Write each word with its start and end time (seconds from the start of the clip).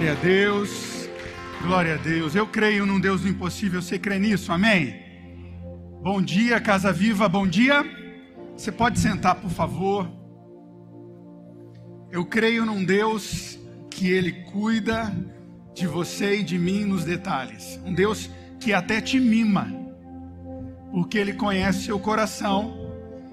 Glória 0.00 0.18
a 0.18 0.24
Deus, 0.24 1.10
glória 1.60 1.94
a 1.94 1.98
Deus. 1.98 2.34
Eu 2.34 2.46
creio 2.46 2.86
num 2.86 2.98
Deus 2.98 3.20
do 3.20 3.28
impossível, 3.28 3.82
você 3.82 3.98
crê 3.98 4.18
nisso, 4.18 4.50
amém? 4.50 4.98
Bom 6.02 6.22
dia, 6.22 6.58
Casa 6.58 6.90
Viva, 6.90 7.28
bom 7.28 7.46
dia. 7.46 7.84
Você 8.56 8.72
pode 8.72 8.98
sentar, 8.98 9.34
por 9.34 9.50
favor. 9.50 10.10
Eu 12.10 12.24
creio 12.24 12.64
num 12.64 12.82
Deus 12.82 13.58
que 13.90 14.10
Ele 14.10 14.32
cuida 14.32 15.14
de 15.74 15.86
você 15.86 16.38
e 16.38 16.42
de 16.42 16.58
mim 16.58 16.86
nos 16.86 17.04
detalhes. 17.04 17.78
Um 17.84 17.92
Deus 17.92 18.30
que 18.58 18.72
até 18.72 19.02
te 19.02 19.20
mima, 19.20 19.70
porque 20.92 21.18
Ele 21.18 21.34
conhece 21.34 21.84
seu 21.84 22.00
coração 22.00 22.74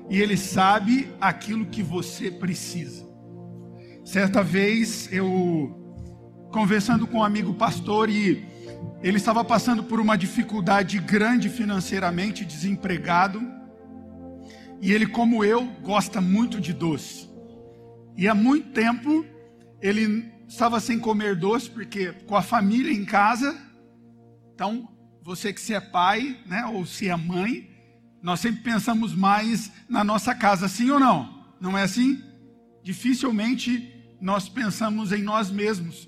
e 0.10 0.20
Ele 0.20 0.36
sabe 0.36 1.10
aquilo 1.22 1.68
que 1.68 1.82
você 1.82 2.30
precisa. 2.30 3.08
Certa 4.04 4.44
vez 4.44 5.08
eu 5.14 5.77
conversando 6.52 7.06
com 7.06 7.20
um 7.20 7.24
amigo 7.24 7.54
pastor 7.54 8.10
e 8.10 8.46
ele 9.02 9.18
estava 9.18 9.44
passando 9.44 9.84
por 9.84 10.00
uma 10.00 10.18
dificuldade 10.18 11.00
grande 11.00 11.50
financeiramente, 11.50 12.46
desempregado. 12.46 13.42
E 14.82 14.92
ele, 14.92 15.08
como 15.08 15.44
eu, 15.44 15.66
gosta 15.82 16.22
muito 16.22 16.60
de 16.60 16.74
doce. 16.74 17.28
E 18.16 18.28
há 18.28 18.36
muito 18.36 18.70
tempo 18.70 19.26
ele 19.82 20.32
estava 20.48 20.80
sem 20.80 20.98
comer 20.98 21.36
doce, 21.36 21.70
porque 21.70 22.12
com 22.26 22.36
a 22.36 22.42
família 22.42 22.92
em 22.92 23.06
casa. 23.06 23.56
Então, 24.54 24.90
você 25.24 25.54
que 25.54 25.62
se 25.62 25.74
é 25.74 25.80
pai, 25.80 26.40
né, 26.46 26.66
ou 26.66 26.86
se 26.86 27.10
é 27.10 27.16
mãe, 27.16 27.70
nós 28.22 28.40
sempre 28.40 28.62
pensamos 28.62 29.14
mais 29.14 29.72
na 29.88 30.04
nossa 30.04 30.34
casa, 30.34 30.68
sim 30.68 30.90
ou 30.90 31.00
não? 31.00 31.46
Não 31.60 31.78
é 31.78 31.84
assim? 31.84 32.24
Dificilmente 32.84 33.94
nós 34.20 34.50
pensamos 34.50 35.12
em 35.12 35.22
nós 35.22 35.52
mesmos. 35.52 36.07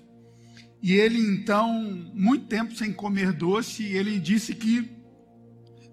E 0.81 0.93
ele 0.93 1.19
então, 1.19 1.83
muito 2.13 2.45
tempo 2.45 2.73
sem 2.73 2.93
comer 2.93 3.33
doce, 3.33 3.83
ele 3.83 4.19
disse 4.19 4.55
que 4.55 4.89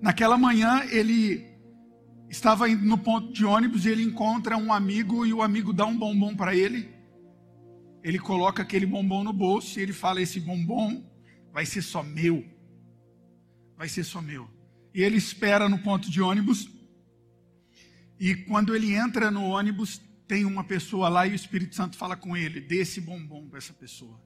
naquela 0.01 0.39
manhã 0.39 0.85
ele 0.91 1.45
estava 2.29 2.69
indo 2.69 2.85
no 2.85 2.99
ponto 2.99 3.33
de 3.33 3.45
ônibus 3.45 3.85
e 3.85 3.89
ele 3.89 4.03
encontra 4.03 4.57
um 4.57 4.73
amigo 4.73 5.27
e 5.27 5.33
o 5.33 5.43
amigo 5.43 5.73
dá 5.73 5.85
um 5.87 5.97
bombom 5.97 6.37
para 6.37 6.55
ele. 6.55 6.89
Ele 8.03 8.19
coloca 8.19 8.63
aquele 8.63 8.87
bombom 8.87 9.25
no 9.25 9.33
bolso 9.33 9.79
e 9.79 9.83
ele 9.83 9.93
fala: 9.93 10.23
Esse 10.23 10.39
bombom 10.39 11.05
vai 11.53 11.67
ser 11.67 11.83
só 11.83 12.05
meu. 12.05 12.45
Vai 13.77 13.89
ser 13.89 14.05
só 14.05 14.23
meu. 14.23 14.49
E 14.95 15.03
ele 15.03 15.17
espera 15.17 15.69
no 15.69 15.79
ponto 15.79 16.09
de 16.09 16.23
ônibus. 16.23 16.71
E 18.19 18.35
quando 18.35 18.75
ele 18.75 18.95
entra 18.95 19.31
no 19.31 19.43
ônibus, 19.43 20.01
tem 20.29 20.45
uma 20.45 20.65
pessoa 20.65 21.09
lá 21.09 21.27
e 21.27 21.33
o 21.33 21.35
Espírito 21.35 21.75
Santo 21.75 21.97
fala 21.97 22.17
com 22.17 22.37
ele: 22.37 22.61
Dê 22.61 22.77
esse 22.77 23.01
bombom 23.01 23.49
para 23.49 23.59
essa 23.59 23.73
pessoa. 23.73 24.21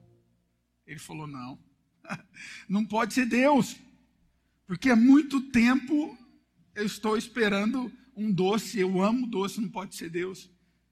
Ele 0.91 0.99
falou: 0.99 1.25
não, 1.25 1.57
não 2.67 2.85
pode 2.85 3.13
ser 3.13 3.25
Deus, 3.25 3.77
porque 4.67 4.89
há 4.89 4.95
muito 4.95 5.39
tempo 5.39 6.17
eu 6.75 6.85
estou 6.85 7.17
esperando 7.17 7.91
um 8.15 8.31
doce, 8.31 8.79
eu 8.79 9.01
amo 9.01 9.25
doce, 9.25 9.61
não 9.61 9.69
pode 9.69 9.95
ser 9.95 10.09
Deus. 10.09 10.49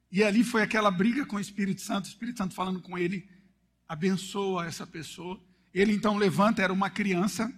E 0.09 0.23
ali 0.23 0.43
foi 0.43 0.61
aquela 0.61 0.89
briga 0.89 1.25
com 1.25 1.35
o 1.35 1.39
Espírito 1.39 1.81
Santo, 1.81 2.05
o 2.05 2.07
Espírito 2.07 2.37
Santo 2.37 2.55
falando 2.55 2.81
com 2.81 2.97
ele, 2.97 3.29
abençoa 3.87 4.65
essa 4.65 4.87
pessoa. 4.87 5.39
Ele 5.73 5.93
então 5.93 6.17
levanta, 6.17 6.61
era 6.61 6.73
uma 6.73 6.89
criança, 6.89 7.53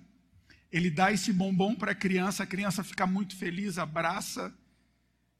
ele 0.71 0.89
dá 0.89 1.11
esse 1.11 1.31
bombom 1.31 1.75
para 1.75 1.91
a 1.91 1.95
criança, 1.95 2.41
a 2.41 2.47
criança 2.47 2.83
fica 2.83 3.05
muito 3.05 3.35
feliz, 3.35 3.77
abraça, 3.77 4.53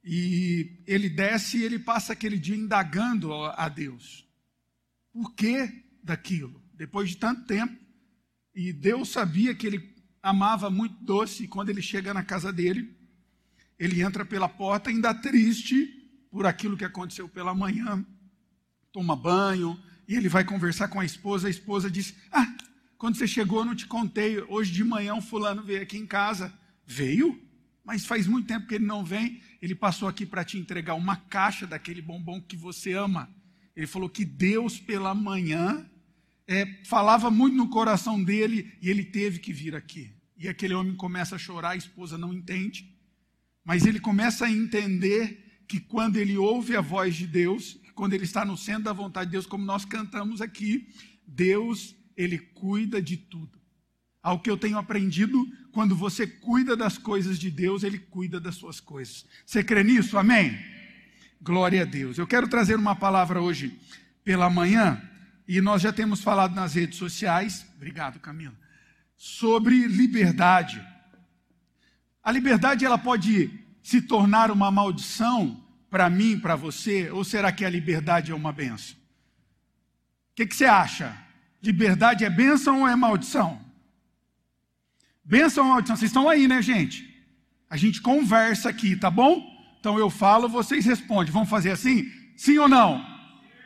e 0.04 0.84
ele 0.86 1.10
desce 1.10 1.58
e 1.58 1.64
ele 1.64 1.80
passa 1.80 2.14
aquele 2.14 2.38
dia 2.38 2.56
indagando 2.56 3.34
a 3.34 3.68
Deus. 3.68 4.28
Por 5.12 5.34
que 5.34 5.84
daquilo? 6.04 6.61
Depois 6.82 7.12
de 7.12 7.18
tanto 7.18 7.44
tempo, 7.46 7.78
e 8.56 8.74
Deus 8.74 9.10
sabia 9.10 9.54
que 9.54 9.68
ele 9.68 9.96
amava 10.20 10.68
muito 10.68 10.96
doce, 11.04 11.44
e 11.44 11.48
quando 11.48 11.70
ele 11.70 11.80
chega 11.80 12.12
na 12.12 12.24
casa 12.24 12.52
dele, 12.52 12.98
ele 13.78 14.02
entra 14.02 14.26
pela 14.26 14.50
porta 14.50 14.90
ainda 14.90 15.14
triste 15.14 15.88
por 16.32 16.44
aquilo 16.44 16.76
que 16.76 16.84
aconteceu 16.84 17.30
pela 17.30 17.54
manhã, 17.54 18.04
toma 18.92 19.16
banho, 19.16 19.80
e 20.08 20.16
ele 20.16 20.28
vai 20.28 20.44
conversar 20.44 20.88
com 20.88 21.00
a 21.00 21.06
esposa, 21.06 21.48
a 21.48 21.52
esposa 21.52 21.88
diz: 21.88 22.16
Ah, 22.32 22.52
quando 22.98 23.16
você 23.16 23.28
chegou, 23.28 23.60
eu 23.60 23.66
não 23.66 23.76
te 23.76 23.86
contei, 23.86 24.42
hoje 24.42 24.72
de 24.72 24.84
manhã 24.84 25.14
um 25.14 25.22
fulano 25.22 25.62
veio 25.62 25.84
aqui 25.84 26.00
em 26.00 26.08
casa. 26.08 26.52
Veio? 26.84 27.40
Mas 27.86 28.08
faz 28.08 28.26
muito 28.26 28.48
tempo 28.48 28.66
que 28.66 28.74
ele 28.74 28.88
não 28.88 29.06
vem. 29.06 29.40
Ele 29.62 29.76
passou 29.76 30.08
aqui 30.08 30.26
para 30.26 30.44
te 30.44 30.58
entregar 30.58 30.96
uma 30.96 31.16
caixa 31.16 31.68
daquele 31.68 32.02
bombom 32.02 32.42
que 32.42 32.58
você 32.58 32.94
ama. 32.94 33.30
Ele 33.76 33.86
falou 33.86 34.10
que 34.10 34.26
Deus, 34.26 34.80
pela 34.80 35.14
manhã, 35.14 35.88
é, 36.48 36.84
falava 36.86 37.30
muito 37.30 37.56
no 37.56 37.70
coração 37.70 38.22
dele 38.24 38.74
e 38.82 38.90
ele 38.90 39.04
teve 39.04 39.40
que 39.40 39.54
vir 39.54 39.76
aqui. 39.76 40.12
E 40.38 40.48
aquele 40.48 40.74
homem 40.74 40.96
começa 40.96 41.36
a 41.36 41.40
chorar, 41.40 41.72
a 41.72 41.76
esposa 41.76 42.18
não 42.18 42.34
entende, 42.34 42.94
mas 43.64 43.86
ele 43.86 44.00
começa 44.00 44.46
a 44.46 44.52
entender 44.52 45.64
que 45.68 45.80
quando 45.80 46.18
ele 46.18 46.36
ouve 46.36 46.76
a 46.76 46.82
voz 46.82 47.16
de 47.16 47.28
Deus, 47.28 47.80
quando 47.94 48.14
ele 48.14 48.24
está 48.24 48.44
no 48.44 48.58
centro 48.58 48.84
da 48.84 48.94
vontade 48.94 49.28
de 49.28 49.34
Deus, 49.34 49.46
como 49.46 49.64
nós 49.64 49.86
cantamos 49.86 50.42
aqui, 50.42 50.90
Deus, 51.26 51.96
ele 52.18 52.38
cuida 52.38 53.02
de 53.02 53.16
tudo. 53.18 53.60
Ao 54.22 54.40
que 54.40 54.50
eu 54.50 54.58
tenho 54.58 54.78
aprendido, 54.78 55.48
quando 55.72 55.96
você 55.96 56.28
cuida 56.28 56.76
das 56.76 56.98
coisas 56.98 57.40
de 57.40 57.50
Deus, 57.50 57.84
ele 57.84 57.98
cuida 57.98 58.40
das 58.40 58.56
suas 58.56 58.80
coisas. 58.80 59.26
Você 59.46 59.64
crê 59.64 59.84
nisso? 59.84 60.18
Amém? 60.18 60.58
Glória 61.42 61.84
a 61.84 61.86
Deus. 61.86 62.18
Eu 62.18 62.28
quero 62.28 62.48
trazer 62.48 62.76
uma 62.76 62.96
palavra 62.96 63.42
hoje 63.42 63.80
pela 64.24 64.50
manhã 64.50 65.02
e 65.52 65.60
nós 65.60 65.82
já 65.82 65.92
temos 65.92 66.22
falado 66.22 66.56
nas 66.56 66.76
redes 66.76 66.98
sociais, 66.98 67.66
obrigado 67.76 68.22
Camila, 68.22 68.56
sobre 69.18 69.86
liberdade. 69.86 70.82
A 72.24 72.32
liberdade 72.32 72.86
ela 72.86 72.98
pode 72.98 73.52
se 73.84 74.02
tornar 74.02 74.50
uma 74.50 74.72
maldição 74.72 75.62
para 75.90 76.10
mim, 76.10 76.40
para 76.40 76.56
você, 76.56 77.12
ou 77.12 77.26
será 77.26 77.52
que 77.52 77.66
a 77.66 77.70
liberdade 77.70 78.32
é 78.32 78.34
uma 78.34 78.54
benção? 78.54 78.96
O 80.32 80.36
que, 80.36 80.46
que 80.46 80.56
você 80.56 80.64
acha? 80.64 81.18
Liberdade 81.62 82.24
é 82.24 82.30
benção 82.30 82.84
ou 82.84 82.88
é 82.88 82.96
maldição? 82.96 83.60
Benção 85.22 85.66
ou 85.66 85.72
maldição? 85.72 85.98
Vocês 85.98 86.12
estão 86.12 86.30
aí, 86.30 86.48
né, 86.48 86.62
gente? 86.62 87.14
A 87.70 87.76
gente 87.76 88.02
conversa 88.02 88.70
aqui, 88.70 88.96
tá 88.96 89.12
bom? 89.12 89.46
Então 89.82 90.00
eu 90.00 90.10
falo, 90.10 90.48
vocês 90.48 90.86
respondem. 90.86 91.34
Vamos 91.34 91.50
fazer 91.50 91.72
assim? 91.72 92.10
Sim 92.38 92.58
ou 92.58 92.70
não? 92.70 93.11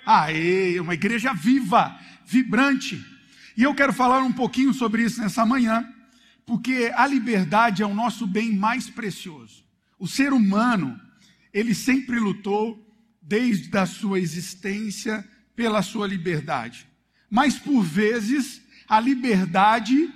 Aê, 0.05 0.79
uma 0.79 0.93
igreja 0.93 1.33
viva, 1.33 1.97
vibrante. 2.25 3.03
E 3.57 3.63
eu 3.63 3.73
quero 3.73 3.93
falar 3.93 4.21
um 4.21 4.31
pouquinho 4.31 4.73
sobre 4.73 5.03
isso 5.03 5.21
nessa 5.21 5.45
manhã, 5.45 5.87
porque 6.45 6.91
a 6.95 7.07
liberdade 7.07 7.81
é 7.81 7.85
o 7.85 7.95
nosso 7.95 8.27
bem 8.27 8.53
mais 8.53 8.89
precioso. 8.89 9.63
O 9.97 10.07
ser 10.07 10.33
humano, 10.33 10.99
ele 11.53 11.73
sempre 11.73 12.19
lutou 12.19 12.85
desde 13.21 13.75
a 13.77 13.85
sua 13.85 14.19
existência 14.19 15.27
pela 15.55 15.81
sua 15.81 16.05
liberdade. 16.05 16.85
Mas 17.29 17.57
por 17.57 17.81
vezes 17.81 18.61
a 18.87 18.99
liberdade 18.99 20.13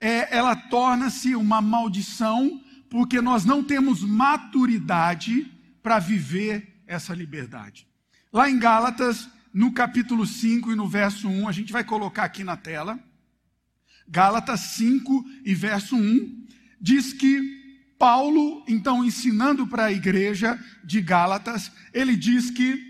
é, 0.00 0.36
ela 0.36 0.54
torna-se 0.54 1.34
uma 1.34 1.60
maldição 1.60 2.62
porque 2.88 3.20
nós 3.20 3.44
não 3.44 3.64
temos 3.64 4.02
maturidade 4.02 5.50
para 5.82 5.98
viver 5.98 6.82
essa 6.86 7.14
liberdade. 7.14 7.87
Lá 8.32 8.50
em 8.50 8.58
Gálatas, 8.58 9.28
no 9.54 9.72
capítulo 9.72 10.26
5 10.26 10.72
e 10.72 10.74
no 10.74 10.86
verso 10.86 11.28
1, 11.28 11.48
a 11.48 11.52
gente 11.52 11.72
vai 11.72 11.82
colocar 11.82 12.24
aqui 12.24 12.44
na 12.44 12.56
tela. 12.56 12.98
Gálatas 14.06 14.60
5 14.60 15.24
e 15.44 15.54
verso 15.54 15.96
1 15.96 16.46
diz 16.80 17.12
que 17.12 17.58
Paulo, 17.98 18.64
então 18.68 19.04
ensinando 19.04 19.66
para 19.66 19.86
a 19.86 19.92
igreja 19.92 20.58
de 20.84 21.00
Gálatas, 21.00 21.72
ele 21.92 22.16
diz 22.16 22.50
que 22.50 22.86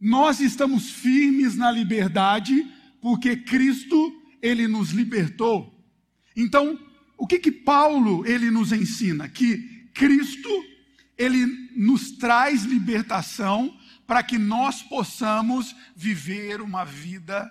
nós 0.00 0.40
estamos 0.40 0.90
firmes 0.90 1.56
na 1.56 1.70
liberdade 1.70 2.66
porque 3.00 3.36
Cristo 3.36 4.12
ele 4.40 4.66
nos 4.66 4.90
libertou. 4.90 5.72
Então, 6.34 6.78
o 7.18 7.26
que 7.26 7.38
que 7.38 7.52
Paulo 7.52 8.26
ele 8.26 8.50
nos 8.50 8.72
ensina? 8.72 9.28
Que 9.28 9.88
Cristo 9.92 10.48
ele 11.22 11.46
nos 11.76 12.12
traz 12.12 12.64
libertação 12.64 13.78
para 14.06 14.22
que 14.22 14.38
nós 14.38 14.82
possamos 14.82 15.74
viver 15.94 16.60
uma 16.60 16.84
vida 16.84 17.50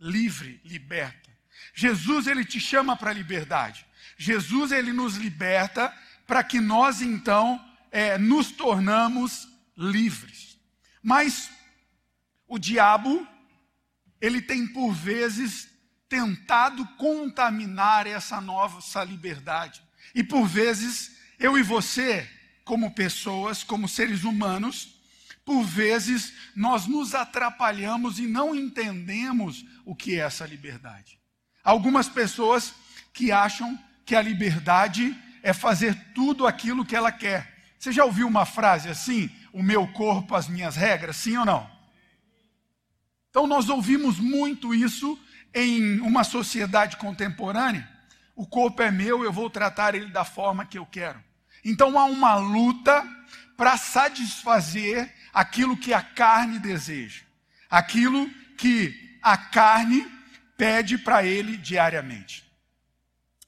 livre, 0.00 0.60
liberta. 0.64 1.28
Jesus 1.74 2.26
ele 2.26 2.44
te 2.44 2.60
chama 2.60 2.96
para 2.96 3.10
a 3.10 3.14
liberdade. 3.14 3.84
Jesus 4.16 4.72
ele 4.72 4.92
nos 4.92 5.16
liberta 5.16 5.92
para 6.26 6.44
que 6.44 6.60
nós 6.60 7.02
então 7.02 7.62
é, 7.90 8.16
nos 8.16 8.50
tornamos 8.52 9.48
livres. 9.76 10.58
Mas 11.02 11.50
o 12.46 12.58
diabo 12.58 13.26
ele 14.20 14.40
tem 14.40 14.66
por 14.66 14.92
vezes 14.92 15.68
tentado 16.08 16.86
contaminar 16.96 18.06
essa 18.06 18.40
nossa 18.40 19.04
liberdade. 19.04 19.82
E 20.14 20.22
por 20.22 20.46
vezes 20.46 21.16
eu 21.38 21.58
e 21.58 21.62
você 21.62 22.28
como 22.68 22.90
pessoas, 22.90 23.64
como 23.64 23.88
seres 23.88 24.24
humanos, 24.24 25.00
por 25.42 25.62
vezes 25.62 26.34
nós 26.54 26.86
nos 26.86 27.14
atrapalhamos 27.14 28.18
e 28.18 28.26
não 28.26 28.54
entendemos 28.54 29.64
o 29.86 29.96
que 29.96 30.16
é 30.16 30.18
essa 30.18 30.44
liberdade. 30.44 31.18
Algumas 31.64 32.10
pessoas 32.10 32.74
que 33.14 33.32
acham 33.32 33.82
que 34.04 34.14
a 34.14 34.20
liberdade 34.20 35.16
é 35.42 35.54
fazer 35.54 35.94
tudo 36.14 36.46
aquilo 36.46 36.84
que 36.84 36.94
ela 36.94 37.10
quer. 37.10 37.56
Você 37.78 37.90
já 37.90 38.04
ouviu 38.04 38.28
uma 38.28 38.44
frase 38.44 38.90
assim? 38.90 39.30
O 39.50 39.62
meu 39.62 39.88
corpo, 39.88 40.34
as 40.34 40.46
minhas 40.46 40.76
regras? 40.76 41.16
Sim 41.16 41.38
ou 41.38 41.46
não? 41.46 41.70
Então 43.30 43.46
nós 43.46 43.70
ouvimos 43.70 44.18
muito 44.18 44.74
isso 44.74 45.18
em 45.54 46.00
uma 46.00 46.22
sociedade 46.22 46.98
contemporânea. 46.98 47.88
O 48.36 48.46
corpo 48.46 48.82
é 48.82 48.90
meu, 48.90 49.24
eu 49.24 49.32
vou 49.32 49.48
tratar 49.48 49.94
ele 49.94 50.10
da 50.10 50.22
forma 50.22 50.66
que 50.66 50.76
eu 50.76 50.84
quero. 50.84 51.27
Então 51.68 51.98
há 51.98 52.04
uma 52.06 52.34
luta 52.36 53.06
para 53.54 53.76
satisfazer 53.76 55.14
aquilo 55.34 55.76
que 55.76 55.92
a 55.92 56.00
carne 56.00 56.58
deseja, 56.58 57.22
aquilo 57.68 58.30
que 58.56 59.18
a 59.22 59.36
carne 59.36 60.06
pede 60.56 60.96
para 60.96 61.24
ele 61.24 61.58
diariamente. 61.58 62.42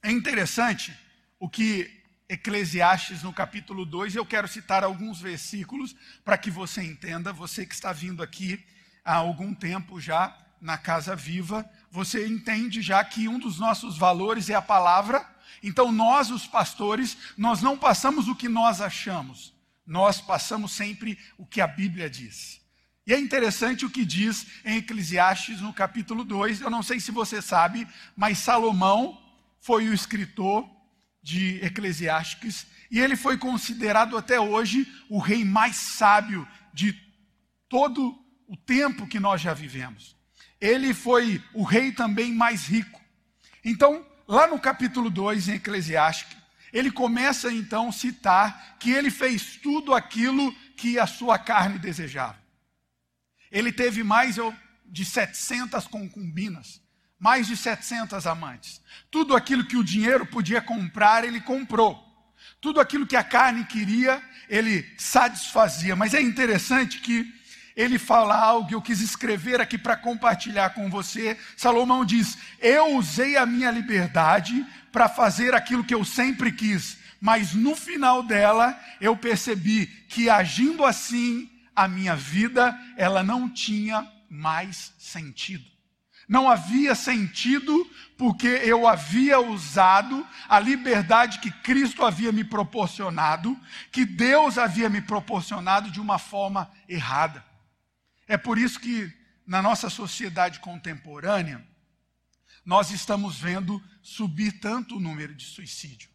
É 0.03 0.11
interessante 0.11 0.95
o 1.39 1.49
que 1.49 1.99
Eclesiastes 2.29 3.23
no 3.23 3.33
capítulo 3.33 3.85
2, 3.85 4.15
eu 4.15 4.25
quero 4.25 4.47
citar 4.47 4.83
alguns 4.83 5.19
versículos 5.19 5.95
para 6.23 6.37
que 6.37 6.51
você 6.51 6.83
entenda, 6.83 7.33
você 7.33 7.65
que 7.65 7.73
está 7.73 7.91
vindo 7.91 8.21
aqui 8.21 8.63
há 9.03 9.15
algum 9.15 9.51
tempo 9.53 9.99
já 9.99 10.37
na 10.61 10.77
Casa 10.77 11.15
Viva, 11.15 11.67
você 11.89 12.27
entende 12.27 12.83
já 12.83 13.03
que 13.03 13.27
um 13.27 13.39
dos 13.39 13.57
nossos 13.57 13.97
valores 13.97 14.47
é 14.47 14.53
a 14.53 14.61
palavra. 14.61 15.27
Então 15.61 15.91
nós, 15.91 16.31
os 16.31 16.47
pastores, 16.47 17.17
nós 17.37 17.61
não 17.61 17.77
passamos 17.77 18.27
o 18.27 18.35
que 18.35 18.49
nós 18.49 18.81
achamos. 18.81 19.53
Nós 19.85 20.21
passamos 20.21 20.71
sempre 20.71 21.17
o 21.37 21.45
que 21.45 21.61
a 21.61 21.67
Bíblia 21.67 22.09
diz. 22.09 22.61
E 23.05 23.13
é 23.13 23.19
interessante 23.19 23.85
o 23.85 23.89
que 23.89 24.05
diz 24.05 24.45
em 24.63 24.77
Eclesiastes 24.77 25.61
no 25.61 25.73
capítulo 25.73 26.23
2. 26.23 26.61
Eu 26.61 26.69
não 26.69 26.83
sei 26.83 26.99
se 26.99 27.11
você 27.11 27.41
sabe, 27.41 27.87
mas 28.15 28.37
Salomão 28.37 29.19
foi 29.59 29.89
o 29.89 29.93
escritor 29.93 30.69
de 31.21 31.63
Eclesiastes 31.63 32.67
e 32.89 32.99
ele 32.99 33.15
foi 33.15 33.37
considerado 33.37 34.17
até 34.17 34.39
hoje 34.39 34.87
o 35.09 35.19
rei 35.19 35.43
mais 35.43 35.75
sábio 35.75 36.47
de 36.73 36.93
todo 37.67 38.17
o 38.47 38.57
tempo 38.57 39.07
que 39.07 39.19
nós 39.19 39.41
já 39.41 39.53
vivemos 39.53 40.15
ele 40.61 40.93
foi 40.93 41.43
o 41.53 41.63
rei 41.63 41.91
também 41.91 42.31
mais 42.31 42.67
rico. 42.67 43.01
Então, 43.65 44.05
lá 44.31 44.47
no 44.47 44.57
capítulo 44.57 45.09
2, 45.09 45.49
em 45.49 45.55
Eclesiastes, 45.55 46.37
ele 46.71 46.89
começa 46.89 47.51
então 47.51 47.89
a 47.89 47.91
citar 47.91 48.77
que 48.79 48.89
ele 48.89 49.11
fez 49.11 49.57
tudo 49.57 49.93
aquilo 49.93 50.53
que 50.77 50.97
a 50.97 51.05
sua 51.05 51.37
carne 51.37 51.77
desejava. 51.77 52.37
Ele 53.51 53.73
teve 53.73 54.03
mais 54.03 54.37
de 54.85 55.03
700 55.03 55.85
concubinas, 55.85 56.81
mais 57.19 57.45
de 57.45 57.57
700 57.57 58.25
amantes. 58.25 58.81
Tudo 59.11 59.35
aquilo 59.35 59.65
que 59.65 59.75
o 59.75 59.83
dinheiro 59.83 60.25
podia 60.25 60.61
comprar, 60.61 61.25
ele 61.25 61.41
comprou. 61.41 62.01
Tudo 62.61 62.79
aquilo 62.79 63.05
que 63.05 63.17
a 63.17 63.23
carne 63.25 63.65
queria, 63.65 64.23
ele 64.47 64.89
satisfazia. 64.97 65.93
Mas 65.93 66.13
é 66.13 66.21
interessante 66.21 67.01
que 67.01 67.40
ele 67.75 67.97
fala 67.97 68.35
algo 68.35 68.67
que 68.67 68.75
eu 68.75 68.81
quis 68.81 69.01
escrever 69.01 69.61
aqui 69.61 69.77
para 69.77 69.95
compartilhar 69.95 70.71
com 70.71 70.89
você. 70.89 71.37
Salomão 71.55 72.03
diz: 72.03 72.37
Eu 72.59 72.95
usei 72.95 73.37
a 73.37 73.45
minha 73.45 73.71
liberdade 73.71 74.65
para 74.91 75.07
fazer 75.07 75.53
aquilo 75.53 75.83
que 75.83 75.95
eu 75.95 76.03
sempre 76.03 76.51
quis, 76.51 76.97
mas 77.19 77.53
no 77.53 77.75
final 77.75 78.23
dela 78.23 78.77
eu 78.99 79.15
percebi 79.15 79.85
que 80.09 80.29
agindo 80.29 80.83
assim, 80.83 81.49
a 81.75 81.87
minha 81.87 82.15
vida 82.15 82.77
ela 82.97 83.23
não 83.23 83.49
tinha 83.49 84.07
mais 84.29 84.93
sentido. 84.97 85.71
Não 86.27 86.49
havia 86.49 86.95
sentido 86.95 87.89
porque 88.17 88.47
eu 88.47 88.87
havia 88.87 89.39
usado 89.39 90.25
a 90.47 90.59
liberdade 90.59 91.39
que 91.39 91.51
Cristo 91.51 92.05
havia 92.05 92.31
me 92.31 92.43
proporcionado, 92.43 93.57
que 93.91 94.05
Deus 94.05 94.57
havia 94.57 94.89
me 94.89 95.01
proporcionado 95.01 95.91
de 95.91 95.99
uma 95.99 96.17
forma 96.17 96.71
errada. 96.87 97.50
É 98.31 98.37
por 98.37 98.57
isso 98.57 98.79
que 98.79 99.13
na 99.45 99.61
nossa 99.61 99.89
sociedade 99.89 100.61
contemporânea, 100.61 101.67
nós 102.63 102.89
estamos 102.89 103.37
vendo 103.37 103.83
subir 104.01 104.53
tanto 104.61 104.95
o 104.95 104.99
número 105.01 105.35
de 105.35 105.43
suicídio. 105.43 106.09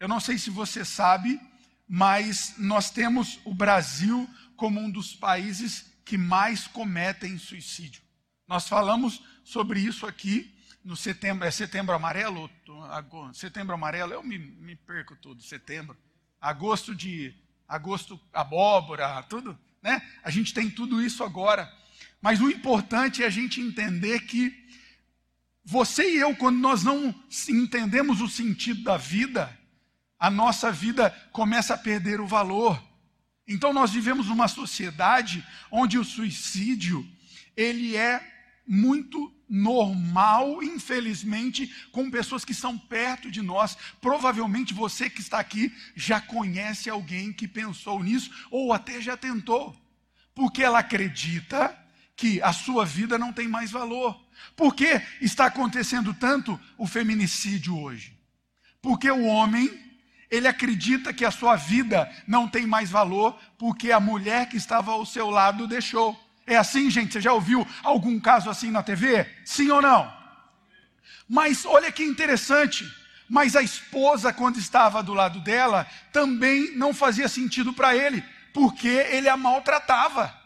Eu 0.00 0.08
não 0.08 0.18
sei 0.18 0.36
se 0.36 0.50
você 0.50 0.84
sabe, 0.84 1.40
mas 1.86 2.54
nós 2.58 2.90
temos 2.90 3.38
o 3.44 3.54
Brasil 3.54 4.28
como 4.56 4.80
um 4.80 4.90
dos 4.90 5.14
países 5.14 5.94
que 6.04 6.18
mais 6.18 6.66
cometem 6.66 7.38
suicídio. 7.38 8.02
Nós 8.48 8.66
falamos 8.66 9.22
sobre 9.44 9.78
isso 9.78 10.08
aqui 10.08 10.52
no 10.84 10.96
setembro, 10.96 11.46
é 11.46 11.52
setembro 11.52 11.94
amarelo? 11.94 12.50
Setembro 13.32 13.74
amarelo, 13.74 14.12
eu 14.12 14.24
me, 14.24 14.38
me 14.38 14.74
perco 14.74 15.14
tudo, 15.14 15.40
setembro. 15.40 15.96
Agosto 16.40 16.96
de, 16.96 17.32
agosto 17.68 18.20
abóbora, 18.32 19.22
tudo 19.22 19.56
né? 19.82 20.00
A 20.22 20.30
gente 20.30 20.54
tem 20.54 20.70
tudo 20.70 21.02
isso 21.02 21.24
agora. 21.24 21.70
Mas 22.20 22.40
o 22.40 22.48
importante 22.48 23.22
é 23.22 23.26
a 23.26 23.30
gente 23.30 23.60
entender 23.60 24.20
que 24.20 24.56
você 25.64 26.08
e 26.08 26.16
eu, 26.16 26.34
quando 26.36 26.58
nós 26.58 26.82
não 26.82 27.14
entendemos 27.48 28.20
o 28.20 28.28
sentido 28.28 28.82
da 28.82 28.96
vida, 28.96 29.58
a 30.18 30.30
nossa 30.30 30.70
vida 30.70 31.10
começa 31.32 31.74
a 31.74 31.78
perder 31.78 32.20
o 32.20 32.26
valor. 32.26 32.82
Então 33.46 33.72
nós 33.72 33.90
vivemos 33.90 34.28
uma 34.28 34.46
sociedade 34.46 35.44
onde 35.70 35.98
o 35.98 36.04
suicídio 36.04 37.06
ele 37.56 37.96
é 37.96 38.31
muito 38.66 39.32
normal, 39.48 40.62
infelizmente, 40.62 41.70
com 41.92 42.10
pessoas 42.10 42.44
que 42.44 42.54
são 42.54 42.78
perto 42.78 43.30
de 43.30 43.42
nós. 43.42 43.76
Provavelmente 44.00 44.72
você 44.72 45.10
que 45.10 45.20
está 45.20 45.38
aqui 45.38 45.72
já 45.94 46.20
conhece 46.20 46.88
alguém 46.88 47.32
que 47.32 47.46
pensou 47.46 48.02
nisso 48.02 48.30
ou 48.50 48.72
até 48.72 49.00
já 49.00 49.16
tentou. 49.16 49.76
Porque 50.34 50.62
ela 50.62 50.78
acredita 50.78 51.78
que 52.16 52.40
a 52.40 52.52
sua 52.52 52.84
vida 52.84 53.18
não 53.18 53.32
tem 53.32 53.48
mais 53.48 53.70
valor. 53.70 54.18
Por 54.56 54.74
que 54.74 55.00
está 55.20 55.46
acontecendo 55.46 56.14
tanto 56.14 56.58
o 56.78 56.86
feminicídio 56.86 57.78
hoje? 57.78 58.18
Porque 58.80 59.10
o 59.10 59.24
homem, 59.24 59.70
ele 60.30 60.48
acredita 60.48 61.12
que 61.12 61.24
a 61.24 61.30
sua 61.30 61.56
vida 61.56 62.10
não 62.26 62.48
tem 62.48 62.66
mais 62.66 62.90
valor 62.90 63.38
porque 63.58 63.92
a 63.92 64.00
mulher 64.00 64.48
que 64.48 64.56
estava 64.56 64.92
ao 64.92 65.04
seu 65.04 65.30
lado 65.30 65.66
deixou. 65.66 66.18
É 66.46 66.56
assim, 66.56 66.90
gente? 66.90 67.12
Você 67.12 67.20
já 67.20 67.32
ouviu 67.32 67.66
algum 67.82 68.18
caso 68.18 68.50
assim 68.50 68.70
na 68.70 68.82
TV? 68.82 69.26
Sim 69.44 69.70
ou 69.70 69.80
não? 69.80 70.12
Mas 71.28 71.64
olha 71.64 71.90
que 71.90 72.02
interessante. 72.02 72.84
Mas 73.28 73.56
a 73.56 73.62
esposa, 73.62 74.32
quando 74.32 74.58
estava 74.58 75.02
do 75.02 75.14
lado 75.14 75.40
dela, 75.40 75.86
também 76.12 76.76
não 76.76 76.92
fazia 76.92 77.28
sentido 77.28 77.72
para 77.72 77.96
ele, 77.96 78.22
porque 78.52 78.88
ele 78.88 79.28
a 79.28 79.36
maltratava. 79.36 80.38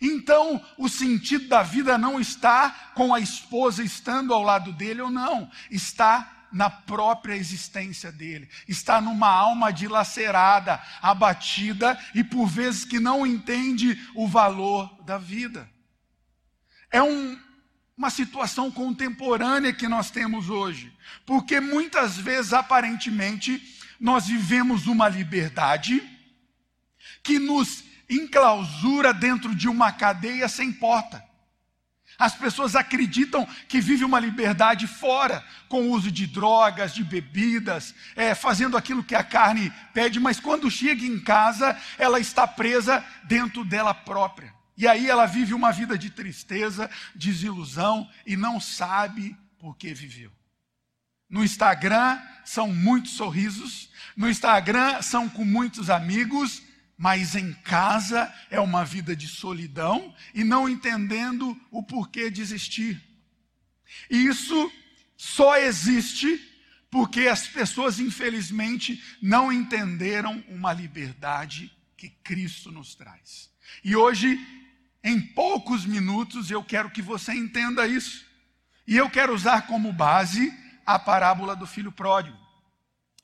Então, 0.00 0.62
o 0.76 0.88
sentido 0.88 1.48
da 1.48 1.62
vida 1.62 1.96
não 1.96 2.20
está 2.20 2.92
com 2.94 3.14
a 3.14 3.20
esposa 3.20 3.82
estando 3.82 4.34
ao 4.34 4.42
lado 4.42 4.72
dele 4.72 5.00
ou 5.00 5.10
não, 5.10 5.50
está 5.70 6.39
na 6.52 6.68
própria 6.68 7.34
existência 7.34 8.10
dele, 8.10 8.48
está 8.66 9.00
numa 9.00 9.28
alma 9.28 9.72
dilacerada, 9.72 10.80
abatida 11.00 11.98
e 12.14 12.24
por 12.24 12.46
vezes 12.46 12.84
que 12.84 12.98
não 12.98 13.26
entende 13.26 13.98
o 14.14 14.26
valor 14.26 14.88
da 15.04 15.18
vida. 15.18 15.68
É 16.90 17.02
um, 17.02 17.38
uma 17.96 18.10
situação 18.10 18.70
contemporânea 18.70 19.72
que 19.72 19.86
nós 19.86 20.10
temos 20.10 20.48
hoje, 20.48 20.92
porque 21.24 21.60
muitas 21.60 22.16
vezes, 22.16 22.52
aparentemente, 22.52 23.62
nós 24.00 24.26
vivemos 24.26 24.86
uma 24.86 25.08
liberdade 25.08 26.02
que 27.22 27.38
nos 27.38 27.84
enclausura 28.08 29.14
dentro 29.14 29.54
de 29.54 29.68
uma 29.68 29.92
cadeia 29.92 30.48
sem 30.48 30.72
porta. 30.72 31.29
As 32.20 32.34
pessoas 32.34 32.76
acreditam 32.76 33.48
que 33.66 33.80
vive 33.80 34.04
uma 34.04 34.20
liberdade 34.20 34.86
fora, 34.86 35.42
com 35.70 35.84
o 35.84 35.90
uso 35.90 36.12
de 36.12 36.26
drogas, 36.26 36.92
de 36.92 37.02
bebidas, 37.02 37.94
é, 38.14 38.34
fazendo 38.34 38.76
aquilo 38.76 39.02
que 39.02 39.14
a 39.14 39.24
carne 39.24 39.72
pede, 39.94 40.20
mas 40.20 40.38
quando 40.38 40.70
chega 40.70 41.02
em 41.02 41.18
casa, 41.18 41.74
ela 41.96 42.20
está 42.20 42.46
presa 42.46 43.02
dentro 43.24 43.64
dela 43.64 43.94
própria. 43.94 44.52
E 44.76 44.86
aí 44.86 45.08
ela 45.08 45.24
vive 45.24 45.54
uma 45.54 45.72
vida 45.72 45.96
de 45.96 46.10
tristeza, 46.10 46.90
desilusão 47.14 48.06
e 48.26 48.36
não 48.36 48.60
sabe 48.60 49.34
por 49.58 49.74
que 49.78 49.94
viveu. 49.94 50.30
No 51.26 51.42
Instagram 51.42 52.20
são 52.44 52.68
muitos 52.68 53.12
sorrisos, 53.12 53.88
no 54.14 54.28
Instagram 54.28 55.00
são 55.00 55.26
com 55.26 55.44
muitos 55.44 55.88
amigos, 55.88 56.62
mas 57.00 57.34
em 57.34 57.54
casa 57.54 58.30
é 58.50 58.60
uma 58.60 58.84
vida 58.84 59.16
de 59.16 59.26
solidão 59.26 60.14
e 60.34 60.44
não 60.44 60.68
entendendo 60.68 61.58
o 61.70 61.82
porquê 61.82 62.30
de 62.30 62.42
existir. 62.42 63.02
E 64.10 64.26
isso 64.26 64.70
só 65.16 65.56
existe 65.56 66.38
porque 66.90 67.26
as 67.26 67.46
pessoas, 67.48 67.98
infelizmente, 67.98 69.02
não 69.22 69.50
entenderam 69.50 70.44
uma 70.46 70.74
liberdade 70.74 71.74
que 71.96 72.10
Cristo 72.10 72.70
nos 72.70 72.94
traz. 72.94 73.50
E 73.82 73.96
hoje, 73.96 74.38
em 75.02 75.22
poucos 75.22 75.86
minutos, 75.86 76.50
eu 76.50 76.62
quero 76.62 76.90
que 76.90 77.00
você 77.00 77.32
entenda 77.32 77.86
isso. 77.86 78.26
E 78.86 78.94
eu 78.94 79.08
quero 79.08 79.34
usar 79.34 79.62
como 79.62 79.90
base 79.90 80.52
a 80.84 80.98
parábola 80.98 81.56
do 81.56 81.66
filho 81.66 81.92
pródigo. 81.92 82.36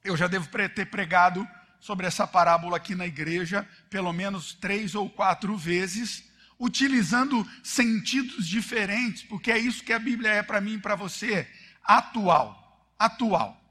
Eu 0.02 0.16
já 0.16 0.26
devo 0.26 0.49
ter 0.49 0.87
pregado 0.87 1.47
sobre 1.80 2.06
essa 2.06 2.26
parábola 2.26 2.76
aqui 2.76 2.95
na 2.95 3.06
igreja, 3.06 3.68
pelo 3.88 4.12
menos 4.12 4.54
três 4.54 4.95
ou 4.95 5.09
quatro 5.09 5.56
vezes, 5.56 6.25
utilizando 6.59 7.47
sentidos 7.62 8.47
diferentes, 8.47 9.23
porque 9.23 9.50
é 9.50 9.59
isso 9.59 9.85
que 9.85 9.92
a 9.92 9.99
Bíblia 9.99 10.30
é 10.30 10.42
para 10.42 10.61
mim 10.61 10.75
e 10.75 10.80
para 10.80 10.95
você, 10.95 11.49
atual, 11.85 12.90
atual. 12.99 13.62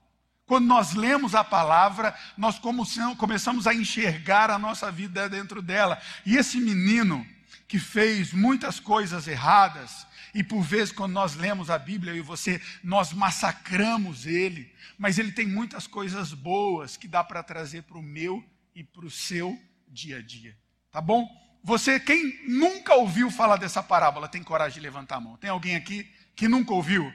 Quando 0.46 0.68
nós 0.68 0.94
lemos 0.94 1.34
a 1.34 1.44
palavra, 1.44 2.16
nós 2.38 2.60
começamos 3.18 3.66
a 3.66 3.74
enxergar 3.74 4.52
a 4.52 4.60
nossa 4.60 4.92
vida 4.92 5.28
dentro 5.28 5.60
dela. 5.60 6.00
E 6.24 6.38
esse 6.38 6.60
menino 6.60 7.26
que 7.68 7.80
fez 7.80 8.32
muitas 8.32 8.80
coisas 8.80 9.28
erradas, 9.28 10.06
e 10.36 10.44
por 10.44 10.62
vezes 10.62 10.92
quando 10.92 11.14
nós 11.14 11.34
lemos 11.36 11.70
a 11.70 11.80
Bíblia 11.80 12.14
e 12.14 12.20
você, 12.20 12.62
nós 12.84 13.14
massacramos 13.14 14.26
ele, 14.26 14.70
mas 14.98 15.18
ele 15.18 15.32
tem 15.32 15.48
muitas 15.48 15.88
coisas 15.88 16.34
boas 16.34 16.98
que 16.98 17.08
dá 17.08 17.24
para 17.24 17.42
trazer 17.42 17.84
para 17.84 17.98
o 17.98 18.04
meu 18.04 18.44
e 18.76 18.84
para 18.84 19.06
o 19.06 19.10
seu 19.10 19.58
dia 19.88 20.18
a 20.18 20.22
dia. 20.22 20.54
Tá 20.92 21.00
bom? 21.00 21.26
Você, 21.64 22.02
quem 22.02 22.38
nunca 22.50 22.96
ouviu 22.96 23.32
falar 23.32 23.56
dessa 23.56 23.82
parábola, 23.82 24.28
tem 24.28 24.44
coragem 24.44 24.76
de 24.76 24.82
levantar 24.82 25.16
a 25.16 25.22
mão? 25.22 25.38
Tem 25.38 25.50
alguém 25.50 25.78
aqui 25.78 26.06
que 26.36 26.50
nunca 26.50 26.74
ouviu? 26.74 27.12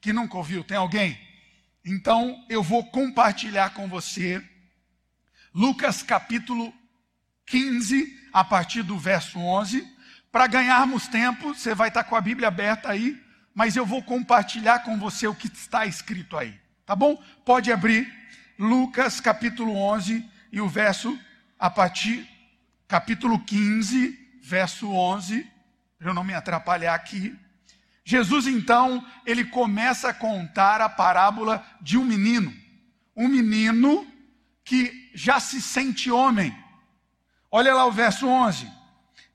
Que 0.00 0.12
nunca 0.12 0.36
ouviu? 0.36 0.64
Tem 0.64 0.76
alguém? 0.76 1.16
Então 1.84 2.44
eu 2.48 2.64
vou 2.64 2.84
compartilhar 2.86 3.70
com 3.70 3.88
você 3.88 4.44
Lucas 5.54 6.02
capítulo 6.02 6.74
15, 7.46 8.28
a 8.32 8.44
partir 8.44 8.82
do 8.82 8.98
verso 8.98 9.38
11. 9.38 9.95
Para 10.36 10.48
ganharmos 10.48 11.08
tempo, 11.08 11.54
você 11.54 11.74
vai 11.74 11.88
estar 11.88 12.04
com 12.04 12.14
a 12.14 12.20
Bíblia 12.20 12.48
aberta 12.48 12.90
aí, 12.90 13.18
mas 13.54 13.74
eu 13.74 13.86
vou 13.86 14.02
compartilhar 14.02 14.80
com 14.80 14.98
você 14.98 15.26
o 15.26 15.34
que 15.34 15.46
está 15.46 15.86
escrito 15.86 16.36
aí. 16.36 16.54
Tá 16.84 16.94
bom? 16.94 17.18
Pode 17.42 17.72
abrir 17.72 18.06
Lucas 18.58 19.18
capítulo 19.18 19.74
11 19.74 20.22
e 20.52 20.60
o 20.60 20.68
verso 20.68 21.18
a 21.58 21.70
partir 21.70 22.28
capítulo 22.86 23.38
15, 23.38 24.38
verso 24.42 24.92
11, 24.92 25.50
para 25.98 26.10
eu 26.10 26.12
não 26.12 26.22
me 26.22 26.34
atrapalhar 26.34 26.94
aqui. 26.94 27.34
Jesus 28.04 28.46
então, 28.46 29.02
ele 29.24 29.42
começa 29.42 30.10
a 30.10 30.14
contar 30.14 30.82
a 30.82 30.88
parábola 30.90 31.66
de 31.80 31.96
um 31.96 32.04
menino, 32.04 32.54
um 33.16 33.26
menino 33.26 34.06
que 34.62 35.10
já 35.14 35.40
se 35.40 35.62
sente 35.62 36.10
homem. 36.10 36.54
Olha 37.50 37.74
lá 37.74 37.86
o 37.86 37.90
verso 37.90 38.28
11. 38.28 38.75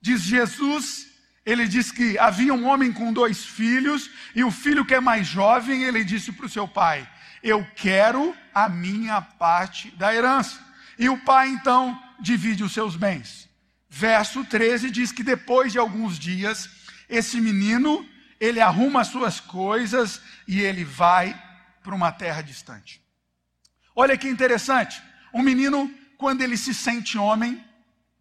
Diz 0.02 0.22
Jesus, 0.22 1.08
ele 1.46 1.68
diz 1.68 1.92
que 1.92 2.18
havia 2.18 2.54
um 2.54 2.66
homem 2.66 2.92
com 2.92 3.14
dois 3.14 3.46
filhos, 3.46 4.10
e 4.36 4.44
o 4.44 4.52
filho 4.52 4.86
que 4.86 4.96
é 4.96 5.00
mais 5.00 5.28
jovem, 5.28 5.84
ele 5.84 6.04
disse 6.04 6.32
para 6.32 6.46
o 6.46 6.50
seu 6.50 6.68
pai: 6.68 7.08
Eu 7.44 7.66
quero 7.76 8.36
a 8.54 8.68
minha 8.68 9.22
parte 9.22 9.92
da 9.92 10.14
herança. 10.14 10.60
E 10.98 11.10
o 11.10 11.18
pai 11.18 11.50
então 11.50 12.00
divide 12.20 12.64
os 12.64 12.74
seus 12.74 12.96
bens. 12.96 13.50
Verso 13.90 14.46
13 14.46 14.90
diz 14.90 15.12
que 15.12 15.24
depois 15.24 15.72
de 15.72 15.78
alguns 15.78 16.18
dias, 16.18 16.70
esse 17.10 17.42
menino, 17.42 18.08
ele 18.40 18.62
arruma 18.62 19.02
as 19.02 19.08
suas 19.08 19.40
coisas 19.40 20.22
e 20.48 20.62
ele 20.62 20.84
vai 20.84 21.40
para 21.84 21.96
uma 21.96 22.12
terra 22.12 22.42
distante. 22.42 23.02
Olha 23.96 24.18
que 24.18 24.28
interessante, 24.28 25.02
um 25.34 25.42
menino, 25.42 25.94
quando 26.18 26.42
ele 26.42 26.56
se 26.56 26.74
sente 26.74 27.18
homem, 27.18 27.64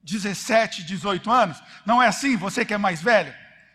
17, 0.02 0.84
18 0.84 1.30
anos, 1.30 1.62
não 1.84 2.02
é 2.02 2.06
assim, 2.06 2.36
você 2.36 2.64
que 2.64 2.74
é 2.74 2.78
mais 2.78 3.02
velho? 3.02 3.34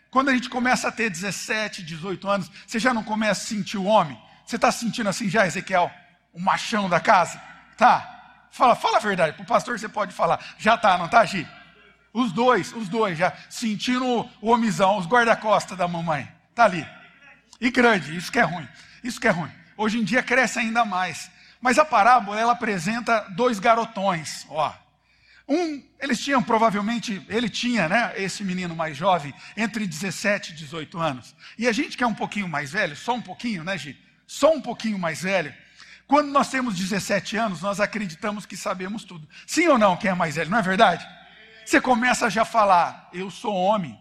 Quando 0.10 0.30
a 0.30 0.34
gente 0.34 0.50
começa 0.50 0.88
a 0.88 0.92
ter 0.92 1.10
17, 1.10 1.84
18 1.84 2.28
anos, 2.28 2.52
você 2.66 2.80
já 2.80 2.94
não 2.94 3.04
começa 3.04 3.42
a 3.42 3.46
sentir 3.46 3.78
o 3.78 3.84
homem? 3.84 4.18
Você 4.46 4.56
está 4.56 4.72
sentindo 4.72 5.10
assim 5.10 5.30
já, 5.30 5.46
Ezequiel? 5.46 5.92
O 6.34 6.40
machão 6.40 6.88
da 6.90 7.00
casa? 7.00 7.42
Tá. 7.78 8.48
Fala, 8.50 8.76
fala 8.76 8.98
a 8.98 9.02
verdade. 9.02 9.34
Para 9.34 9.44
o 9.44 9.46
pastor 9.46 9.78
você 9.78 9.90
pode 9.90 10.14
falar. 10.14 10.40
Já 10.58 10.78
tá, 10.78 10.98
não 10.98 11.10
tá, 11.10 11.26
Gi? 11.26 11.46
Os 12.14 12.32
dois, 12.32 12.72
os 12.72 12.88
dois 12.88 13.18
já 13.18 13.34
sentindo 13.50 14.06
o, 14.42 14.50
homizão, 14.50 14.98
os 14.98 15.06
guarda-costas 15.06 15.78
da 15.78 15.86
mamãe. 15.86 16.32
Tá 16.54 16.64
ali. 16.64 16.88
E 17.60 17.70
grande, 17.70 18.16
isso 18.16 18.32
que 18.32 18.40
é 18.40 18.44
ruim. 18.44 18.68
Isso 19.04 19.20
que 19.20 19.28
é 19.28 19.32
ruim. 19.32 19.52
Hoje 19.76 20.00
em 20.00 20.04
dia 20.06 20.24
cresce 20.24 20.60
ainda 20.60 20.86
mais. 20.86 21.30
Mas 21.60 21.78
a 21.78 21.84
parábola, 21.84 22.40
ela 22.40 22.54
apresenta 22.54 23.20
dois 23.32 23.60
garotões, 23.60 24.46
ó. 24.50 24.74
Um, 25.48 25.84
eles 26.00 26.20
tinham 26.20 26.42
provavelmente, 26.42 27.24
ele 27.30 27.48
tinha, 27.48 27.88
né, 27.88 28.14
esse 28.18 28.44
menino 28.44 28.76
mais 28.76 28.98
jovem, 28.98 29.34
entre 29.56 29.86
17 29.86 30.52
e 30.52 30.56
18 30.56 30.98
anos. 31.00 31.36
E 31.58 31.68
a 31.68 31.72
gente 31.72 31.96
que 31.96 32.04
é 32.04 32.08
um 32.08 32.16
pouquinho 32.16 32.48
mais 32.48 32.72
velho, 32.72 32.96
só 32.96 33.14
um 33.14 33.22
pouquinho, 33.22 33.64
né, 33.64 33.78
Gi? 33.78 33.98
Só 34.26 34.54
um 34.54 34.62
pouquinho 34.62 34.98
mais 34.98 35.22
velho, 35.22 35.54
quando 36.08 36.30
nós 36.30 36.50
temos 36.50 36.76
17 36.76 37.38
anos, 37.38 37.62
nós 37.62 37.80
acreditamos 37.80 38.46
que 38.46 38.56
sabemos 38.56 39.04
tudo. 39.04 39.28
Sim 39.46 39.68
ou 39.68 39.78
não, 39.78 39.98
quem 39.98 40.12
é 40.12 40.16
mais 40.16 40.36
velho, 40.36 40.50
não 40.50 40.60
é 40.60 40.62
verdade? 40.62 41.08
Você 41.66 41.82
começa 41.82 42.30
já 42.30 42.44
a 42.44 42.46
falar, 42.46 43.10
eu 43.12 43.32
sou 43.32 43.54
homem. 43.54 44.00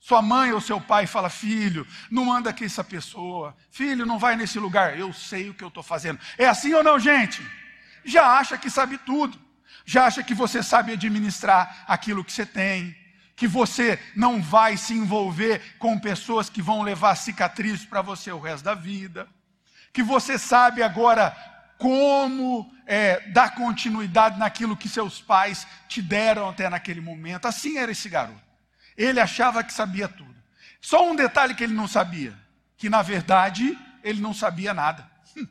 Sua 0.00 0.20
mãe 0.20 0.52
ou 0.52 0.60
seu 0.60 0.78
pai 0.80 1.06
fala, 1.06 1.30
filho, 1.30 1.86
não 2.10 2.30
anda 2.30 2.52
com 2.52 2.62
essa 2.62 2.84
pessoa. 2.84 3.56
Filho, 3.70 4.04
não 4.04 4.18
vai 4.18 4.36
nesse 4.36 4.58
lugar. 4.58 4.98
Eu 4.98 5.14
sei 5.14 5.48
o 5.48 5.54
que 5.54 5.64
eu 5.64 5.68
estou 5.68 5.82
fazendo. 5.82 6.20
É 6.36 6.46
assim 6.46 6.74
ou 6.74 6.84
não, 6.84 6.98
gente? 6.98 7.40
Já 8.04 8.38
acha 8.38 8.58
que 8.58 8.68
sabe 8.68 8.98
tudo. 8.98 9.40
Já 9.84 10.06
acha 10.06 10.22
que 10.22 10.34
você 10.34 10.62
sabe 10.62 10.92
administrar 10.92 11.84
aquilo 11.86 12.24
que 12.24 12.32
você 12.32 12.46
tem. 12.46 12.96
Que 13.36 13.48
você 13.48 13.98
não 14.14 14.40
vai 14.40 14.76
se 14.76 14.94
envolver 14.94 15.76
com 15.78 15.98
pessoas 15.98 16.48
que 16.48 16.62
vão 16.62 16.82
levar 16.82 17.16
cicatrizes 17.16 17.84
para 17.84 18.00
você 18.00 18.30
o 18.30 18.38
resto 18.38 18.64
da 18.64 18.74
vida 18.74 19.28
que 19.94 20.02
você 20.02 20.36
sabe 20.36 20.82
agora 20.82 21.30
como 21.78 22.68
é, 22.84 23.20
dar 23.30 23.54
continuidade 23.54 24.38
naquilo 24.38 24.76
que 24.76 24.88
seus 24.88 25.22
pais 25.22 25.66
te 25.88 26.02
deram 26.02 26.48
até 26.48 26.68
naquele 26.68 27.00
momento. 27.00 27.46
Assim 27.46 27.78
era 27.78 27.92
esse 27.92 28.08
garoto. 28.08 28.42
Ele 28.96 29.20
achava 29.20 29.62
que 29.62 29.72
sabia 29.72 30.08
tudo. 30.08 30.34
Só 30.80 31.08
um 31.08 31.14
detalhe 31.14 31.54
que 31.54 31.62
ele 31.62 31.72
não 31.72 31.86
sabia: 31.86 32.36
que 32.76 32.88
na 32.88 33.02
verdade 33.02 33.78
ele 34.02 34.20
não 34.20 34.34
sabia 34.34 34.74
nada. 34.74 35.08
Hum, 35.36 35.46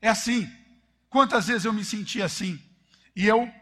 é 0.00 0.08
assim. 0.08 0.48
Quantas 1.08 1.48
vezes 1.48 1.64
eu 1.64 1.72
me 1.72 1.84
senti 1.84 2.22
assim? 2.22 2.62
E 3.16 3.26
eu, 3.26 3.52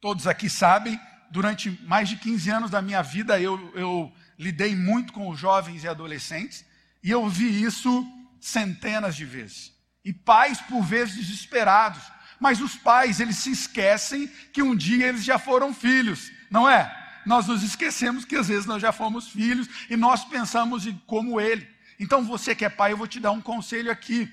todos 0.00 0.26
aqui 0.26 0.48
sabem, 0.48 0.98
durante 1.30 1.70
mais 1.86 2.08
de 2.08 2.16
15 2.16 2.50
anos 2.50 2.70
da 2.70 2.82
minha 2.82 3.02
vida 3.02 3.40
eu, 3.40 3.72
eu 3.74 4.12
lidei 4.38 4.74
muito 4.74 5.12
com 5.12 5.34
jovens 5.36 5.84
e 5.84 5.88
adolescentes, 5.88 6.64
e 7.02 7.10
eu 7.10 7.28
vi 7.28 7.62
isso 7.62 8.06
centenas 8.40 9.14
de 9.14 9.24
vezes. 9.24 9.72
E 10.04 10.12
pais, 10.12 10.60
por 10.60 10.82
vezes, 10.82 11.16
desesperados. 11.16 12.02
Mas 12.38 12.60
os 12.60 12.74
pais, 12.74 13.20
eles 13.20 13.36
se 13.36 13.50
esquecem 13.50 14.26
que 14.52 14.62
um 14.62 14.74
dia 14.74 15.08
eles 15.08 15.22
já 15.22 15.38
foram 15.38 15.74
filhos, 15.74 16.32
não 16.50 16.68
é? 16.68 16.90
Nós 17.26 17.46
nos 17.46 17.62
esquecemos 17.62 18.24
que 18.24 18.34
às 18.34 18.48
vezes 18.48 18.64
nós 18.64 18.80
já 18.80 18.92
fomos 18.92 19.28
filhos 19.28 19.68
e 19.90 19.96
nós 19.96 20.24
pensamos 20.24 20.88
como 21.06 21.38
ele. 21.38 21.68
Então, 21.98 22.24
você 22.24 22.54
que 22.54 22.64
é 22.64 22.70
pai, 22.70 22.92
eu 22.92 22.96
vou 22.96 23.06
te 23.06 23.20
dar 23.20 23.30
um 23.30 23.42
conselho 23.42 23.90
aqui. 23.90 24.32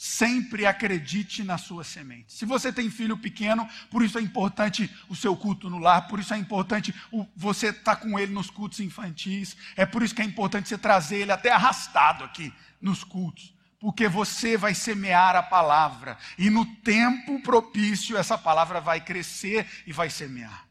Sempre 0.00 0.64
acredite 0.64 1.42
na 1.42 1.58
sua 1.58 1.82
semente. 1.82 2.32
Se 2.32 2.44
você 2.44 2.72
tem 2.72 2.88
filho 2.88 3.16
pequeno, 3.16 3.68
por 3.90 4.00
isso 4.00 4.16
é 4.16 4.22
importante 4.22 4.88
o 5.08 5.16
seu 5.16 5.36
culto 5.36 5.68
no 5.68 5.78
lar, 5.78 6.06
por 6.06 6.20
isso 6.20 6.32
é 6.32 6.38
importante 6.38 6.94
você 7.34 7.70
estar 7.70 7.96
tá 7.96 8.00
com 8.00 8.16
ele 8.16 8.32
nos 8.32 8.48
cultos 8.48 8.78
infantis, 8.78 9.56
é 9.74 9.84
por 9.84 10.04
isso 10.04 10.14
que 10.14 10.22
é 10.22 10.24
importante 10.24 10.68
você 10.68 10.78
trazer 10.78 11.16
ele 11.16 11.32
até 11.32 11.50
arrastado 11.50 12.22
aqui 12.22 12.54
nos 12.80 13.02
cultos, 13.02 13.52
porque 13.80 14.06
você 14.06 14.56
vai 14.56 14.72
semear 14.72 15.34
a 15.34 15.42
palavra, 15.42 16.16
e 16.38 16.48
no 16.48 16.64
tempo 16.64 17.42
propício 17.42 18.16
essa 18.16 18.38
palavra 18.38 18.80
vai 18.80 19.00
crescer 19.00 19.66
e 19.84 19.92
vai 19.92 20.08
semear. 20.08 20.64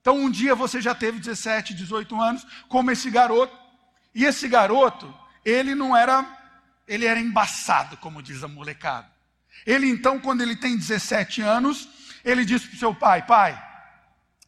Então 0.00 0.16
um 0.16 0.30
dia 0.30 0.54
você 0.54 0.80
já 0.80 0.94
teve 0.94 1.18
17, 1.18 1.74
18 1.74 2.20
anos, 2.20 2.46
como 2.68 2.92
esse 2.92 3.10
garoto, 3.10 3.58
e 4.14 4.24
esse 4.24 4.46
garoto, 4.46 5.12
ele 5.44 5.74
não 5.74 5.96
era, 5.96 6.22
ele 6.88 7.04
era 7.04 7.20
embaçado, 7.20 7.96
como 7.98 8.22
diz 8.22 8.42
a 8.42 8.48
molecada. 8.48 9.08
Ele 9.66 9.86
então, 9.86 10.18
quando 10.18 10.40
ele 10.40 10.56
tem 10.56 10.76
17 10.76 11.42
anos, 11.42 11.88
ele 12.24 12.44
disse 12.44 12.66
para 12.66 12.76
o 12.76 12.78
seu 12.78 12.94
pai: 12.94 13.22
Pai, 13.26 13.62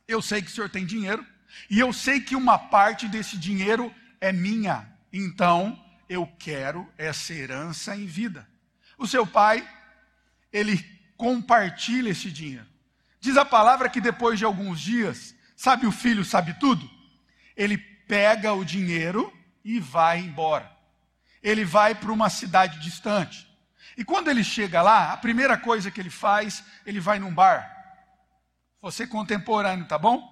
eu 0.09 0.23
sei 0.23 0.41
que 0.41 0.49
o 0.49 0.51
senhor 0.51 0.71
tem 0.71 0.87
dinheiro, 0.87 1.25
e 1.69 1.79
eu 1.79 1.93
sei 1.93 2.21
que 2.21 2.35
uma 2.35 2.59
parte 2.59 3.07
desse 3.07 3.37
dinheiro 3.37 3.95
é 4.21 4.33
minha. 4.33 4.89
Então, 5.13 5.79
eu 6.09 6.27
quero 6.39 6.89
essa 6.97 7.33
herança 7.33 7.95
em 7.95 8.07
vida. 8.07 8.49
O 8.97 9.07
seu 9.07 9.27
pai, 9.27 9.69
ele 10.53 10.79
compartilha 11.17 12.11
esse 12.11 12.31
dinheiro. 12.31 12.67
Diz 13.21 13.37
a 13.37 13.45
palavra 13.45 13.89
que 13.89 14.01
depois 14.01 14.39
de 14.39 14.45
alguns 14.45 14.81
dias, 14.81 15.35
sabe 15.55 15.87
o 15.87 15.93
filho 15.93 16.25
sabe 16.25 16.55
tudo? 16.55 16.89
Ele 17.55 17.77
pega 17.77 18.53
o 18.55 18.65
dinheiro 18.65 19.33
e 19.63 19.79
vai 19.79 20.21
embora. 20.21 20.80
Ele 21.43 21.65
vai 21.65 21.95
para 21.95 22.13
uma 22.13 22.29
cidade 22.29 22.79
distante. 22.81 23.49
E 23.97 24.05
quando 24.05 24.29
ele 24.29 24.45
chega 24.45 24.83
lá, 24.83 25.13
a 25.13 25.17
primeira 25.17 25.57
coisa 25.57 25.91
que 25.91 26.01
ele 26.01 26.11
faz, 26.11 26.65
ele 26.87 27.01
vai 27.01 27.19
num 27.19 27.33
bar. 27.33 27.71
Você 28.81 29.07
contemporâneo, 29.07 29.87
tá 29.87 29.99
bom? 29.99 30.29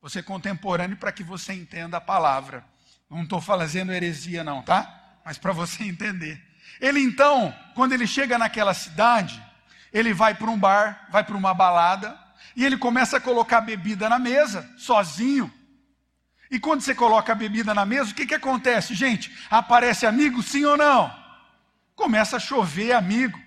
Você 0.00 0.22
contemporâneo 0.22 0.96
para 0.96 1.12
que 1.12 1.22
você 1.22 1.52
entenda 1.52 1.96
a 1.96 2.00
palavra. 2.00 2.64
Não 3.08 3.22
estou 3.22 3.40
fazendo 3.40 3.92
heresia, 3.92 4.42
não, 4.42 4.62
tá? 4.62 5.18
Mas 5.24 5.38
para 5.38 5.52
você 5.52 5.84
entender. 5.86 6.42
Ele 6.80 7.00
então, 7.00 7.54
quando 7.74 7.92
ele 7.92 8.06
chega 8.06 8.38
naquela 8.38 8.74
cidade, 8.74 9.42
ele 9.92 10.12
vai 10.12 10.34
para 10.34 10.50
um 10.50 10.58
bar, 10.58 11.06
vai 11.10 11.24
para 11.24 11.36
uma 11.36 11.54
balada, 11.54 12.18
e 12.54 12.64
ele 12.64 12.76
começa 12.76 13.16
a 13.16 13.20
colocar 13.20 13.60
bebida 13.60 14.08
na 14.08 14.18
mesa, 14.18 14.68
sozinho. 14.76 15.52
E 16.50 16.58
quando 16.58 16.80
você 16.80 16.94
coloca 16.94 17.32
a 17.32 17.34
bebida 17.34 17.74
na 17.74 17.84
mesa, 17.84 18.10
o 18.10 18.14
que, 18.14 18.26
que 18.26 18.34
acontece, 18.34 18.94
gente? 18.94 19.30
Aparece 19.50 20.06
amigo, 20.06 20.42
sim 20.42 20.64
ou 20.64 20.76
não? 20.76 21.14
Começa 21.94 22.36
a 22.36 22.40
chover 22.40 22.92
amigo. 22.92 23.38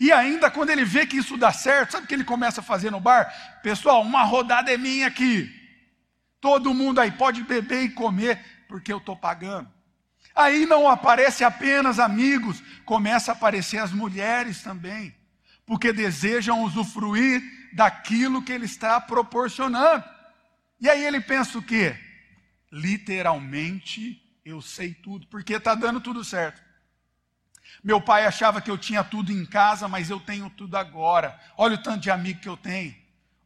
E 0.00 0.12
ainda 0.12 0.50
quando 0.50 0.70
ele 0.70 0.84
vê 0.84 1.06
que 1.06 1.16
isso 1.16 1.36
dá 1.36 1.52
certo, 1.52 1.92
sabe 1.92 2.04
o 2.04 2.08
que 2.08 2.14
ele 2.14 2.24
começa 2.24 2.60
a 2.60 2.64
fazer 2.64 2.90
no 2.90 3.00
bar? 3.00 3.60
Pessoal, 3.62 4.02
uma 4.02 4.22
rodada 4.22 4.72
é 4.72 4.76
minha 4.76 5.06
aqui. 5.06 5.52
Todo 6.40 6.74
mundo 6.74 7.00
aí 7.00 7.10
pode 7.10 7.42
beber 7.42 7.82
e 7.82 7.90
comer, 7.90 8.38
porque 8.68 8.92
eu 8.92 8.98
estou 8.98 9.16
pagando. 9.16 9.68
Aí 10.34 10.66
não 10.66 10.88
aparece 10.88 11.44
apenas 11.44 11.98
amigos, 11.98 12.62
começa 12.84 13.32
a 13.32 13.34
aparecer 13.34 13.78
as 13.78 13.90
mulheres 13.90 14.62
também, 14.62 15.14
porque 15.64 15.94
desejam 15.94 16.62
usufruir 16.62 17.42
daquilo 17.72 18.42
que 18.42 18.52
ele 18.52 18.66
está 18.66 19.00
proporcionando. 19.00 20.04
E 20.78 20.90
aí 20.90 21.02
ele 21.04 21.20
pensa 21.20 21.58
o 21.58 21.62
quê? 21.62 21.96
Literalmente, 22.76 24.22
eu 24.44 24.60
sei 24.60 24.92
tudo, 24.92 25.26
porque 25.28 25.54
está 25.54 25.74
dando 25.74 25.98
tudo 25.98 26.22
certo. 26.22 26.60
Meu 27.82 28.02
pai 28.02 28.26
achava 28.26 28.60
que 28.60 28.70
eu 28.70 28.76
tinha 28.76 29.02
tudo 29.02 29.32
em 29.32 29.46
casa, 29.46 29.88
mas 29.88 30.10
eu 30.10 30.20
tenho 30.20 30.50
tudo 30.50 30.76
agora. 30.76 31.40
Olha 31.56 31.76
o 31.76 31.82
tanto 31.82 32.00
de 32.00 32.10
amigo 32.10 32.40
que 32.40 32.48
eu 32.48 32.56
tenho. 32.56 32.94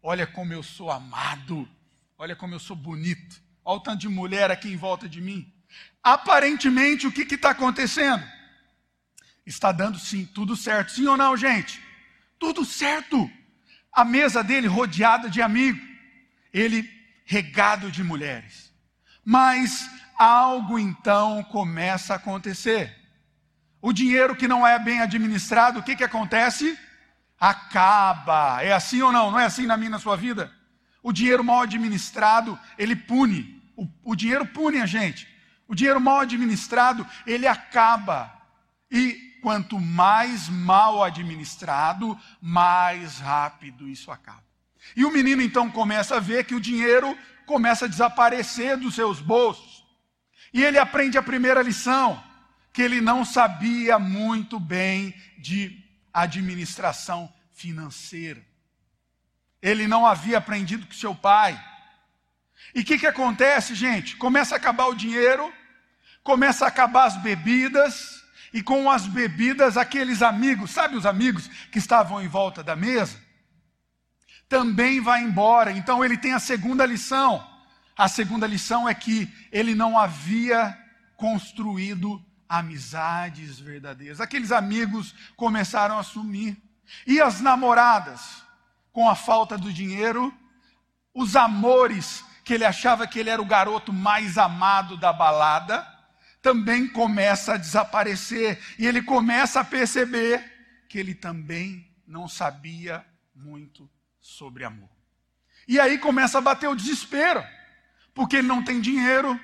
Olha 0.02 0.26
como 0.26 0.52
eu 0.52 0.64
sou 0.64 0.90
amado. 0.90 1.68
Olha 2.18 2.34
como 2.34 2.54
eu 2.54 2.58
sou 2.58 2.74
bonito. 2.74 3.40
Olha 3.64 3.76
o 3.76 3.80
tanto 3.80 4.00
de 4.00 4.08
mulher 4.08 4.50
aqui 4.50 4.68
em 4.68 4.76
volta 4.76 5.08
de 5.08 5.20
mim. 5.20 5.52
Aparentemente, 6.02 7.06
o 7.06 7.12
que 7.12 7.22
está 7.22 7.50
acontecendo? 7.50 8.24
Está 9.46 9.70
dando 9.70 9.96
sim, 9.96 10.26
tudo 10.26 10.56
certo. 10.56 10.90
Sim 10.90 11.06
ou 11.06 11.16
não, 11.16 11.36
gente? 11.36 11.80
Tudo 12.36 12.64
certo. 12.64 13.30
A 13.92 14.04
mesa 14.04 14.42
dele 14.42 14.66
rodeada 14.66 15.30
de 15.30 15.40
amigos. 15.40 15.80
Ele 16.52 16.90
regado 17.24 17.92
de 17.92 18.02
mulheres. 18.02 18.69
Mas 19.24 19.88
algo 20.18 20.78
então 20.78 21.42
começa 21.44 22.14
a 22.14 22.16
acontecer. 22.16 22.96
O 23.80 23.92
dinheiro 23.92 24.36
que 24.36 24.46
não 24.46 24.66
é 24.66 24.78
bem 24.78 25.00
administrado, 25.00 25.78
o 25.78 25.82
que, 25.82 25.96
que 25.96 26.04
acontece? 26.04 26.78
Acaba. 27.38 28.62
É 28.62 28.72
assim 28.72 29.00
ou 29.00 29.10
não? 29.10 29.30
Não 29.30 29.38
é 29.38 29.46
assim 29.46 29.66
na 29.66 29.76
minha 29.76 29.90
na 29.90 29.98
sua 29.98 30.16
vida? 30.16 30.52
O 31.02 31.12
dinheiro 31.12 31.42
mal 31.42 31.62
administrado, 31.62 32.58
ele 32.76 32.94
pune. 32.94 33.62
O, 33.76 33.88
o 34.04 34.14
dinheiro 34.14 34.44
pune 34.46 34.78
a 34.78 34.86
gente. 34.86 35.26
O 35.66 35.74
dinheiro 35.74 36.00
mal 36.00 36.20
administrado, 36.20 37.06
ele 37.26 37.46
acaba. 37.46 38.30
E 38.90 39.38
quanto 39.40 39.80
mais 39.80 40.48
mal 40.48 41.02
administrado, 41.02 42.18
mais 42.40 43.18
rápido 43.18 43.88
isso 43.88 44.10
acaba. 44.10 44.44
E 44.94 45.04
o 45.04 45.10
menino 45.12 45.40
então 45.40 45.70
começa 45.70 46.16
a 46.16 46.20
ver 46.20 46.44
que 46.44 46.54
o 46.54 46.60
dinheiro 46.60 47.16
começa 47.50 47.86
a 47.86 47.88
desaparecer 47.88 48.76
dos 48.76 48.94
seus 48.94 49.20
bolsos. 49.20 49.84
E 50.54 50.62
ele 50.62 50.78
aprende 50.78 51.18
a 51.18 51.22
primeira 51.22 51.60
lição, 51.60 52.22
que 52.72 52.80
ele 52.80 53.00
não 53.00 53.24
sabia 53.24 53.98
muito 53.98 54.60
bem 54.60 55.12
de 55.36 55.84
administração 56.14 57.28
financeira. 57.52 58.40
Ele 59.60 59.88
não 59.88 60.06
havia 60.06 60.38
aprendido 60.38 60.86
com 60.86 60.92
seu 60.92 61.12
pai. 61.12 61.60
E 62.72 62.82
o 62.82 62.84
que, 62.84 63.00
que 63.00 63.06
acontece, 63.08 63.74
gente? 63.74 64.16
Começa 64.16 64.54
a 64.54 64.58
acabar 64.58 64.86
o 64.86 64.94
dinheiro, 64.94 65.52
começa 66.22 66.64
a 66.64 66.68
acabar 66.68 67.06
as 67.06 67.16
bebidas, 67.16 68.22
e 68.52 68.62
com 68.62 68.88
as 68.88 69.08
bebidas, 69.08 69.76
aqueles 69.76 70.22
amigos, 70.22 70.70
sabe 70.70 70.96
os 70.96 71.04
amigos 71.04 71.48
que 71.72 71.78
estavam 71.78 72.22
em 72.22 72.28
volta 72.28 72.62
da 72.62 72.76
mesa? 72.76 73.20
Também 74.50 75.00
vai 75.00 75.22
embora. 75.22 75.70
Então 75.70 76.04
ele 76.04 76.18
tem 76.18 76.34
a 76.34 76.40
segunda 76.40 76.84
lição. 76.84 77.48
A 77.96 78.08
segunda 78.08 78.46
lição 78.46 78.88
é 78.88 78.94
que 78.94 79.32
ele 79.52 79.74
não 79.76 79.96
havia 79.96 80.76
construído 81.16 82.20
amizades 82.48 83.60
verdadeiras. 83.60 84.20
Aqueles 84.20 84.50
amigos 84.50 85.14
começaram 85.36 85.96
a 85.96 86.02
sumir. 86.02 86.60
E 87.06 87.20
as 87.20 87.40
namoradas, 87.40 88.42
com 88.90 89.08
a 89.08 89.14
falta 89.14 89.56
do 89.56 89.72
dinheiro, 89.72 90.34
os 91.14 91.36
amores 91.36 92.24
que 92.44 92.52
ele 92.52 92.64
achava 92.64 93.06
que 93.06 93.20
ele 93.20 93.30
era 93.30 93.40
o 93.40 93.46
garoto 93.46 93.92
mais 93.92 94.36
amado 94.36 94.96
da 94.96 95.12
balada, 95.12 95.86
também 96.42 96.88
começa 96.88 97.54
a 97.54 97.56
desaparecer 97.56 98.58
e 98.76 98.84
ele 98.84 99.02
começa 99.02 99.60
a 99.60 99.64
perceber 99.64 100.42
que 100.88 100.98
ele 100.98 101.14
também 101.14 101.88
não 102.04 102.26
sabia 102.26 103.06
muito 103.32 103.88
sobre 104.30 104.64
amor. 104.64 104.88
E 105.66 105.78
aí 105.78 105.98
começa 105.98 106.38
a 106.38 106.40
bater 106.40 106.68
o 106.68 106.74
desespero, 106.74 107.44
porque 108.14 108.36
ele 108.36 108.48
não 108.48 108.62
tem 108.62 108.80
dinheiro, 108.80 109.38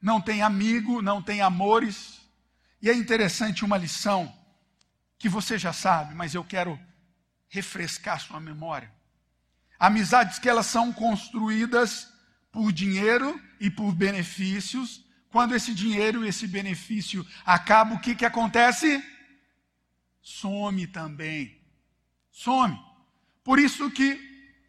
não 0.00 0.20
tem 0.20 0.42
amigo, 0.42 1.00
não 1.00 1.22
tem 1.22 1.40
amores. 1.40 2.20
E 2.80 2.90
é 2.90 2.94
interessante 2.94 3.64
uma 3.64 3.76
lição 3.76 4.32
que 5.18 5.28
você 5.28 5.56
já 5.56 5.72
sabe, 5.72 6.14
mas 6.14 6.34
eu 6.34 6.44
quero 6.44 6.78
refrescar 7.48 8.20
sua 8.20 8.40
memória. 8.40 8.92
Amizades 9.78 10.38
que 10.38 10.48
elas 10.48 10.66
são 10.66 10.92
construídas 10.92 12.12
por 12.50 12.72
dinheiro 12.72 13.40
e 13.60 13.70
por 13.70 13.92
benefícios, 13.92 15.04
quando 15.30 15.54
esse 15.54 15.72
dinheiro 15.74 16.24
e 16.24 16.28
esse 16.28 16.46
benefício 16.46 17.26
acaba, 17.44 17.94
o 17.94 18.00
que, 18.00 18.14
que 18.14 18.24
acontece? 18.24 19.02
Some 20.20 20.86
também. 20.88 21.60
Some. 22.30 22.91
Por 23.44 23.58
isso 23.58 23.90
que 23.90 24.20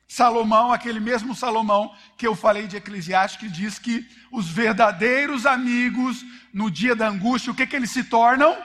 Salomão, 0.08 0.72
aquele 0.72 1.00
mesmo 1.00 1.36
Salomão 1.36 1.96
que 2.18 2.28
eu 2.28 2.36
falei 2.36 2.68
de 2.68 2.78
Eclesiastes, 2.78 3.52
diz 3.52 3.80
que 3.80 4.08
os 4.32 4.48
verdadeiros 4.48 5.46
amigos, 5.46 6.24
no 6.54 6.70
dia 6.70 6.96
da 6.96 7.08
angústia, 7.08 7.52
o 7.52 7.56
que, 7.56 7.68
que 7.68 7.76
eles 7.76 7.92
se 7.92 8.04
tornam? 8.04 8.56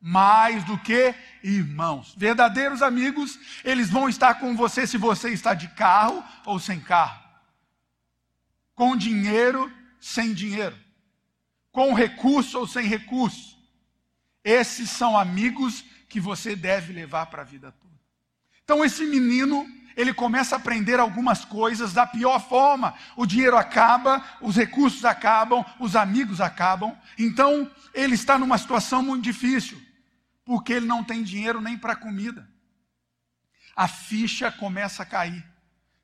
Mais 0.00 0.64
do 0.64 0.78
que 0.78 1.14
irmãos. 1.42 2.14
Verdadeiros 2.16 2.82
amigos, 2.82 3.38
eles 3.64 3.90
vão 3.90 4.08
estar 4.08 4.34
com 4.34 4.56
você 4.56 4.86
se 4.86 4.96
você 4.96 5.30
está 5.30 5.54
de 5.54 5.68
carro 5.68 6.24
ou 6.44 6.58
sem 6.58 6.80
carro. 6.80 7.22
Com 8.74 8.96
dinheiro, 8.96 9.72
sem 10.00 10.32
dinheiro 10.32 10.76
com 11.78 11.94
recurso 11.94 12.58
ou 12.58 12.66
sem 12.66 12.86
recurso. 12.86 13.56
Esses 14.42 14.90
são 14.90 15.16
amigos 15.16 15.84
que 16.08 16.18
você 16.20 16.56
deve 16.56 16.92
levar 16.92 17.26
para 17.26 17.42
a 17.42 17.44
vida 17.44 17.70
toda. 17.70 17.97
Então, 18.68 18.84
esse 18.84 19.06
menino, 19.06 19.66
ele 19.96 20.12
começa 20.12 20.54
a 20.54 20.58
aprender 20.58 21.00
algumas 21.00 21.42
coisas 21.42 21.94
da 21.94 22.06
pior 22.06 22.38
forma. 22.38 22.94
O 23.16 23.24
dinheiro 23.24 23.56
acaba, 23.56 24.22
os 24.42 24.56
recursos 24.56 25.06
acabam, 25.06 25.64
os 25.80 25.96
amigos 25.96 26.38
acabam. 26.38 26.94
Então, 27.18 27.70
ele 27.94 28.14
está 28.14 28.38
numa 28.38 28.58
situação 28.58 29.02
muito 29.02 29.24
difícil, 29.24 29.80
porque 30.44 30.74
ele 30.74 30.84
não 30.84 31.02
tem 31.02 31.22
dinheiro 31.22 31.62
nem 31.62 31.78
para 31.78 31.96
comida. 31.96 32.46
A 33.74 33.88
ficha 33.88 34.52
começa 34.52 35.02
a 35.02 35.06
cair. 35.06 35.42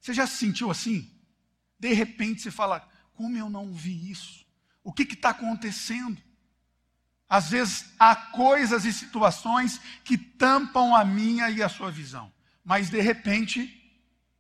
Você 0.01 0.15
já 0.15 0.27
se 0.27 0.39
sentiu 0.39 0.71
assim? 0.71 1.13
De 1.79 1.93
repente 1.93 2.41
você 2.41 2.51
fala: 2.51 2.89
como 3.13 3.37
eu 3.37 3.51
não 3.51 3.75
vi 3.75 4.11
isso? 4.11 4.47
O 4.83 4.91
que 4.91 5.03
está 5.03 5.29
acontecendo? 5.29 6.17
Às 7.29 7.51
vezes 7.51 7.93
há 7.99 8.17
coisas 8.17 8.87
e 8.87 8.93
situações 8.93 9.79
que 10.03 10.17
tampam 10.17 10.97
a 10.97 11.05
minha 11.05 11.51
e 11.51 11.63
a 11.63 11.69
sua 11.69 11.91
visão, 11.91 12.33
mas 12.65 12.89
de 12.89 13.01
repente 13.01 13.71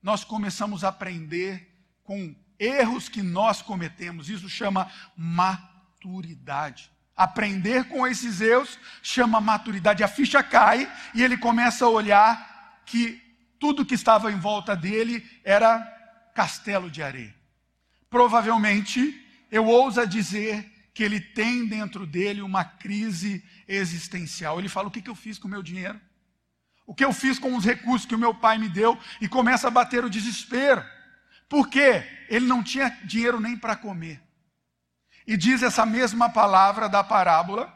nós 0.02 0.24
começamos 0.24 0.82
a 0.82 0.88
aprender 0.88 1.70
com 2.02 2.34
erros 2.58 3.08
que 3.08 3.22
nós 3.22 3.60
cometemos. 3.60 4.28
Isso 4.28 4.48
chama 4.48 4.90
maturidade. 5.16 6.90
Aprender 7.16 7.84
com 7.84 8.06
esses 8.06 8.40
erros 8.40 8.78
chama 9.02 9.40
maturidade. 9.40 10.02
A 10.02 10.08
ficha 10.08 10.42
cai 10.42 10.90
e 11.14 11.22
ele 11.22 11.36
começa 11.36 11.84
a 11.84 11.88
olhar 11.88 12.82
que 12.86 13.22
tudo 13.58 13.84
que 13.84 13.94
estava 13.94 14.32
em 14.32 14.38
volta 14.38 14.74
dele 14.74 15.24
era 15.44 15.80
castelo 16.34 16.90
de 16.90 17.02
areia. 17.02 17.34
Provavelmente 18.10 19.20
eu 19.50 19.66
ouso 19.66 20.06
dizer 20.06 20.70
que 20.92 21.02
ele 21.02 21.20
tem 21.20 21.66
dentro 21.66 22.06
dele 22.06 22.42
uma 22.42 22.64
crise 22.64 23.44
existencial. 23.66 24.58
Ele 24.58 24.68
fala: 24.68 24.88
o 24.88 24.90
que, 24.90 25.02
que 25.02 25.10
eu 25.10 25.14
fiz 25.14 25.38
com 25.38 25.48
o 25.48 25.50
meu 25.50 25.62
dinheiro? 25.62 26.00
O 26.86 26.94
que 26.94 27.04
eu 27.04 27.12
fiz 27.12 27.38
com 27.38 27.56
os 27.56 27.64
recursos 27.64 28.06
que 28.06 28.14
o 28.14 28.18
meu 28.18 28.34
pai 28.34 28.58
me 28.58 28.68
deu? 28.68 28.98
E 29.20 29.28
começa 29.28 29.68
a 29.68 29.70
bater 29.70 30.04
o 30.04 30.10
desespero. 30.10 30.84
Por 31.48 31.68
quê? 31.68 32.04
Ele 32.28 32.46
não 32.46 32.62
tinha 32.62 32.90
dinheiro 33.04 33.40
nem 33.40 33.56
para 33.56 33.76
comer. 33.76 34.20
E 35.26 35.36
diz 35.36 35.62
essa 35.62 35.86
mesma 35.86 36.28
palavra 36.28 36.88
da 36.88 37.02
parábola, 37.02 37.72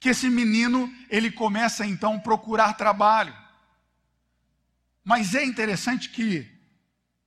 que 0.00 0.08
esse 0.08 0.30
menino, 0.30 0.92
ele 1.10 1.30
começa 1.30 1.86
então 1.86 2.16
a 2.16 2.20
procurar 2.20 2.74
trabalho. 2.74 3.34
Mas 5.02 5.34
é 5.34 5.44
interessante 5.44 6.08
que 6.08 6.50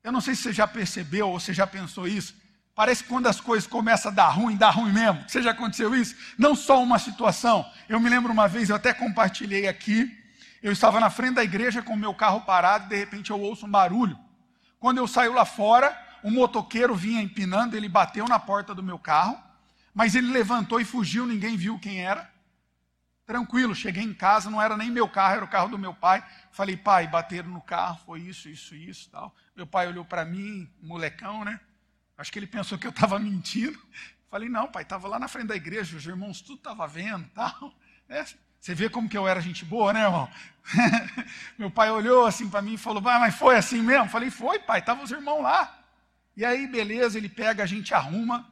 Eu 0.04 0.12
não 0.12 0.22
sei 0.22 0.36
se 0.36 0.44
você 0.44 0.54
já 0.54 0.66
percebeu 0.66 1.28
ou 1.28 1.38
você 1.38 1.54
já 1.54 1.68
pensou 1.68 2.08
isso. 2.08 2.34
Parece 2.74 3.04
que 3.04 3.10
quando 3.10 3.28
as 3.28 3.42
coisas 3.42 3.68
começam 3.68 4.10
a 4.10 4.14
dar 4.14 4.30
ruim, 4.30 4.56
dá 4.56 4.70
ruim 4.70 4.94
mesmo. 4.94 5.28
Você 5.28 5.42
já 5.42 5.52
aconteceu 5.52 5.94
isso? 5.94 6.16
Não 6.38 6.56
só 6.56 6.82
uma 6.82 6.98
situação. 6.98 7.70
Eu 7.90 8.00
me 8.00 8.10
lembro 8.10 8.32
uma 8.32 8.48
vez, 8.48 8.70
eu 8.70 8.78
até 8.78 8.94
compartilhei 8.94 9.68
aqui. 9.68 10.16
Eu 10.62 10.72
estava 10.72 11.00
na 11.00 11.10
frente 11.10 11.36
da 11.36 11.44
igreja 11.44 11.82
com 11.82 11.94
o 11.94 11.98
meu 11.98 12.14
carro 12.14 12.42
parado 12.42 12.86
e 12.86 12.90
de 12.90 12.96
repente 12.96 13.32
eu 13.32 13.40
ouço 13.40 13.66
um 13.66 13.70
barulho. 13.70 14.18
Quando 14.80 14.98
eu 14.98 15.08
saio 15.08 15.34
lá 15.34 15.46
fora, 15.46 15.98
um 16.24 16.32
motoqueiro 16.32 16.96
vinha 16.96 17.22
empinando, 17.22 17.76
ele 17.76 17.90
bateu 17.90 18.28
na 18.28 18.40
porta 18.40 18.74
do 18.74 18.84
meu 18.84 19.00
carro, 19.00 19.38
mas 19.94 20.16
ele 20.16 20.32
levantou 20.32 20.80
e 20.80 20.86
fugiu, 20.86 21.26
ninguém 21.26 21.56
viu 21.58 21.80
quem 21.80 22.06
era. 22.06 22.32
Tranquilo, 23.26 23.76
cheguei 23.76 24.04
em 24.04 24.14
casa, 24.14 24.50
não 24.50 24.62
era 24.62 24.78
nem 24.78 24.90
meu 24.90 25.10
carro, 25.10 25.36
era 25.36 25.46
o 25.46 25.50
carro 25.50 25.70
do 25.70 25.78
meu 25.78 25.94
pai. 25.94 26.26
Falei, 26.52 26.78
pai, 26.78 27.08
bateram 27.08 27.50
no 27.50 27.62
carro, 27.62 28.00
foi 28.06 28.22
isso, 28.22 28.48
isso, 28.48 28.74
isso, 28.74 29.10
tal. 29.10 29.36
Meu 29.56 29.68
pai 29.68 29.88
olhou 29.88 30.06
para 30.06 30.24
mim, 30.24 30.70
molecão, 30.82 31.44
né? 31.44 31.60
Acho 32.18 32.32
que 32.32 32.40
ele 32.40 32.48
pensou 32.48 32.78
que 32.78 32.88
eu 32.88 32.92
estava 32.92 33.20
mentindo. 33.20 33.78
Falei, 34.30 34.50
não, 34.50 34.68
pai, 34.68 34.84
estava 34.84 35.08
lá 35.08 35.20
na 35.20 35.28
frente 35.28 35.48
da 35.48 35.56
igreja, 35.56 35.98
os 35.98 36.06
irmãos 36.06 36.42
tudo 36.42 36.58
estavam 36.58 36.88
vendo, 36.88 37.28
tal. 37.30 37.74
É, 38.10 38.24
você 38.68 38.76
vê 38.76 38.90
como 38.90 39.10
que 39.10 39.18
eu 39.18 39.28
era 39.28 39.42
gente 39.42 39.66
boa, 39.66 39.92
né, 39.94 40.04
irmão? 40.04 40.30
meu 41.58 41.72
pai 41.72 41.90
olhou 41.90 42.26
assim 42.26 42.50
para 42.50 42.62
mim 42.62 42.74
e 42.74 42.78
falou, 42.78 43.02
mas 43.02 43.36
foi 43.36 43.56
assim 43.56 43.82
mesmo? 43.82 44.10
Falei, 44.10 44.30
foi, 44.30 44.60
pai, 44.60 44.80
estavam 44.80 45.04
os 45.04 45.12
irmãos 45.12 45.42
lá. 45.42 45.80
E 46.36 46.46
aí, 46.46 46.68
beleza, 46.68 47.18
ele 47.18 47.30
pega, 47.30 47.64
a 47.64 47.66
gente 47.66 47.94
arruma. 47.94 48.48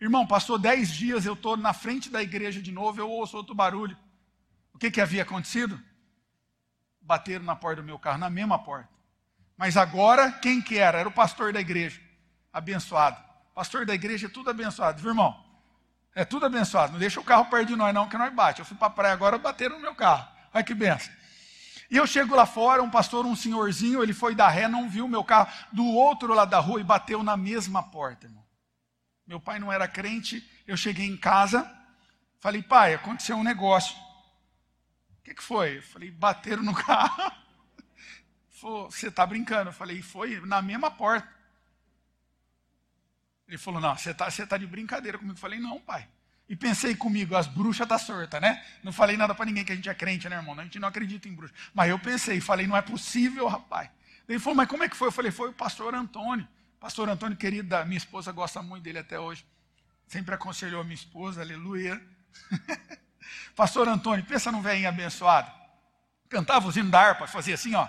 Irmão, 0.00 0.26
passou 0.26 0.58
dez 0.58 0.90
dias, 0.90 1.24
eu 1.24 1.34
estou 1.34 1.56
na 1.56 1.72
frente 1.72 2.10
da 2.10 2.22
igreja 2.22 2.60
de 2.60 2.72
novo, 2.72 3.00
eu 3.00 3.08
ouço 3.08 3.36
outro 3.36 3.54
barulho 3.54 3.96
que, 4.80 4.90
que 4.90 5.00
havia 5.00 5.22
acontecido? 5.22 5.78
Bateram 7.02 7.44
na 7.44 7.54
porta 7.54 7.82
do 7.82 7.86
meu 7.86 7.98
carro, 7.98 8.18
na 8.18 8.30
mesma 8.30 8.58
porta. 8.58 8.88
Mas 9.56 9.76
agora, 9.76 10.32
quem 10.32 10.62
que 10.62 10.78
era? 10.78 10.98
Era 10.98 11.08
o 11.08 11.12
pastor 11.12 11.52
da 11.52 11.60
igreja. 11.60 12.00
Abençoado. 12.50 13.22
Pastor 13.54 13.84
da 13.84 13.94
igreja 13.94 14.26
é 14.26 14.30
tudo 14.30 14.48
abençoado, 14.48 15.02
viu, 15.02 15.10
irmão? 15.10 15.38
É 16.14 16.24
tudo 16.24 16.46
abençoado. 16.46 16.92
Não 16.92 16.98
deixa 16.98 17.20
o 17.20 17.24
carro 17.24 17.46
perto 17.46 17.68
de 17.68 17.76
nós, 17.76 17.94
não, 17.94 18.08
que 18.08 18.18
nós 18.18 18.32
bate. 18.32 18.60
Eu 18.60 18.64
fui 18.64 18.76
para 18.76 18.88
a 18.88 18.90
praia 18.90 19.12
agora, 19.12 19.38
bateram 19.38 19.76
no 19.76 19.82
meu 19.82 19.94
carro. 19.94 20.28
Olha 20.52 20.64
que 20.64 20.74
benção. 20.74 21.12
E 21.90 21.96
eu 21.96 22.06
chego 22.06 22.34
lá 22.34 22.46
fora, 22.46 22.82
um 22.82 22.90
pastor, 22.90 23.26
um 23.26 23.34
senhorzinho, 23.34 24.02
ele 24.02 24.12
foi 24.12 24.34
dar 24.34 24.48
ré, 24.48 24.68
não 24.68 24.88
viu 24.88 25.08
meu 25.08 25.24
carro 25.24 25.50
do 25.72 25.84
outro 25.84 26.32
lado 26.32 26.50
da 26.50 26.60
rua 26.60 26.80
e 26.80 26.84
bateu 26.84 27.22
na 27.22 27.36
mesma 27.36 27.82
porta, 27.82 28.26
irmão. 28.26 28.44
Meu 29.26 29.40
pai 29.40 29.58
não 29.58 29.72
era 29.72 29.88
crente, 29.88 30.48
eu 30.66 30.76
cheguei 30.76 31.06
em 31.06 31.16
casa, 31.16 31.68
falei, 32.38 32.62
pai, 32.62 32.94
aconteceu 32.94 33.36
um 33.36 33.42
negócio 33.42 33.96
que, 35.30 35.34
que 35.34 35.42
foi? 35.42 35.78
Eu 35.78 35.82
falei, 35.82 36.10
bateram 36.10 36.62
no 36.62 36.74
carro. 36.84 37.32
Você 38.90 39.08
está 39.08 39.24
brincando? 39.24 39.70
Eu 39.70 39.74
falei, 39.74 40.02
foi 40.02 40.40
na 40.40 40.60
mesma 40.60 40.90
porta. 40.90 41.26
Ele 43.50 43.58
falou, 43.58 43.80
não, 43.80 43.96
você 43.96 44.12
está 44.12 44.30
tá 44.30 44.56
de 44.56 44.64
brincadeira 44.64 45.18
comigo. 45.18 45.34
Eu 45.34 45.40
falei, 45.40 45.58
não, 45.58 45.80
pai. 45.80 46.06
E 46.48 46.54
pensei 46.54 46.94
comigo, 46.94 47.34
as 47.34 47.48
bruxas 47.48 47.86
tá 47.86 47.98
sorta, 47.98 48.38
né? 48.38 48.64
Não 48.80 48.92
falei 48.92 49.16
nada 49.16 49.34
para 49.34 49.44
ninguém 49.44 49.64
que 49.64 49.72
a 49.72 49.74
gente 49.74 49.88
é 49.88 49.94
crente, 49.94 50.28
né, 50.28 50.36
irmão? 50.36 50.58
A 50.58 50.62
gente 50.62 50.78
não 50.78 50.86
acredita 50.86 51.28
em 51.28 51.34
bruxa. 51.34 51.52
Mas 51.74 51.90
eu 51.90 51.98
pensei, 51.98 52.40
falei, 52.40 52.68
não 52.68 52.76
é 52.76 52.82
possível, 52.82 53.48
rapaz. 53.48 53.90
Ele 54.28 54.38
falou, 54.38 54.56
mas 54.56 54.68
como 54.68 54.84
é 54.84 54.88
que 54.88 54.96
foi? 54.96 55.08
Eu 55.08 55.12
falei, 55.12 55.32
foi 55.32 55.48
o 55.48 55.52
pastor 55.52 55.94
Antônio. 55.96 56.46
Pastor 56.78 57.08
Antônio, 57.08 57.36
querida, 57.36 57.84
minha 57.84 57.98
esposa 57.98 58.30
gosta 58.30 58.62
muito 58.62 58.84
dele 58.84 59.00
até 59.00 59.18
hoje. 59.18 59.44
Sempre 60.06 60.32
aconselhou 60.32 60.80
a 60.80 60.84
minha 60.84 60.94
esposa, 60.94 61.40
aleluia. 61.40 62.00
Pastor 63.56 63.88
Antônio, 63.88 64.24
pensa 64.24 64.52
num 64.52 64.62
velhinho 64.62 64.88
abençoado. 64.88 65.50
Cantava 66.28 66.68
os 66.68 66.76
hinos 66.76 66.90
da 66.90 67.00
harpa, 67.00 67.26
fazia 67.26 67.54
assim, 67.54 67.74
ó. 67.74 67.88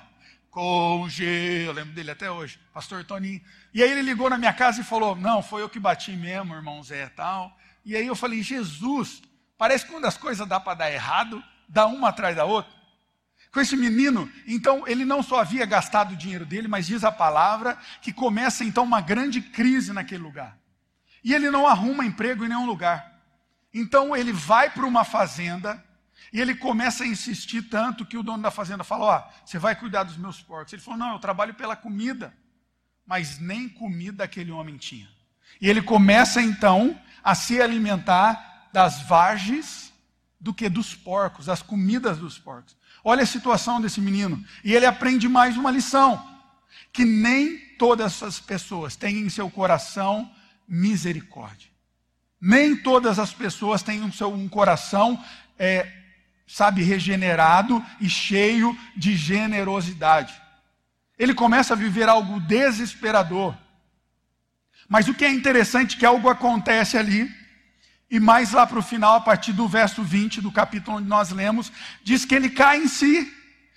Com 0.52 1.08
G, 1.08 1.66
eu 1.66 1.72
lembro 1.72 1.94
dele 1.94 2.12
até 2.12 2.30
hoje, 2.30 2.60
Pastor 2.74 3.06
Toninho. 3.06 3.42
E 3.74 3.82
aí 3.82 3.90
ele 3.90 4.02
ligou 4.02 4.30
na 4.30 4.38
minha 4.38 4.52
casa 4.52 4.82
e 4.82 4.84
falou: 4.84 5.16
Não, 5.16 5.42
foi 5.42 5.62
eu 5.62 5.70
que 5.70 5.80
bati 5.80 6.12
mesmo, 6.12 6.54
irmão 6.54 6.84
Zé 6.84 7.08
tal. 7.08 7.58
E 7.86 7.96
aí 7.96 8.06
eu 8.06 8.16
falei: 8.16 8.44
Jesus, 8.44 9.22
parece 9.58 9.86
que 9.86 9.92
quando 9.92 10.06
as 10.06 10.18
coisas 10.18 10.46
dá 10.46 10.60
para 10.60 10.74
dar 10.74 10.92
errado, 10.92 11.42
dá 11.70 11.88
uma 11.88 12.10
atrás 12.10 12.36
da 12.36 12.44
outra. 12.44 12.70
Com 13.50 13.62
esse 13.62 13.78
menino, 13.78 14.30
então 14.46 14.86
ele 14.86 15.06
não 15.06 15.24
só 15.24 15.40
havia 15.40 15.66
gastado 15.66 16.12
o 16.12 16.18
dinheiro 16.18 16.46
dele, 16.46 16.68
mas 16.68 16.86
diz 16.86 17.06
a 17.06 17.12
palavra 17.14 17.78
que 18.02 18.12
começa 18.12 18.66
então 18.66 18.84
uma 18.84 19.00
grande 19.00 19.40
crise 19.40 19.94
naquele 19.94 20.22
lugar. 20.22 20.58
E 21.24 21.34
ele 21.34 21.50
não 21.50 21.66
arruma 21.66 22.06
emprego 22.06 22.44
em 22.44 22.50
nenhum 22.50 22.66
lugar. 22.66 23.10
Então 23.74 24.14
ele 24.14 24.34
vai 24.34 24.70
para 24.70 24.86
uma 24.86 25.06
fazenda 25.06 25.82
e 26.34 26.39
ele 26.39 26.56
começa 26.56 27.04
a 27.04 27.08
insistir 27.08 27.63
tanto 27.63 28.06
que 28.06 28.17
o 28.17 28.24
dono 28.24 28.41
da 28.41 28.52
fazenda 28.52 28.84
fala: 28.84 29.06
Ó, 29.06 29.17
oh, 29.20 29.46
você 29.46 29.60
vai 29.60 29.76
cuidar 29.76 30.04
dos 30.04 30.15
meus 30.15 30.41
porcos. 30.41 30.72
Ele 30.72 30.82
falou: 30.82 31.00
Não, 31.00 31.13
eu 31.13 31.20
trabalho 31.20 31.54
pela 31.54 31.76
comida. 31.76 32.34
Mas 33.06 33.39
nem 33.39 33.67
comida 33.67 34.24
aquele 34.24 34.52
homem 34.52 34.78
tinha. 34.78 35.10
E 35.60 35.70
ele 35.70 35.82
começa 35.82 36.41
então 36.41 36.98
a 37.24 37.36
se 37.36 37.62
alimentar 37.62 38.70
das 38.72 39.02
vagens 39.02 39.91
do 40.39 40.54
que 40.54 40.70
dos 40.70 40.96
porcos, 40.96 41.48
das 41.48 41.62
comidas 41.62 42.17
dos 42.17 42.39
porcos. 42.39 42.76
Olha 43.04 43.24
a 43.24 43.28
situação 43.28 43.82
desse 43.82 44.00
menino. 44.00 44.44
E 44.63 44.74
ele 44.74 44.86
aprende 44.86 45.28
mais 45.28 45.58
uma 45.58 45.70
lição: 45.70 46.26
que 46.94 47.04
nem 47.04 47.58
todas 47.78 48.24
as 48.24 48.39
pessoas 48.39 48.96
têm 48.96 49.20
em 49.20 49.30
seu 49.30 49.50
coração 49.50 50.32
misericórdia. 50.65 51.70
Nem 52.39 52.76
todas 52.76 53.20
as 53.20 53.34
pessoas 53.34 53.84
têm 53.84 54.02
um, 54.02 54.12
seu, 54.12 54.34
um 54.34 54.48
coração, 54.48 55.24
é, 55.60 56.01
sabe, 56.52 56.84
regenerado 56.84 57.84
e 58.00 58.10
cheio 58.10 58.78
de 58.96 59.16
generosidade. 59.16 60.34
Ele 61.18 61.34
começa 61.34 61.74
a 61.74 61.78
viver 61.78 62.10
algo 62.10 62.40
desesperador. 62.42 63.56
Mas 64.90 65.08
o 65.08 65.14
que 65.14 65.24
é 65.24 65.32
interessante 65.32 65.96
é 65.96 66.00
que 66.00 66.06
algo 66.06 66.28
acontece 66.28 66.98
ali, 66.98 67.32
e 68.10 68.20
mais 68.20 68.52
lá 68.52 68.68
para 68.68 68.80
o 68.80 68.84
final, 68.84 69.16
a 69.16 69.22
partir 69.22 69.54
do 69.54 69.68
verso 69.68 70.04
20 70.04 70.42
do 70.42 70.52
capítulo 70.52 70.98
onde 70.98 71.08
nós 71.08 71.30
lemos, 71.30 71.72
diz 72.04 72.26
que 72.26 72.36
ele 72.36 72.50
cai 72.50 72.80
em 72.80 72.88
si. 72.88 73.32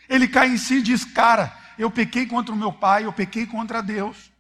Ele 0.09 0.27
cai 0.27 0.49
em 0.49 0.57
si 0.57 0.79
e 0.79 0.83
diz: 0.83 1.05
Cara, 1.05 1.57
eu 1.79 1.89
pequei 1.89 2.27
contra 2.27 2.53
o 2.53 2.59
meu 2.59 2.73
pai, 2.73 3.05
eu 3.05 3.13
pequei 3.13 3.47
contra 3.47 3.81
Deus. 3.81 4.33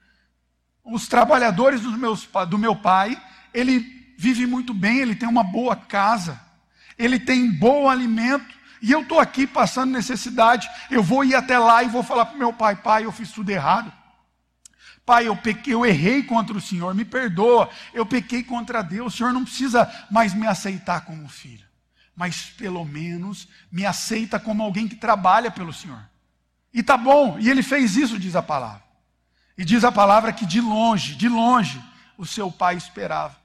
Os 0.84 1.06
trabalhadores 1.06 1.80
meus, 1.82 2.28
do 2.50 2.58
meu 2.58 2.74
pai, 2.74 3.20
ele 3.52 3.80
vive 4.18 4.44
muito 4.46 4.74
bem, 4.74 4.98
ele 4.98 5.14
tem 5.14 5.28
uma 5.28 5.44
boa 5.44 5.76
casa, 5.76 6.40
ele 6.98 7.18
tem 7.18 7.50
bom 7.50 7.88
alimento, 7.88 8.54
e 8.80 8.92
eu 8.92 9.00
estou 9.00 9.18
aqui 9.18 9.46
passando 9.46 9.92
necessidade, 9.92 10.68
eu 10.90 11.02
vou 11.02 11.24
ir 11.24 11.34
até 11.34 11.58
lá 11.58 11.82
e 11.82 11.88
vou 11.88 12.02
falar 12.02 12.26
para 12.26 12.36
o 12.36 12.38
meu 12.38 12.52
pai: 12.52 12.76
pai, 12.76 13.04
eu 13.04 13.12
fiz 13.12 13.30
tudo 13.30 13.50
errado. 13.50 13.92
Pai, 15.06 15.28
eu 15.28 15.36
pequei, 15.36 15.74
eu 15.74 15.84
errei 15.84 16.22
contra 16.22 16.56
o 16.56 16.60
Senhor, 16.60 16.94
me 16.94 17.04
perdoa, 17.04 17.68
eu 17.92 18.06
pequei 18.06 18.42
contra 18.42 18.82
Deus, 18.82 19.12
o 19.12 19.16
Senhor 19.16 19.32
não 19.32 19.44
precisa 19.44 19.90
mais 20.10 20.32
me 20.32 20.46
aceitar 20.46 21.04
como 21.04 21.28
filho, 21.28 21.66
mas 22.16 22.44
pelo 22.56 22.84
menos 22.86 23.46
me 23.70 23.84
aceita 23.84 24.40
como 24.40 24.62
alguém 24.62 24.88
que 24.88 24.96
trabalha 24.96 25.50
pelo 25.50 25.72
Senhor. 25.72 26.02
E 26.72 26.82
tá 26.82 26.96
bom, 26.96 27.38
e 27.38 27.50
ele 27.50 27.62
fez 27.62 27.96
isso, 27.96 28.18
diz 28.18 28.34
a 28.34 28.42
palavra. 28.42 28.82
E 29.56 29.64
diz 29.64 29.84
a 29.84 29.92
palavra 29.92 30.32
que 30.32 30.44
de 30.44 30.60
longe, 30.60 31.14
de 31.14 31.28
longe, 31.28 31.80
o 32.16 32.26
seu 32.26 32.50
pai 32.50 32.76
esperava. 32.76 33.36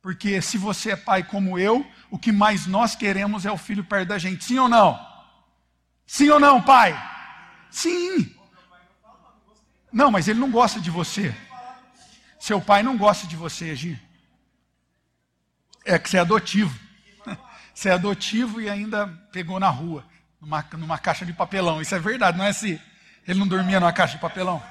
Porque 0.00 0.40
se 0.42 0.58
você 0.58 0.92
é 0.92 0.96
pai 0.96 1.22
como 1.22 1.58
eu, 1.58 1.86
o 2.12 2.18
que 2.18 2.30
mais 2.30 2.66
nós 2.66 2.94
queremos 2.94 3.46
é 3.46 3.50
o 3.50 3.56
filho 3.56 3.82
perto 3.82 4.08
da 4.08 4.18
gente. 4.18 4.44
Sim 4.44 4.58
ou 4.58 4.68
não? 4.68 5.00
Sim 6.06 6.28
ou 6.28 6.38
não, 6.38 6.60
pai? 6.60 6.92
Sim. 7.70 8.36
Não, 9.90 10.10
mas 10.10 10.28
ele 10.28 10.38
não 10.38 10.50
gosta 10.50 10.78
de 10.78 10.90
você. 10.90 11.34
Seu 12.38 12.60
pai 12.60 12.82
não 12.82 12.98
gosta 12.98 13.26
de 13.26 13.34
você, 13.34 13.74
Gi. 13.74 13.98
É 15.86 15.98
que 15.98 16.10
você 16.10 16.18
é 16.18 16.20
adotivo. 16.20 16.78
Você 17.74 17.88
é 17.88 17.92
adotivo 17.92 18.60
e 18.60 18.68
ainda 18.68 19.06
pegou 19.32 19.58
na 19.58 19.70
rua, 19.70 20.04
numa, 20.38 20.62
numa 20.74 20.98
caixa 20.98 21.24
de 21.24 21.32
papelão. 21.32 21.80
Isso 21.80 21.94
é 21.94 21.98
verdade, 21.98 22.36
não 22.36 22.44
é 22.44 22.50
assim? 22.50 22.78
Ele 23.26 23.38
não 23.38 23.48
dormia 23.48 23.80
numa 23.80 23.92
caixa 23.92 24.16
de 24.16 24.20
papelão? 24.20 24.62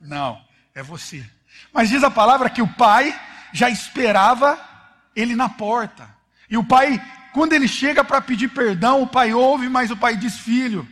Não, 0.00 0.44
é 0.74 0.82
você. 0.82 1.24
Mas 1.72 1.88
diz 1.88 2.02
a 2.02 2.10
palavra 2.10 2.50
que 2.50 2.60
o 2.60 2.66
pai 2.66 3.18
já 3.52 3.70
esperava 3.70 4.58
ele 5.14 5.36
na 5.36 5.48
porta. 5.48 6.19
E 6.50 6.56
o 6.56 6.64
pai, 6.64 7.00
quando 7.32 7.52
ele 7.52 7.68
chega 7.68 8.02
para 8.02 8.20
pedir 8.20 8.48
perdão, 8.48 9.02
o 9.02 9.06
pai 9.06 9.32
ouve, 9.32 9.68
mas 9.68 9.90
o 9.90 9.96
pai 9.96 10.16
diz: 10.16 10.36
Filho, 10.38 10.86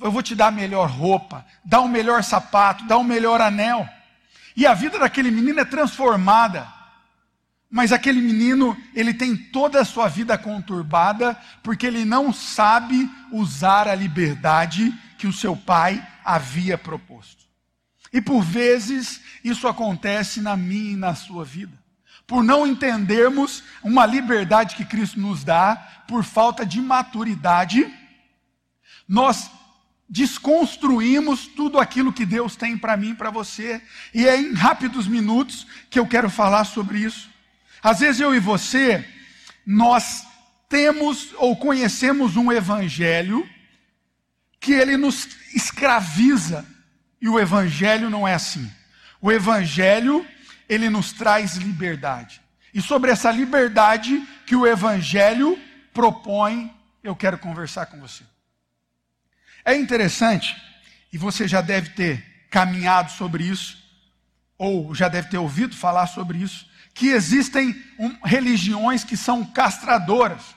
eu 0.00 0.10
vou 0.10 0.22
te 0.22 0.34
dar 0.34 0.46
a 0.46 0.52
melhor 0.52 0.88
roupa, 0.88 1.44
dar 1.64 1.80
o 1.80 1.84
um 1.84 1.88
melhor 1.88 2.24
sapato, 2.24 2.86
dar 2.86 2.96
o 2.96 3.00
um 3.00 3.04
melhor 3.04 3.40
anel. 3.40 3.86
E 4.56 4.66
a 4.66 4.72
vida 4.74 4.98
daquele 4.98 5.30
menino 5.30 5.60
é 5.60 5.64
transformada. 5.64 6.66
Mas 7.70 7.92
aquele 7.92 8.20
menino, 8.20 8.76
ele 8.94 9.14
tem 9.14 9.36
toda 9.36 9.80
a 9.80 9.84
sua 9.84 10.08
vida 10.08 10.36
conturbada, 10.36 11.38
porque 11.62 11.86
ele 11.86 12.04
não 12.04 12.32
sabe 12.32 13.08
usar 13.30 13.86
a 13.86 13.94
liberdade 13.94 14.92
que 15.16 15.28
o 15.28 15.32
seu 15.32 15.56
pai 15.56 16.04
havia 16.24 16.76
proposto. 16.76 17.44
E 18.12 18.20
por 18.20 18.42
vezes 18.42 19.20
isso 19.44 19.68
acontece 19.68 20.40
na 20.40 20.56
minha 20.56 20.92
e 20.92 20.96
na 20.96 21.14
sua 21.14 21.44
vida. 21.44 21.79
Por 22.30 22.44
não 22.44 22.64
entendermos 22.64 23.64
uma 23.82 24.06
liberdade 24.06 24.76
que 24.76 24.84
Cristo 24.84 25.18
nos 25.18 25.42
dá, 25.42 25.74
por 26.06 26.22
falta 26.22 26.64
de 26.64 26.80
maturidade, 26.80 27.92
nós 29.08 29.50
desconstruímos 30.08 31.48
tudo 31.48 31.80
aquilo 31.80 32.12
que 32.12 32.24
Deus 32.24 32.54
tem 32.54 32.78
para 32.78 32.96
mim 32.96 33.10
e 33.10 33.14
para 33.16 33.30
você. 33.30 33.82
E 34.14 34.28
é 34.28 34.40
em 34.40 34.54
rápidos 34.54 35.08
minutos 35.08 35.66
que 35.90 35.98
eu 35.98 36.06
quero 36.06 36.30
falar 36.30 36.62
sobre 36.62 36.98
isso. 36.98 37.28
Às 37.82 37.98
vezes 37.98 38.20
eu 38.20 38.32
e 38.32 38.38
você, 38.38 39.04
nós 39.66 40.24
temos 40.68 41.34
ou 41.36 41.56
conhecemos 41.56 42.36
um 42.36 42.52
evangelho 42.52 43.44
que 44.60 44.72
ele 44.72 44.96
nos 44.96 45.26
escraviza. 45.52 46.64
E 47.20 47.28
o 47.28 47.40
evangelho 47.40 48.08
não 48.08 48.26
é 48.26 48.34
assim. 48.34 48.70
O 49.20 49.32
evangelho, 49.32 50.24
ele 50.70 50.88
nos 50.88 51.12
traz 51.12 51.56
liberdade. 51.56 52.40
E 52.72 52.80
sobre 52.80 53.10
essa 53.10 53.32
liberdade 53.32 54.24
que 54.46 54.54
o 54.54 54.64
evangelho 54.64 55.58
propõe, 55.92 56.72
eu 57.02 57.16
quero 57.16 57.36
conversar 57.36 57.86
com 57.86 57.98
você. 57.98 58.22
É 59.64 59.74
interessante, 59.74 60.56
e 61.12 61.18
você 61.18 61.48
já 61.48 61.60
deve 61.60 61.90
ter 61.90 62.24
caminhado 62.48 63.10
sobre 63.10 63.42
isso, 63.42 63.82
ou 64.56 64.94
já 64.94 65.08
deve 65.08 65.28
ter 65.28 65.38
ouvido 65.38 65.74
falar 65.74 66.06
sobre 66.06 66.38
isso, 66.38 66.70
que 66.94 67.08
existem 67.08 67.74
um, 67.98 68.16
religiões 68.24 69.02
que 69.02 69.16
são 69.16 69.44
castradoras, 69.44 70.54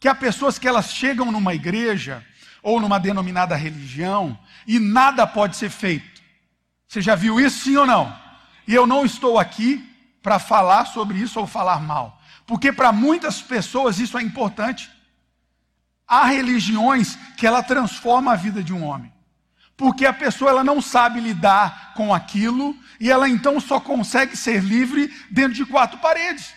que 0.00 0.08
há 0.08 0.14
pessoas 0.14 0.58
que 0.58 0.66
elas 0.66 0.90
chegam 0.92 1.30
numa 1.30 1.54
igreja 1.54 2.24
ou 2.62 2.80
numa 2.80 2.98
denominada 2.98 3.54
religião 3.54 4.38
e 4.66 4.78
nada 4.78 5.26
pode 5.26 5.56
ser 5.56 5.68
feito. 5.68 6.22
Você 6.88 7.02
já 7.02 7.14
viu 7.14 7.38
isso, 7.38 7.64
sim 7.64 7.76
ou 7.76 7.86
não? 7.86 8.21
E 8.66 8.74
eu 8.74 8.86
não 8.86 9.04
estou 9.04 9.38
aqui 9.38 9.88
para 10.22 10.38
falar 10.38 10.86
sobre 10.86 11.18
isso 11.18 11.40
ou 11.40 11.46
falar 11.46 11.80
mal, 11.80 12.20
porque 12.46 12.72
para 12.72 12.92
muitas 12.92 13.42
pessoas 13.42 13.98
isso 13.98 14.16
é 14.16 14.22
importante. 14.22 14.90
Há 16.06 16.26
religiões 16.26 17.16
que 17.36 17.46
ela 17.46 17.62
transforma 17.62 18.32
a 18.32 18.36
vida 18.36 18.62
de 18.62 18.72
um 18.72 18.84
homem. 18.84 19.12
Porque 19.76 20.04
a 20.04 20.12
pessoa 20.12 20.50
ela 20.50 20.62
não 20.62 20.80
sabe 20.80 21.18
lidar 21.20 21.94
com 21.94 22.14
aquilo 22.14 22.76
e 23.00 23.10
ela 23.10 23.28
então 23.28 23.58
só 23.58 23.80
consegue 23.80 24.36
ser 24.36 24.62
livre 24.62 25.12
dentro 25.30 25.54
de 25.54 25.64
quatro 25.64 25.98
paredes. 25.98 26.54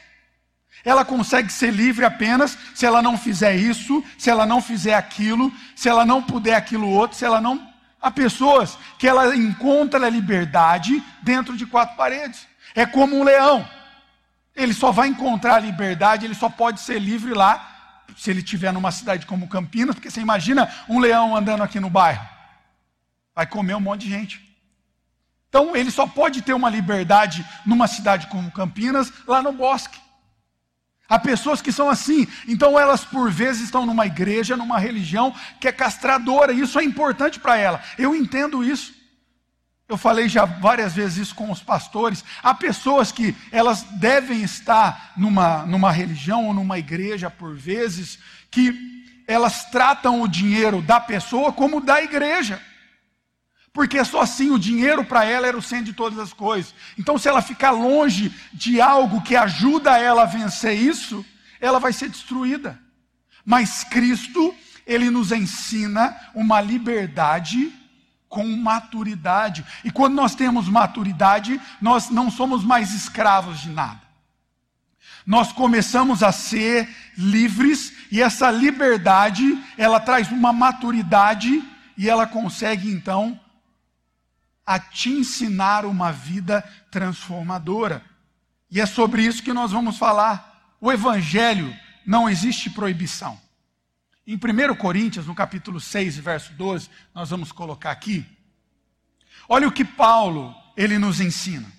Ela 0.83 1.03
consegue 1.03 1.51
ser 1.51 1.71
livre 1.71 2.05
apenas 2.05 2.55
se 2.75 2.85
ela 2.85 3.01
não 3.01 3.17
fizer 3.17 3.55
isso, 3.55 4.03
se 4.17 4.29
ela 4.29 4.45
não 4.45 4.61
fizer 4.61 4.93
aquilo, 4.93 5.51
se 5.75 5.89
ela 5.89 6.05
não 6.05 6.21
puder 6.21 6.55
aquilo 6.55 6.87
outro, 6.87 7.17
se 7.17 7.25
ela 7.25 7.41
não. 7.41 7.67
Há 8.01 8.11
pessoas 8.11 8.77
que 8.99 9.07
ela 9.07 9.35
encontra 9.35 10.05
a 10.05 10.09
liberdade 10.09 11.03
dentro 11.23 11.57
de 11.57 11.65
quatro 11.65 11.95
paredes. 11.95 12.47
É 12.73 12.85
como 12.85 13.15
um 13.15 13.23
leão. 13.23 13.67
Ele 14.55 14.73
só 14.73 14.91
vai 14.91 15.07
encontrar 15.07 15.55
a 15.55 15.59
liberdade, 15.59 16.25
ele 16.25 16.35
só 16.35 16.49
pode 16.49 16.79
ser 16.79 16.99
livre 16.99 17.33
lá 17.33 18.03
se 18.15 18.29
ele 18.29 18.39
estiver 18.39 18.71
numa 18.71 18.91
cidade 18.91 19.25
como 19.25 19.47
Campinas, 19.47 19.95
porque 19.95 20.09
você 20.09 20.21
imagina 20.21 20.71
um 20.87 20.99
leão 20.99 21.35
andando 21.35 21.63
aqui 21.63 21.79
no 21.79 21.89
bairro. 21.89 22.25
Vai 23.33 23.45
comer 23.45 23.75
um 23.75 23.81
monte 23.81 24.01
de 24.01 24.09
gente. 24.09 24.45
Então 25.49 25.75
ele 25.75 25.91
só 25.91 26.05
pode 26.05 26.41
ter 26.41 26.53
uma 26.53 26.69
liberdade 26.69 27.45
numa 27.65 27.87
cidade 27.87 28.27
como 28.27 28.51
Campinas, 28.51 29.11
lá 29.27 29.41
no 29.41 29.51
bosque. 29.51 29.99
Há 31.07 31.19
pessoas 31.19 31.61
que 31.61 31.71
são 31.71 31.87
assim, 31.87 32.27
então 32.47 32.79
elas 32.79 33.05
por 33.05 33.31
vezes 33.31 33.63
estão 33.63 33.85
numa 33.85 34.07
igreja, 34.07 34.57
numa 34.57 34.79
religião 34.79 35.33
que 35.59 35.67
é 35.67 35.71
castradora, 35.71 36.51
e 36.51 36.61
isso 36.61 36.79
é 36.79 36.83
importante 36.83 37.39
para 37.39 37.57
ela. 37.57 37.81
Eu 37.97 38.15
entendo 38.15 38.63
isso. 38.63 38.93
Eu 39.87 39.97
falei 39.97 40.27
já 40.27 40.45
várias 40.45 40.93
vezes 40.93 41.17
isso 41.17 41.35
com 41.35 41.51
os 41.51 41.61
pastores. 41.61 42.25
Há 42.41 42.55
pessoas 42.55 43.11
que 43.11 43.35
elas 43.51 43.83
devem 43.83 44.41
estar 44.41 45.13
numa, 45.15 45.63
numa 45.67 45.91
religião 45.91 46.47
ou 46.47 46.53
numa 46.55 46.79
igreja, 46.79 47.29
por 47.29 47.55
vezes, 47.55 48.17
que 48.49 48.73
elas 49.27 49.65
tratam 49.65 50.21
o 50.21 50.27
dinheiro 50.27 50.81
da 50.81 50.99
pessoa 50.99 51.53
como 51.53 51.79
da 51.79 52.01
igreja. 52.01 52.59
Porque 53.75 54.01
só 54.05 54.21
assim 54.21 54.51
o 54.51 54.57
dinheiro 54.57 55.03
para 55.03 55.25
ela 55.25 55.45
era 55.45 55.57
o 55.57 55.61
centro 55.61 55.87
de 55.87 55.93
todas 55.93 56.17
as 56.17 56.31
coisas. 56.31 56.73
Então, 56.97 57.17
se 57.17 57.27
ela 57.27 57.41
ficar 57.41 57.71
longe 57.71 58.33
de 58.53 58.79
algo 58.79 59.21
que 59.21 59.35
ajuda 59.35 59.97
ela 59.97 60.23
a 60.23 60.25
vencer 60.25 60.79
isso, 60.79 61.25
ela 61.59 61.77
vai 61.77 61.91
ser 61.91 62.07
destruída. 62.07 62.79
Mas 63.43 63.83
Cristo, 63.83 64.55
ele 64.87 65.09
nos 65.09 65.33
ensina 65.33 66.15
uma 66.33 66.61
liberdade 66.61 67.69
com 68.29 68.47
maturidade. 68.47 69.65
E 69.83 69.91
quando 69.91 70.13
nós 70.13 70.35
temos 70.35 70.69
maturidade, 70.69 71.59
nós 71.81 72.09
não 72.09 72.31
somos 72.31 72.63
mais 72.63 72.93
escravos 72.93 73.59
de 73.59 73.69
nada. 73.71 73.99
Nós 75.25 75.51
começamos 75.51 76.23
a 76.23 76.31
ser 76.31 76.87
livres 77.17 77.91
e 78.09 78.21
essa 78.21 78.49
liberdade, 78.49 79.61
ela 79.77 79.99
traz 79.99 80.31
uma 80.31 80.53
maturidade 80.53 81.61
e 81.97 82.09
ela 82.09 82.25
consegue 82.25 82.89
então 82.89 83.37
a 84.65 84.79
te 84.79 85.09
ensinar 85.09 85.85
uma 85.85 86.11
vida 86.11 86.61
transformadora. 86.89 88.03
E 88.69 88.81
é 88.81 88.85
sobre 88.85 89.23
isso 89.23 89.43
que 89.43 89.53
nós 89.53 89.71
vamos 89.71 89.97
falar. 89.97 90.75
O 90.81 90.91
evangelho 90.91 91.73
não 92.05 92.29
existe 92.29 92.69
proibição. 92.69 93.39
Em 94.27 94.35
1 94.35 94.75
Coríntios, 94.75 95.27
no 95.27 95.35
capítulo 95.35 95.79
6, 95.79 96.17
verso 96.17 96.53
12, 96.53 96.89
nós 97.13 97.29
vamos 97.29 97.51
colocar 97.51 97.91
aqui. 97.91 98.25
Olha 99.47 99.67
o 99.67 99.71
que 99.71 99.85
Paulo, 99.85 100.55
ele 100.75 100.97
nos 100.97 101.21
ensina. 101.21 101.71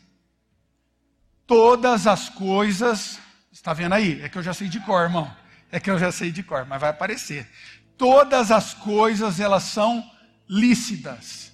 Todas 1.44 2.06
as 2.06 2.28
coisas, 2.28 3.18
está 3.50 3.72
vendo 3.72 3.94
aí? 3.94 4.20
É 4.22 4.28
que 4.28 4.38
eu 4.38 4.42
já 4.42 4.54
sei 4.54 4.68
de 4.68 4.78
cor, 4.80 5.02
irmão. 5.02 5.34
É 5.72 5.80
que 5.80 5.90
eu 5.90 5.98
já 5.98 6.12
sei 6.12 6.30
de 6.30 6.42
cor, 6.44 6.64
mas 6.66 6.80
vai 6.80 6.90
aparecer. 6.90 7.50
Todas 7.98 8.52
as 8.52 8.74
coisas, 8.74 9.40
elas 9.40 9.64
são 9.64 10.08
lícitas, 10.48 11.52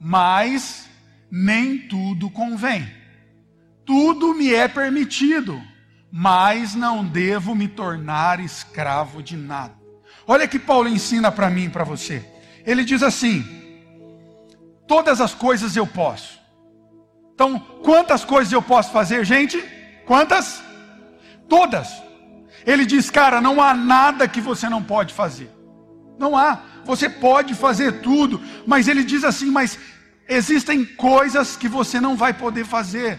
mas 0.00 0.88
nem 1.30 1.76
tudo 1.76 2.30
convém. 2.30 2.90
Tudo 3.84 4.32
me 4.32 4.54
é 4.54 4.66
permitido, 4.66 5.60
mas 6.10 6.74
não 6.74 7.04
devo 7.04 7.54
me 7.54 7.68
tornar 7.68 8.40
escravo 8.40 9.22
de 9.22 9.36
nada. 9.36 9.78
Olha 10.26 10.48
que 10.48 10.58
Paulo 10.58 10.88
ensina 10.88 11.30
para 11.30 11.50
mim 11.50 11.64
e 11.64 11.70
para 11.70 11.84
você. 11.84 12.24
Ele 12.64 12.84
diz 12.84 13.02
assim: 13.02 13.44
todas 14.88 15.20
as 15.20 15.34
coisas 15.34 15.76
eu 15.76 15.86
posso. 15.86 16.40
Então, 17.34 17.58
quantas 17.82 18.24
coisas 18.24 18.52
eu 18.52 18.62
posso 18.62 18.90
fazer, 18.92 19.24
gente? 19.24 19.62
Quantas? 20.06 20.62
Todas. 21.48 21.88
Ele 22.66 22.84
diz, 22.84 23.10
cara, 23.10 23.40
não 23.40 23.62
há 23.62 23.72
nada 23.72 24.28
que 24.28 24.40
você 24.40 24.68
não 24.68 24.82
pode 24.82 25.14
fazer. 25.14 25.50
Não 26.20 26.36
há. 26.36 26.60
Você 26.84 27.08
pode 27.08 27.54
fazer 27.54 28.00
tudo, 28.00 28.40
mas 28.64 28.86
ele 28.86 29.02
diz 29.02 29.24
assim: 29.24 29.50
mas 29.50 29.76
existem 30.28 30.84
coisas 30.84 31.56
que 31.56 31.68
você 31.68 32.00
não 32.00 32.14
vai 32.16 32.32
poder 32.32 32.64
fazer. 32.64 33.18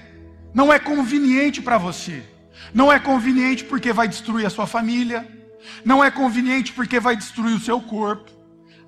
Não 0.53 0.71
é 0.71 0.79
conveniente 0.79 1.61
para 1.61 1.77
você. 1.77 2.23
Não 2.73 2.89
é 2.89 2.97
conveniente 2.99 3.65
porque 3.65 3.91
vai 3.91 4.07
destruir 4.07 4.45
a 4.45 4.49
sua 4.49 4.67
família 4.67 5.41
não 5.83 6.03
é 6.03 6.11
conveniente 6.11 6.73
porque 6.73 6.99
vai 6.99 7.15
destruir 7.15 7.55
o 7.55 7.59
seu 7.59 7.81
corpo, 7.81 8.31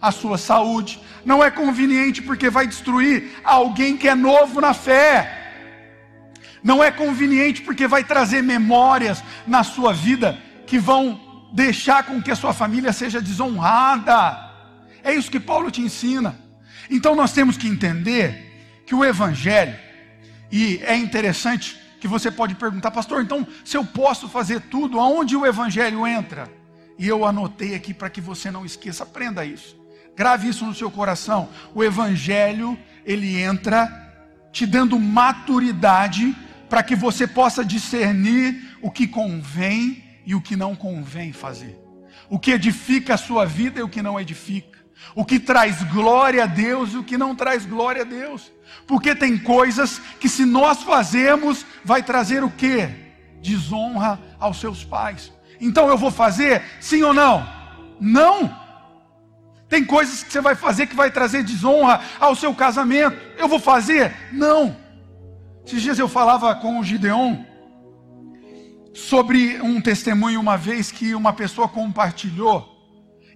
a 0.02 0.12
sua 0.12 0.38
saúde. 0.38 1.00
Não 1.26 1.44
é 1.44 1.50
conveniente 1.50 2.22
porque 2.22 2.50
vai 2.50 2.68
destruir 2.68 3.32
alguém 3.44 3.98
que 3.98 4.08
é 4.08 4.16
novo 4.16 4.60
na 4.62 4.74
fé. 4.74 5.40
Não 6.64 6.84
é 6.84 6.92
conveniente 6.92 7.62
porque 7.62 7.88
vai 7.88 8.04
trazer 8.04 8.42
memórias 8.42 9.24
na 9.46 9.64
sua 9.64 9.94
vida 9.94 10.40
que 10.66 10.80
vão 10.80 11.20
deixar 11.54 12.04
com 12.04 12.20
que 12.20 12.32
a 12.32 12.36
sua 12.36 12.52
família 12.52 12.92
seja 12.92 13.22
desonrada. 13.22 14.52
É 15.04 15.14
isso 15.14 15.30
que 15.30 15.40
Paulo 15.40 15.70
te 15.70 15.82
ensina. 15.82 16.36
Então 16.90 17.16
nós 17.16 17.32
temos 17.32 17.56
que 17.56 17.68
entender 17.68 18.84
que 18.88 18.96
o 18.96 19.06
evangelho 19.06 19.78
e 20.52 20.82
é 20.84 20.96
interessante 20.96 21.80
que 22.00 22.08
você 22.08 22.30
pode 22.30 22.56
perguntar, 22.56 22.92
pastor, 22.92 23.24
então 23.24 23.48
se 23.64 23.78
eu 23.78 23.86
posso 23.86 24.28
fazer 24.28 24.62
tudo, 24.62 25.00
aonde 25.00 25.36
o 25.36 25.46
evangelho 25.46 26.06
entra? 26.06 26.52
E 26.98 27.08
eu 27.08 27.26
anotei 27.26 27.76
aqui 27.76 27.94
para 27.94 28.10
que 28.10 28.20
você 28.20 28.52
não 28.52 28.66
esqueça, 28.66 29.04
aprenda 29.04 29.46
isso. 29.46 29.76
Grave 30.16 30.50
isso 30.50 30.66
no 30.66 30.76
seu 30.76 30.92
coração. 30.92 31.50
O 31.74 31.84
evangelho, 31.84 32.78
ele 33.06 33.40
entra 33.42 33.90
te 34.52 34.66
dando 34.66 35.00
maturidade 35.00 36.36
para 36.70 36.84
que 36.84 36.96
você 36.96 37.26
possa 37.26 37.64
discernir 37.64 38.78
o 38.82 38.92
que 38.92 39.08
convém 39.08 40.03
e 40.26 40.36
o 40.36 40.42
que 40.42 40.56
não 40.56 40.76
convém 40.76 41.32
fazer. 41.32 41.80
O 42.30 42.40
que 42.40 42.52
edifica 42.52 43.14
a 43.14 43.18
sua 43.18 43.46
vida 43.46 43.80
e 43.80 43.84
o 43.84 43.90
que 43.90 44.02
não 44.02 44.20
edifica. 44.20 44.80
O 45.16 45.26
que 45.26 45.40
traz 45.40 45.84
glória 45.84 46.44
a 46.44 46.46
Deus 46.48 46.94
e 46.94 46.98
o 46.98 47.04
que 47.04 47.18
não 47.18 47.36
traz 47.36 47.66
glória 47.66 48.04
a 48.04 48.06
Deus. 48.06 48.52
Porque 48.88 49.14
tem 49.14 49.38
coisas 49.38 50.00
que 50.20 50.30
se 50.30 50.46
nós 50.46 50.82
fazemos, 50.84 51.66
vai 51.84 52.02
trazer 52.02 52.44
o 52.44 52.50
que? 52.50 52.90
Desonra 53.42 54.20
aos 54.40 54.60
seus 54.60 54.84
pais. 54.84 55.32
Então 55.60 55.88
eu 55.90 55.98
vou 55.98 56.12
fazer? 56.12 56.64
Sim 56.80 57.04
ou 57.04 57.14
não? 57.14 57.48
Não. 58.00 58.64
Tem 59.68 59.84
coisas 59.84 60.24
que 60.24 60.32
você 60.32 60.42
vai 60.42 60.56
fazer 60.56 60.88
que 60.88 60.96
vai 60.96 61.12
trazer 61.12 61.44
desonra 61.44 62.02
ao 62.20 62.36
seu 62.36 62.54
casamento. 62.54 63.18
Eu 63.38 63.48
vou 63.48 63.60
fazer? 63.60 64.14
Não. 64.32 64.76
Esses 65.66 65.82
dias 65.82 66.00
eu 66.00 66.08
falava 66.08 66.54
com 66.56 66.80
o 66.80 66.84
Gideon 66.84 67.44
sobre 68.94 69.60
um 69.62 69.82
testemunho 69.82 70.40
uma 70.40 70.56
vez 70.56 70.92
que 70.92 71.16
uma 71.16 71.34
pessoa 71.34 71.68
compartilhou. 71.68 72.70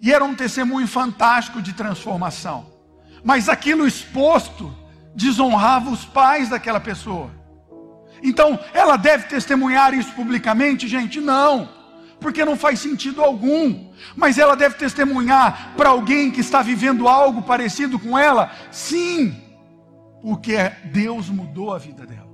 E 0.01 0.13
era 0.13 0.23
um 0.23 0.35
testemunho 0.35 0.87
fantástico 0.87 1.61
de 1.61 1.73
transformação. 1.73 2.75
mas 3.23 3.49
aquilo 3.49 3.85
exposto 3.85 4.73
desonrava 5.15 5.89
os 5.89 6.05
pais 6.05 6.49
daquela 6.49 6.79
pessoa. 6.79 7.31
Então, 8.23 8.59
ela 8.73 8.95
deve 8.95 9.25
testemunhar 9.25 9.93
isso 9.93 10.11
publicamente? 10.13 10.87
Gente, 10.87 11.19
não, 11.19 11.67
porque 12.19 12.45
não 12.45 12.55
faz 12.55 12.79
sentido 12.79 13.21
algum. 13.21 13.91
Mas 14.15 14.37
ela 14.37 14.55
deve 14.55 14.75
testemunhar 14.75 15.73
para 15.75 15.89
alguém 15.89 16.31
que 16.31 16.41
está 16.41 16.61
vivendo 16.61 17.07
algo 17.07 17.41
parecido 17.41 17.99
com 17.99 18.17
ela? 18.17 18.51
Sim, 18.71 19.35
porque 20.21 20.55
Deus 20.85 21.29
mudou 21.29 21.73
a 21.73 21.77
vida 21.77 22.05
dela. 22.05 22.26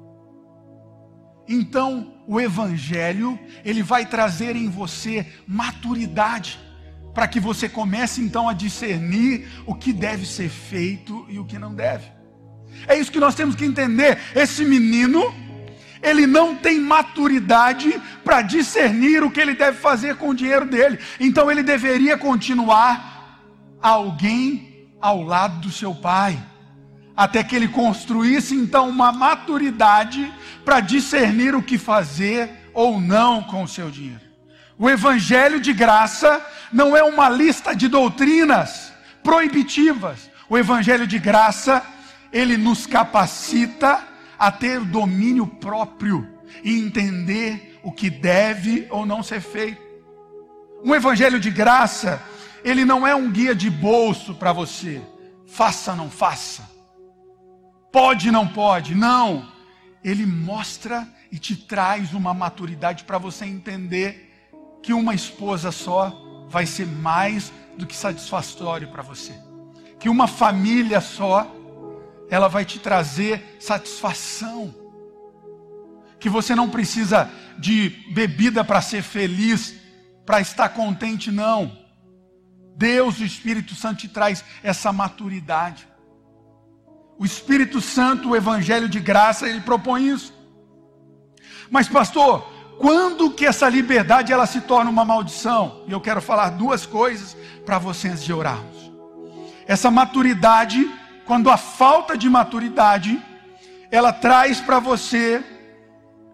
Então, 1.48 2.14
o 2.28 2.40
evangelho, 2.40 3.38
ele 3.66 3.84
vai 3.84 4.06
trazer 4.06 4.56
em 4.56 4.70
você 4.70 5.26
maturidade 5.48 6.60
para 7.14 7.28
que 7.28 7.40
você 7.40 7.70
comece 7.70 8.22
então 8.22 8.50
a 8.50 8.54
discernir 8.54 9.48
o 9.66 9.76
que 9.76 9.94
deve 9.94 10.26
ser 10.26 10.50
feito 10.50 11.26
e 11.30 11.38
o 11.38 11.46
que 11.46 11.60
não 11.60 11.74
deve. 11.76 12.06
É 12.88 12.98
isso 12.98 13.12
que 13.12 13.20
nós 13.20 13.36
temos 13.36 13.56
que 13.56 13.66
entender. 13.66 14.18
Esse 14.34 14.66
menino, 14.66 15.34
ele 16.02 16.26
não 16.26 16.56
tem 16.56 16.80
maturidade 16.80 18.02
para 18.24 18.42
discernir 18.42 19.24
o 19.24 19.30
que 19.30 19.40
ele 19.40 19.54
deve 19.54 19.78
fazer 19.78 20.16
com 20.16 20.30
o 20.30 20.36
dinheiro 20.36 20.66
dele. 20.66 20.98
Então 21.20 21.52
ele 21.52 21.62
deveria 21.62 22.18
continuar 22.18 23.40
alguém 23.82 24.90
ao 25.00 25.22
lado 25.22 25.60
do 25.60 25.72
seu 25.72 25.94
pai, 25.94 26.42
até 27.16 27.44
que 27.44 27.56
ele 27.56 27.68
construísse 27.68 28.56
então 28.56 28.90
uma 28.90 29.12
maturidade 29.12 30.32
para 30.66 30.80
discernir 30.80 31.56
o 31.56 31.62
que 31.62 31.78
fazer 31.78 32.50
ou 32.74 33.00
não 33.00 33.44
com 33.44 33.64
o 33.64 33.68
seu 33.68 33.92
dinheiro. 33.92 34.22
O 34.78 34.90
evangelho 34.90 35.60
de 35.60 35.72
graça 35.72 36.44
não 36.72 36.98
é 36.98 37.04
uma 37.04 37.30
lista 37.30 37.76
de 37.76 37.88
doutrinas 37.88 38.92
proibitivas. 39.24 40.30
O 40.50 40.58
evangelho 40.58 41.06
de 41.06 41.20
graça, 41.20 41.84
ele 42.32 42.58
nos 42.58 42.86
capacita 42.88 44.04
a 44.38 44.52
ter 44.52 44.80
domínio 44.82 45.46
próprio 45.46 46.28
e 46.64 46.80
entender 46.80 47.80
o 47.84 47.92
que 47.92 48.10
deve 48.10 48.88
ou 48.90 49.06
não 49.06 49.22
ser 49.22 49.42
feito. 49.42 49.82
Um 50.84 50.94
evangelho 50.94 51.40
de 51.40 51.50
graça, 51.50 52.22
ele 52.64 52.84
não 52.84 53.06
é 53.08 53.16
um 53.16 53.32
guia 53.32 53.56
de 53.56 53.70
bolso 53.70 54.34
para 54.34 54.52
você. 54.52 55.02
Faça, 55.46 55.96
não 55.96 56.10
faça. 56.10 56.73
Pode, 57.94 58.32
não 58.32 58.48
pode. 58.48 58.96
Não. 58.96 59.48
Ele 60.04 60.26
mostra 60.26 61.08
e 61.32 61.38
te 61.38 61.56
traz 61.56 62.12
uma 62.12 62.34
maturidade 62.34 63.04
para 63.04 63.20
você 63.20 63.46
entender 63.46 64.50
que 64.82 64.92
uma 64.92 65.14
esposa 65.14 65.72
só 65.72 66.12
vai 66.50 66.66
ser 66.66 66.88
mais 66.88 67.54
do 67.78 67.86
que 67.86 67.96
satisfatório 67.96 68.88
para 68.88 69.04
você. 69.04 69.34
Que 70.00 70.10
uma 70.10 70.28
família 70.28 71.00
só 71.00 71.48
ela 72.32 72.48
vai 72.48 72.66
te 72.66 72.80
trazer 72.80 73.58
satisfação. 73.60 74.74
Que 76.20 76.30
você 76.30 76.56
não 76.56 76.72
precisa 76.72 77.30
de 77.60 77.90
bebida 78.12 78.64
para 78.64 78.82
ser 78.82 79.04
feliz, 79.04 79.76
para 80.26 80.42
estar 80.42 80.70
contente, 80.70 81.32
não. 81.32 81.78
Deus, 82.76 83.20
o 83.20 83.24
Espírito 83.24 83.76
Santo, 83.76 84.00
te 84.00 84.08
traz 84.08 84.44
essa 84.64 84.92
maturidade. 84.92 85.88
O 87.24 87.26
Espírito 87.26 87.80
Santo, 87.80 88.32
o 88.32 88.36
Evangelho 88.36 88.90
de 88.90 89.00
graça, 89.00 89.48
ele 89.48 89.62
propõe 89.62 90.10
isso. 90.10 90.34
Mas, 91.72 91.88
pastor, 91.88 92.46
quando 92.78 93.32
que 93.32 93.46
essa 93.46 93.70
liberdade 93.70 94.34
ela 94.34 94.46
se 94.46 94.60
torna 94.60 94.92
uma 94.92 95.06
maldição? 95.06 95.86
E 95.88 95.94
eu 95.94 96.02
quero 96.02 96.22
falar 96.22 96.50
duas 96.50 96.86
coisas 96.86 97.38
para 97.66 97.80
vocês 97.80 98.22
de 98.22 98.34
orarmos. 98.34 98.92
Essa 99.66 99.90
maturidade 99.90 100.86
quando 101.26 101.50
a 101.50 101.56
falta 101.56 102.18
de 102.18 102.30
maturidade 102.30 103.24
ela 103.90 104.12
traz 104.12 104.60
para 104.60 104.80
você 104.80 105.42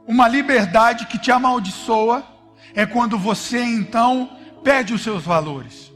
uma 0.08 0.28
liberdade 0.28 1.06
que 1.06 1.20
te 1.20 1.32
amaldiçoa, 1.32 2.26
é 2.74 2.84
quando 2.88 3.16
você 3.16 3.64
então 3.64 4.28
perde 4.64 4.92
os 4.92 5.04
seus 5.04 5.24
valores. 5.24 5.89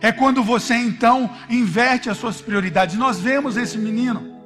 É 0.00 0.12
quando 0.12 0.42
você 0.42 0.74
então 0.74 1.30
inverte 1.48 2.10
as 2.10 2.18
suas 2.18 2.40
prioridades. 2.40 2.96
Nós 2.96 3.18
vemos 3.18 3.56
esse 3.56 3.78
menino. 3.78 4.36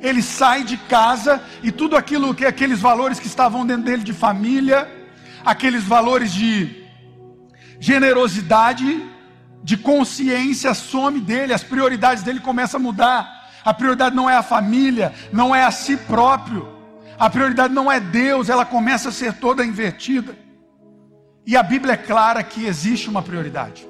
Ele 0.00 0.22
sai 0.22 0.64
de 0.64 0.76
casa 0.76 1.42
e 1.62 1.70
tudo 1.70 1.96
aquilo 1.96 2.34
que 2.34 2.44
aqueles 2.44 2.80
valores 2.80 3.20
que 3.20 3.26
estavam 3.26 3.66
dentro 3.66 3.84
dele 3.84 4.02
de 4.02 4.12
família, 4.12 4.90
aqueles 5.44 5.84
valores 5.84 6.32
de 6.32 6.84
generosidade, 7.78 9.04
de 9.62 9.76
consciência 9.76 10.74
some 10.74 11.20
dele, 11.20 11.52
as 11.52 11.62
prioridades 11.62 12.22
dele 12.22 12.40
começam 12.40 12.80
a 12.80 12.82
mudar. 12.82 13.42
A 13.64 13.72
prioridade 13.72 14.14
não 14.14 14.28
é 14.28 14.36
a 14.36 14.42
família, 14.42 15.12
não 15.32 15.54
é 15.54 15.62
a 15.64 15.70
si 15.70 15.96
próprio. 15.96 16.68
A 17.18 17.30
prioridade 17.30 17.72
não 17.72 17.90
é 17.90 18.00
Deus, 18.00 18.48
ela 18.48 18.64
começa 18.64 19.10
a 19.10 19.12
ser 19.12 19.34
toda 19.34 19.64
invertida. 19.64 20.36
E 21.46 21.56
a 21.56 21.62
Bíblia 21.62 21.94
é 21.94 21.96
clara 21.96 22.42
que 22.42 22.66
existe 22.66 23.08
uma 23.08 23.22
prioridade. 23.22 23.86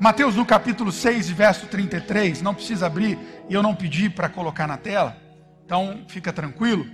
Mateus 0.00 0.34
no 0.34 0.46
capítulo 0.46 0.90
6, 0.90 1.28
verso 1.28 1.66
33, 1.66 2.40
não 2.40 2.54
precisa 2.54 2.86
abrir, 2.86 3.18
e 3.50 3.54
eu 3.54 3.62
não 3.62 3.74
pedi 3.74 4.08
para 4.08 4.30
colocar 4.30 4.66
na 4.66 4.78
tela, 4.78 5.14
então 5.62 6.04
fica 6.08 6.32
tranquilo. 6.32 6.86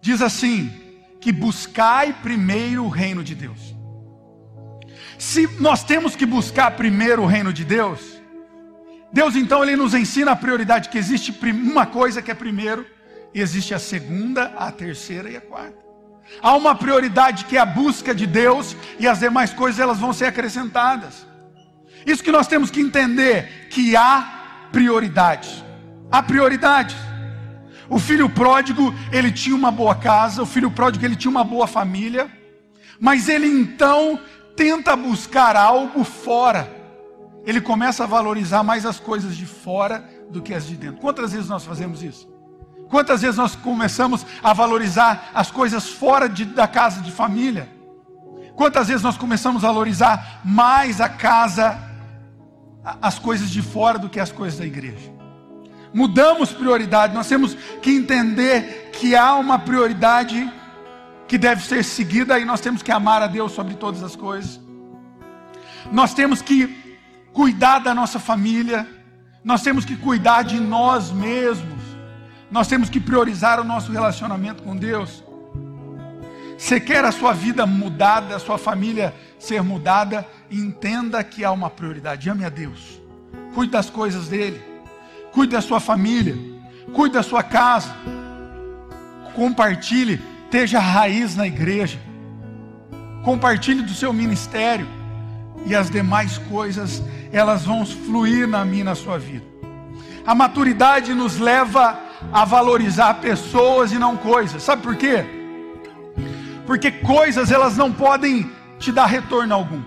Diz 0.00 0.22
assim: 0.22 0.72
que 1.20 1.30
buscai 1.30 2.14
primeiro 2.14 2.84
o 2.84 2.88
reino 2.88 3.22
de 3.22 3.34
Deus. 3.34 3.76
Se 5.18 5.46
nós 5.60 5.84
temos 5.84 6.16
que 6.16 6.24
buscar 6.24 6.70
primeiro 6.70 7.22
o 7.22 7.26
reino 7.26 7.52
de 7.52 7.62
Deus, 7.62 8.00
Deus 9.12 9.36
então 9.36 9.62
ele 9.62 9.76
nos 9.76 9.92
ensina 9.92 10.32
a 10.32 10.36
prioridade 10.36 10.88
que 10.88 10.96
existe 10.96 11.36
uma 11.52 11.84
coisa 11.84 12.22
que 12.22 12.30
é 12.30 12.34
primeiro, 12.34 12.86
existe 13.34 13.74
a 13.74 13.78
segunda, 13.78 14.44
a 14.56 14.72
terceira 14.72 15.28
e 15.28 15.36
a 15.36 15.42
quarta. 15.42 15.78
Há 16.40 16.56
uma 16.56 16.74
prioridade 16.74 17.44
que 17.44 17.58
é 17.58 17.60
a 17.60 17.66
busca 17.66 18.14
de 18.14 18.26
Deus 18.26 18.74
e 18.98 19.06
as 19.06 19.18
demais 19.18 19.52
coisas 19.52 19.78
elas 19.78 19.98
vão 19.98 20.12
ser 20.14 20.24
acrescentadas. 20.26 21.26
Isso 22.06 22.22
que 22.22 22.32
nós 22.32 22.46
temos 22.46 22.70
que 22.70 22.80
entender 22.80 23.68
que 23.70 23.96
há 23.96 24.68
prioridades. 24.72 25.64
Há 26.10 26.22
prioridades. 26.22 26.96
O 27.88 27.98
filho 27.98 28.28
pródigo, 28.28 28.94
ele 29.10 29.32
tinha 29.32 29.54
uma 29.54 29.70
boa 29.70 29.94
casa, 29.94 30.42
o 30.42 30.46
filho 30.46 30.70
pródigo 30.70 31.04
ele 31.04 31.16
tinha 31.16 31.30
uma 31.30 31.42
boa 31.42 31.66
família, 31.66 32.30
mas 33.00 33.28
ele 33.28 33.46
então 33.48 34.18
tenta 34.56 34.94
buscar 34.94 35.56
algo 35.56 36.04
fora. 36.04 36.70
Ele 37.44 37.60
começa 37.60 38.04
a 38.04 38.06
valorizar 38.06 38.62
mais 38.62 38.86
as 38.86 39.00
coisas 39.00 39.36
de 39.36 39.46
fora 39.46 40.04
do 40.30 40.40
que 40.40 40.54
as 40.54 40.66
de 40.66 40.76
dentro. 40.76 41.00
Quantas 41.00 41.32
vezes 41.32 41.48
nós 41.48 41.64
fazemos 41.64 42.02
isso? 42.02 42.28
Quantas 42.88 43.22
vezes 43.22 43.36
nós 43.36 43.56
começamos 43.56 44.26
a 44.42 44.52
valorizar 44.52 45.30
as 45.32 45.50
coisas 45.50 45.88
fora 45.88 46.28
de, 46.28 46.44
da 46.44 46.68
casa 46.68 47.00
de 47.00 47.10
família? 47.10 47.68
Quantas 48.54 48.88
vezes 48.88 49.02
nós 49.02 49.16
começamos 49.16 49.64
a 49.64 49.68
valorizar 49.68 50.40
mais 50.44 51.00
a 51.00 51.08
casa, 51.08 51.78
as 53.00 53.18
coisas 53.18 53.50
de 53.50 53.62
fora 53.62 53.98
do 53.98 54.08
que 54.08 54.20
as 54.20 54.32
coisas 54.32 54.58
da 54.58 54.66
igreja? 54.66 55.10
Mudamos 55.92 56.52
prioridade, 56.52 57.14
nós 57.14 57.28
temos 57.28 57.54
que 57.82 57.90
entender 57.90 58.90
que 58.92 59.16
há 59.16 59.34
uma 59.34 59.58
prioridade 59.58 60.50
que 61.26 61.36
deve 61.36 61.64
ser 61.64 61.84
seguida 61.84 62.38
e 62.38 62.44
nós 62.44 62.60
temos 62.60 62.82
que 62.82 62.92
amar 62.92 63.22
a 63.22 63.26
Deus 63.26 63.52
sobre 63.52 63.74
todas 63.74 64.02
as 64.02 64.14
coisas. 64.14 64.60
Nós 65.90 66.14
temos 66.14 66.40
que 66.42 66.98
cuidar 67.32 67.80
da 67.80 67.94
nossa 67.94 68.18
família, 68.18 68.86
nós 69.42 69.62
temos 69.62 69.84
que 69.84 69.96
cuidar 69.96 70.42
de 70.42 70.60
nós 70.60 71.10
mesmos. 71.10 71.80
Nós 72.50 72.66
temos 72.66 72.90
que 72.90 72.98
priorizar 72.98 73.60
o 73.60 73.64
nosso 73.64 73.92
relacionamento 73.92 74.62
com 74.62 74.76
Deus. 74.76 75.22
Você 76.60 76.78
quer 76.78 77.04
a 77.04 77.10
sua 77.10 77.32
vida 77.32 77.66
mudada, 77.66 78.36
a 78.36 78.38
sua 78.38 78.58
família 78.58 79.14
ser 79.38 79.62
mudada, 79.62 80.26
entenda 80.50 81.24
que 81.24 81.42
há 81.42 81.50
uma 81.50 81.70
prioridade. 81.70 82.28
Ame 82.28 82.44
a 82.44 82.50
Deus. 82.50 83.00
Cuide 83.54 83.72
das 83.72 83.88
coisas 83.88 84.28
dele. 84.28 84.60
Cuide 85.32 85.52
da 85.52 85.62
sua 85.62 85.80
família. 85.80 86.36
Cuide 86.92 87.14
da 87.14 87.22
sua 87.22 87.42
casa. 87.42 87.96
Compartilhe 89.34 90.20
esteja 90.50 90.80
raiz 90.80 91.36
na 91.36 91.46
igreja, 91.46 91.96
compartilhe 93.24 93.82
do 93.82 93.94
seu 93.94 94.12
ministério, 94.12 94.88
e 95.64 95.76
as 95.76 95.88
demais 95.88 96.38
coisas, 96.38 97.00
elas 97.30 97.64
vão 97.64 97.86
fluir 97.86 98.48
na 98.48 98.64
minha 98.64 98.82
na 98.82 98.96
sua 98.96 99.16
vida. 99.16 99.44
A 100.26 100.34
maturidade 100.34 101.14
nos 101.14 101.38
leva 101.38 101.96
a 102.32 102.44
valorizar 102.44 103.14
pessoas 103.14 103.92
e 103.92 103.98
não 103.98 104.16
coisas. 104.16 104.62
Sabe 104.62 104.82
por 104.82 104.96
quê? 104.96 105.39
Porque 106.70 106.92
coisas 106.92 107.50
elas 107.50 107.76
não 107.76 107.92
podem 107.92 108.48
te 108.78 108.92
dar 108.92 109.06
retorno 109.06 109.52
algum. 109.52 109.82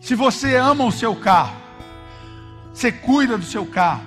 Se 0.00 0.16
você 0.16 0.56
ama 0.56 0.84
o 0.84 0.90
seu 0.90 1.14
carro, 1.14 1.54
você 2.74 2.90
cuida 2.90 3.38
do 3.38 3.44
seu 3.44 3.64
carro, 3.64 4.02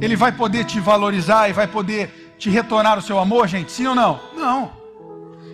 ele 0.00 0.16
vai 0.16 0.32
poder 0.32 0.64
te 0.64 0.80
valorizar 0.80 1.48
e 1.48 1.52
vai 1.52 1.68
poder 1.68 2.34
te 2.40 2.50
retornar 2.50 2.98
o 2.98 3.02
seu 3.02 3.20
amor, 3.20 3.46
gente? 3.46 3.70
Sim 3.70 3.86
ou 3.86 3.94
não? 3.94 4.18
Não. 4.36 4.72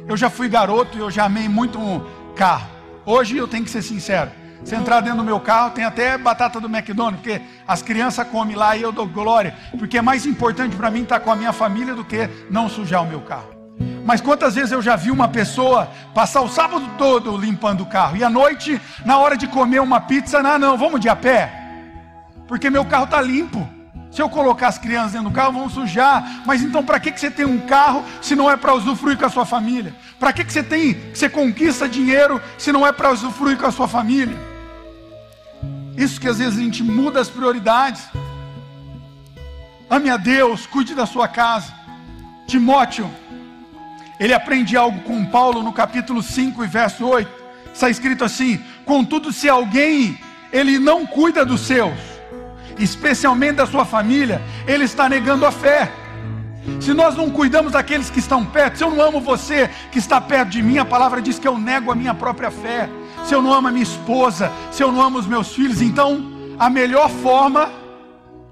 Eu 0.08 0.16
já 0.16 0.30
fui 0.30 0.48
garoto 0.48 0.96
e 0.96 1.00
eu 1.02 1.10
já 1.10 1.26
amei 1.26 1.50
muito 1.50 1.78
um 1.78 2.02
carro. 2.34 2.66
Hoje 3.04 3.36
eu 3.36 3.46
tenho 3.46 3.62
que 3.62 3.70
ser 3.70 3.82
sincero. 3.82 4.30
Você 4.64 4.76
entrar 4.76 5.00
dentro 5.00 5.18
do 5.18 5.24
meu 5.24 5.40
carro, 5.40 5.70
tem 5.70 5.84
até 5.84 6.16
batata 6.16 6.60
do 6.60 6.68
McDonald's, 6.68 7.20
porque 7.20 7.42
as 7.66 7.82
crianças 7.82 8.26
comem 8.28 8.54
lá 8.54 8.76
e 8.76 8.82
eu 8.82 8.92
dou 8.92 9.06
glória. 9.06 9.54
Porque 9.78 9.98
é 9.98 10.02
mais 10.02 10.24
importante 10.24 10.76
para 10.76 10.90
mim 10.90 11.02
estar 11.02 11.20
com 11.20 11.30
a 11.30 11.36
minha 11.36 11.52
família 11.52 11.94
do 11.94 12.04
que 12.04 12.28
não 12.50 12.68
sujar 12.68 13.02
o 13.02 13.06
meu 13.06 13.20
carro. 13.20 13.52
Mas 14.04 14.20
quantas 14.20 14.54
vezes 14.54 14.72
eu 14.72 14.82
já 14.82 14.96
vi 14.96 15.10
uma 15.10 15.28
pessoa 15.28 15.90
passar 16.14 16.40
o 16.40 16.48
sábado 16.48 16.88
todo 16.98 17.36
limpando 17.36 17.82
o 17.82 17.86
carro 17.86 18.16
e 18.16 18.24
à 18.24 18.30
noite, 18.30 18.80
na 19.04 19.18
hora 19.18 19.36
de 19.36 19.46
comer 19.46 19.80
uma 19.80 20.00
pizza, 20.00 20.42
não, 20.42 20.58
não, 20.58 20.76
vamos 20.76 21.00
de 21.00 21.08
a 21.08 21.16
pé, 21.16 21.52
porque 22.48 22.68
meu 22.68 22.84
carro 22.84 23.04
está 23.04 23.20
limpo. 23.20 23.68
Se 24.10 24.20
eu 24.20 24.28
colocar 24.28 24.68
as 24.68 24.76
crianças 24.76 25.12
dentro 25.12 25.30
do 25.30 25.34
carro, 25.34 25.52
vão 25.52 25.70
sujar. 25.70 26.42
Mas 26.44 26.60
então, 26.60 26.84
para 26.84 27.00
que, 27.00 27.10
que 27.10 27.18
você 27.18 27.30
tem 27.30 27.46
um 27.46 27.60
carro 27.60 28.04
se 28.20 28.36
não 28.36 28.50
é 28.50 28.58
para 28.58 28.74
usufruir 28.74 29.16
com 29.16 29.24
a 29.24 29.30
sua 29.30 29.46
família? 29.46 29.94
Para 30.20 30.34
que, 30.34 30.44
que 30.44 30.52
você 30.52 30.62
tem, 30.62 30.92
que 30.92 31.18
você 31.18 31.30
conquista 31.30 31.88
dinheiro 31.88 32.38
se 32.58 32.70
não 32.70 32.86
é 32.86 32.92
para 32.92 33.10
usufruir 33.10 33.56
com 33.56 33.66
a 33.66 33.72
sua 33.72 33.88
família? 33.88 34.51
Isso 35.96 36.20
que 36.20 36.28
às 36.28 36.38
vezes 36.38 36.58
a 36.58 36.62
gente 36.62 36.82
muda 36.82 37.20
as 37.20 37.28
prioridades. 37.28 38.02
Ame 39.88 40.10
a 40.10 40.16
Deus, 40.16 40.66
cuide 40.66 40.94
da 40.94 41.06
sua 41.06 41.28
casa. 41.28 41.72
Timóteo, 42.46 43.10
ele 44.18 44.32
aprende 44.32 44.76
algo 44.76 45.00
com 45.00 45.24
Paulo 45.24 45.62
no 45.62 45.72
capítulo 45.72 46.22
5 46.22 46.64
e 46.64 46.66
verso 46.66 47.06
8. 47.06 47.30
Está 47.72 47.90
escrito 47.90 48.24
assim: 48.24 48.60
Contudo, 48.84 49.32
se 49.32 49.48
alguém 49.48 50.18
ele 50.52 50.78
não 50.78 51.06
cuida 51.06 51.44
dos 51.44 51.62
seus, 51.62 51.98
especialmente 52.78 53.56
da 53.56 53.66
sua 53.66 53.84
família, 53.84 54.40
ele 54.66 54.84
está 54.84 55.08
negando 55.08 55.46
a 55.46 55.52
fé. 55.52 55.90
Se 56.80 56.94
nós 56.94 57.16
não 57.16 57.28
cuidamos 57.30 57.72
daqueles 57.72 58.10
que 58.10 58.20
estão 58.20 58.44
perto, 58.44 58.78
se 58.78 58.84
eu 58.84 58.90
não 58.90 59.02
amo 59.02 59.20
você 59.20 59.68
que 59.90 59.98
está 59.98 60.20
perto 60.20 60.50
de 60.50 60.62
mim, 60.62 60.78
a 60.78 60.84
palavra 60.84 61.20
diz 61.20 61.38
que 61.38 61.48
eu 61.48 61.58
nego 61.58 61.90
a 61.90 61.94
minha 61.94 62.14
própria 62.14 62.50
fé. 62.50 62.88
Se 63.24 63.34
eu 63.34 63.42
não 63.42 63.52
amo 63.52 63.68
a 63.68 63.70
minha 63.70 63.82
esposa, 63.82 64.52
se 64.70 64.82
eu 64.82 64.90
não 64.90 65.00
amo 65.00 65.18
os 65.18 65.26
meus 65.26 65.54
filhos, 65.54 65.80
então 65.80 66.20
a 66.58 66.68
melhor 66.68 67.08
forma 67.08 67.70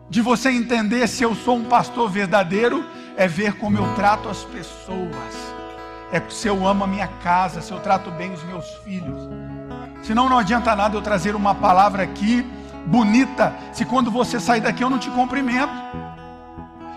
de 0.08 0.20
você 0.20 0.50
entender 0.50 1.06
se 1.06 1.22
eu 1.22 1.34
sou 1.34 1.56
um 1.56 1.64
pastor 1.64 2.08
verdadeiro 2.08 2.84
é 3.16 3.28
ver 3.28 3.54
como 3.54 3.78
eu 3.78 3.94
trato 3.94 4.28
as 4.28 4.44
pessoas. 4.44 5.50
É 6.12 6.20
se 6.28 6.48
eu 6.48 6.66
amo 6.66 6.84
a 6.84 6.86
minha 6.86 7.06
casa, 7.22 7.60
se 7.60 7.70
eu 7.70 7.78
trato 7.78 8.10
bem 8.10 8.32
os 8.32 8.42
meus 8.42 8.66
filhos. 8.84 9.28
Senão 10.02 10.28
não 10.28 10.38
adianta 10.38 10.74
nada 10.74 10.96
eu 10.96 11.02
trazer 11.02 11.34
uma 11.36 11.54
palavra 11.54 12.02
aqui 12.02 12.44
bonita, 12.86 13.54
se 13.72 13.84
quando 13.84 14.10
você 14.10 14.40
sair 14.40 14.60
daqui 14.60 14.82
eu 14.82 14.90
não 14.90 14.98
te 14.98 15.10
cumprimento. 15.10 15.72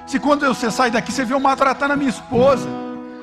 Se 0.08 0.20
quando 0.20 0.48
você 0.48 0.72
sai 0.72 0.90
daqui 0.90 1.12
você 1.12 1.24
vê 1.24 1.34
eu 1.34 1.40
maltratando 1.40 1.94
a 1.94 1.96
minha 1.98 2.10
esposa, 2.10 2.68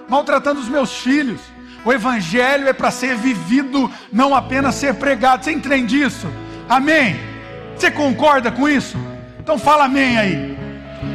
maltratando 0.09 0.61
os 0.61 0.69
meus 0.69 0.93
filhos. 0.93 1.41
O 1.85 1.93
evangelho 1.93 2.69
é 2.69 2.73
para 2.73 2.91
ser 2.91 3.17
vivido, 3.17 3.91
não 4.13 4.35
apenas 4.35 4.75
ser 4.75 4.95
pregado. 4.95 5.45
Você 5.45 5.53
entende 5.53 6.01
isso? 6.01 6.27
Amém? 6.69 7.19
Você 7.77 7.91
concorda 7.91 8.51
com 8.51 8.69
isso? 8.69 8.99
Então 9.39 9.59
fala 9.59 9.85
amém 9.85 10.19
aí. 10.19 10.59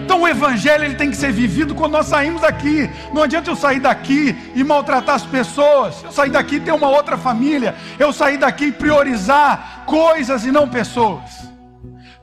Então 0.03 0.21
o 0.21 0.27
evangelho 0.27 0.83
ele 0.83 0.95
tem 0.95 1.09
que 1.09 1.15
ser 1.15 1.31
vivido 1.31 1.75
quando 1.75 1.93
nós 1.93 2.07
saímos 2.07 2.41
daqui. 2.41 2.89
Não 3.13 3.23
adianta 3.23 3.49
eu 3.49 3.55
sair 3.55 3.79
daqui 3.79 4.35
e 4.55 4.63
maltratar 4.63 5.15
as 5.15 5.25
pessoas. 5.25 6.03
Eu 6.03 6.11
sair 6.11 6.31
daqui 6.31 6.55
e 6.55 6.59
ter 6.59 6.71
uma 6.71 6.89
outra 6.89 7.17
família. 7.17 7.75
Eu 7.99 8.11
sair 8.11 8.37
daqui 8.37 8.65
e 8.65 8.71
priorizar 8.71 9.83
coisas 9.85 10.45
e 10.45 10.51
não 10.51 10.67
pessoas. 10.67 11.45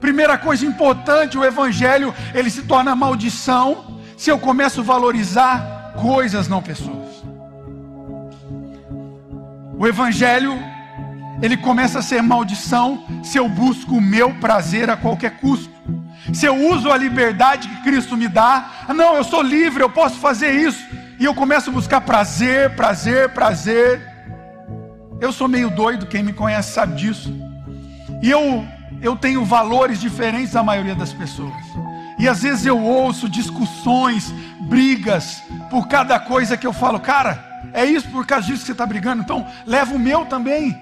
Primeira 0.01 0.37
coisa 0.37 0.67
importante, 0.67 1.39
o 1.39 1.45
evangelho 1.45 2.13
ele 2.35 2.51
se 2.51 2.63
torna 2.63 2.97
maldição 2.97 4.01
se 4.17 4.31
eu 4.31 4.39
começo 4.39 4.81
a 4.81 4.85
valorizar 4.85 5.93
coisas, 5.97 6.49
não 6.49 6.61
pessoas. 6.61 7.02
O 9.83 9.87
evangelho 9.87 10.59
ele 11.43 11.57
começa 11.57 11.99
a 11.99 12.03
ser 12.03 12.23
maldição 12.23 13.05
se 13.23 13.37
eu 13.37 13.49
busco 13.49 13.97
o 13.97 14.01
meu 14.01 14.33
prazer 14.35 14.89
a 14.89 14.97
qualquer 14.97 15.33
custo 15.39 15.73
se 16.33 16.47
eu 16.47 16.55
uso 16.71 16.91
a 16.91 16.97
liberdade 16.97 17.69
que 17.69 17.83
Cristo 17.83 18.17
me 18.17 18.29
dá, 18.29 18.85
não, 18.95 19.17
eu 19.17 19.25
sou 19.25 19.43
livre, 19.43 19.83
eu 19.83 19.91
posso 19.91 20.17
fazer 20.17 20.53
isso, 20.53 20.87
e 21.19 21.25
eu 21.25 21.35
começo 21.35 21.71
a 21.71 21.73
buscar 21.73 22.01
prazer, 22.03 22.77
prazer, 22.77 23.31
prazer. 23.31 24.01
Eu 25.21 25.33
sou 25.33 25.49
meio 25.49 25.71
doido, 25.71 26.07
quem 26.07 26.23
me 26.23 26.33
conhece 26.33 26.73
sabe 26.73 26.95
disso. 26.95 27.35
E 28.23 28.31
eu, 28.31 28.67
eu 29.01 29.17
tenho 29.17 29.45
valores 29.45 30.01
diferentes 30.01 30.53
da 30.53 30.63
maioria 30.63 30.95
das 30.95 31.13
pessoas. 31.13 31.63
E 32.19 32.29
às 32.29 32.43
vezes 32.43 32.65
eu 32.65 32.81
ouço 32.81 33.29
discussões, 33.29 34.33
brigas, 34.61 35.43
por 35.71 35.89
cada 35.89 36.19
coisa 36.19 36.57
que 36.57 36.67
eu 36.67 36.73
falo, 36.73 37.01
cara, 37.01 37.52
é 37.73 37.85
isso 37.85 38.09
por 38.11 38.27
causa 38.27 38.47
disso 38.47 38.61
que 38.61 38.67
você 38.67 38.73
está 38.73 38.87
brigando, 38.87 39.23
então 39.23 39.47
leva 39.67 39.95
o 39.95 39.99
meu 39.99 40.25
também. 40.27 40.81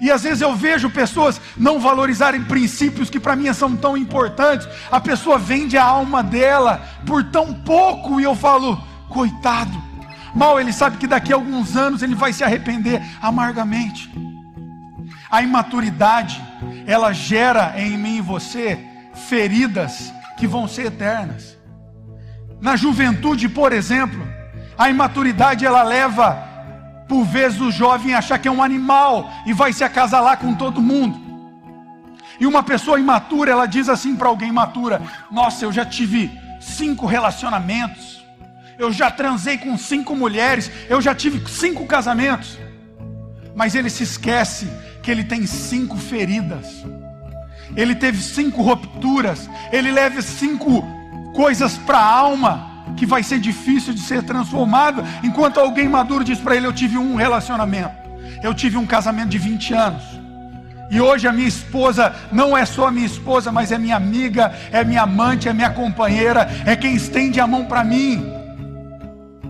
E 0.00 0.10
às 0.10 0.22
vezes 0.22 0.40
eu 0.40 0.54
vejo 0.54 0.90
pessoas 0.90 1.40
não 1.56 1.78
valorizarem 1.78 2.42
princípios 2.44 3.10
que 3.10 3.20
para 3.20 3.36
mim 3.36 3.52
são 3.52 3.76
tão 3.76 3.96
importantes. 3.96 4.68
A 4.90 5.00
pessoa 5.00 5.38
vende 5.38 5.76
a 5.76 5.84
alma 5.84 6.22
dela 6.22 6.82
por 7.06 7.24
tão 7.24 7.52
pouco 7.52 8.20
e 8.20 8.24
eu 8.24 8.34
falo, 8.34 8.82
coitado. 9.08 9.80
Mal 10.34 10.58
ele 10.58 10.72
sabe 10.72 10.96
que 10.96 11.06
daqui 11.06 11.32
a 11.32 11.36
alguns 11.36 11.76
anos 11.76 12.02
ele 12.02 12.14
vai 12.14 12.32
se 12.32 12.42
arrepender 12.42 13.02
amargamente. 13.20 14.10
A 15.30 15.42
imaturidade, 15.42 16.42
ela 16.86 17.12
gera 17.12 17.74
em 17.76 17.96
mim 17.96 18.16
e 18.16 18.22
você 18.22 18.78
feridas 19.28 20.12
que 20.36 20.46
vão 20.46 20.66
ser 20.66 20.86
eternas. 20.86 21.56
Na 22.60 22.76
juventude, 22.76 23.48
por 23.48 23.72
exemplo, 23.72 24.26
a 24.76 24.88
imaturidade 24.88 25.64
ela 25.64 25.82
leva 25.82 26.50
por 27.08 27.24
vezes 27.24 27.60
o 27.60 27.70
jovem 27.70 28.14
achar 28.14 28.38
que 28.38 28.48
é 28.48 28.50
um 28.50 28.62
animal 28.62 29.30
e 29.44 29.52
vai 29.52 29.72
se 29.72 29.84
acasalar 29.84 30.38
com 30.38 30.54
todo 30.54 30.80
mundo. 30.80 31.20
E 32.40 32.46
uma 32.46 32.62
pessoa 32.62 32.98
imatura, 32.98 33.52
ela 33.52 33.66
diz 33.66 33.88
assim 33.88 34.16
para 34.16 34.28
alguém 34.28 34.48
imatura: 34.48 35.02
Nossa, 35.30 35.64
eu 35.64 35.72
já 35.72 35.84
tive 35.84 36.30
cinco 36.58 37.06
relacionamentos, 37.06 38.24
eu 38.78 38.90
já 38.90 39.10
transei 39.10 39.58
com 39.58 39.76
cinco 39.76 40.16
mulheres, 40.16 40.70
eu 40.88 41.00
já 41.00 41.14
tive 41.14 41.46
cinco 41.50 41.86
casamentos. 41.86 42.58
Mas 43.54 43.74
ele 43.74 43.90
se 43.90 44.02
esquece 44.04 44.72
que 45.02 45.10
ele 45.10 45.24
tem 45.24 45.46
cinco 45.46 45.98
feridas, 45.98 46.82
ele 47.76 47.94
teve 47.94 48.22
cinco 48.22 48.62
rupturas, 48.62 49.50
ele 49.70 49.92
leva 49.92 50.22
cinco 50.22 50.82
coisas 51.34 51.76
para 51.76 51.98
a 51.98 52.10
alma 52.10 52.71
que 52.96 53.06
vai 53.06 53.22
ser 53.22 53.38
difícil 53.38 53.94
de 53.94 54.00
ser 54.00 54.22
transformado, 54.22 55.02
enquanto 55.22 55.58
alguém 55.58 55.88
maduro 55.88 56.24
diz 56.24 56.38
para 56.38 56.56
ele: 56.56 56.66
Eu 56.66 56.72
tive 56.72 56.98
um 56.98 57.14
relacionamento, 57.14 57.94
eu 58.42 58.54
tive 58.54 58.76
um 58.76 58.86
casamento 58.86 59.30
de 59.30 59.38
20 59.38 59.74
anos. 59.74 60.22
E 60.90 61.00
hoje 61.00 61.26
a 61.26 61.32
minha 61.32 61.48
esposa 61.48 62.14
não 62.30 62.56
é 62.56 62.66
só 62.66 62.90
minha 62.90 63.06
esposa, 63.06 63.50
mas 63.50 63.72
é 63.72 63.78
minha 63.78 63.96
amiga, 63.96 64.52
é 64.70 64.84
minha 64.84 65.02
amante, 65.02 65.48
é 65.48 65.52
minha 65.52 65.70
companheira, 65.70 66.50
é 66.66 66.76
quem 66.76 66.94
estende 66.94 67.40
a 67.40 67.46
mão 67.46 67.64
para 67.64 67.82
mim. 67.82 68.30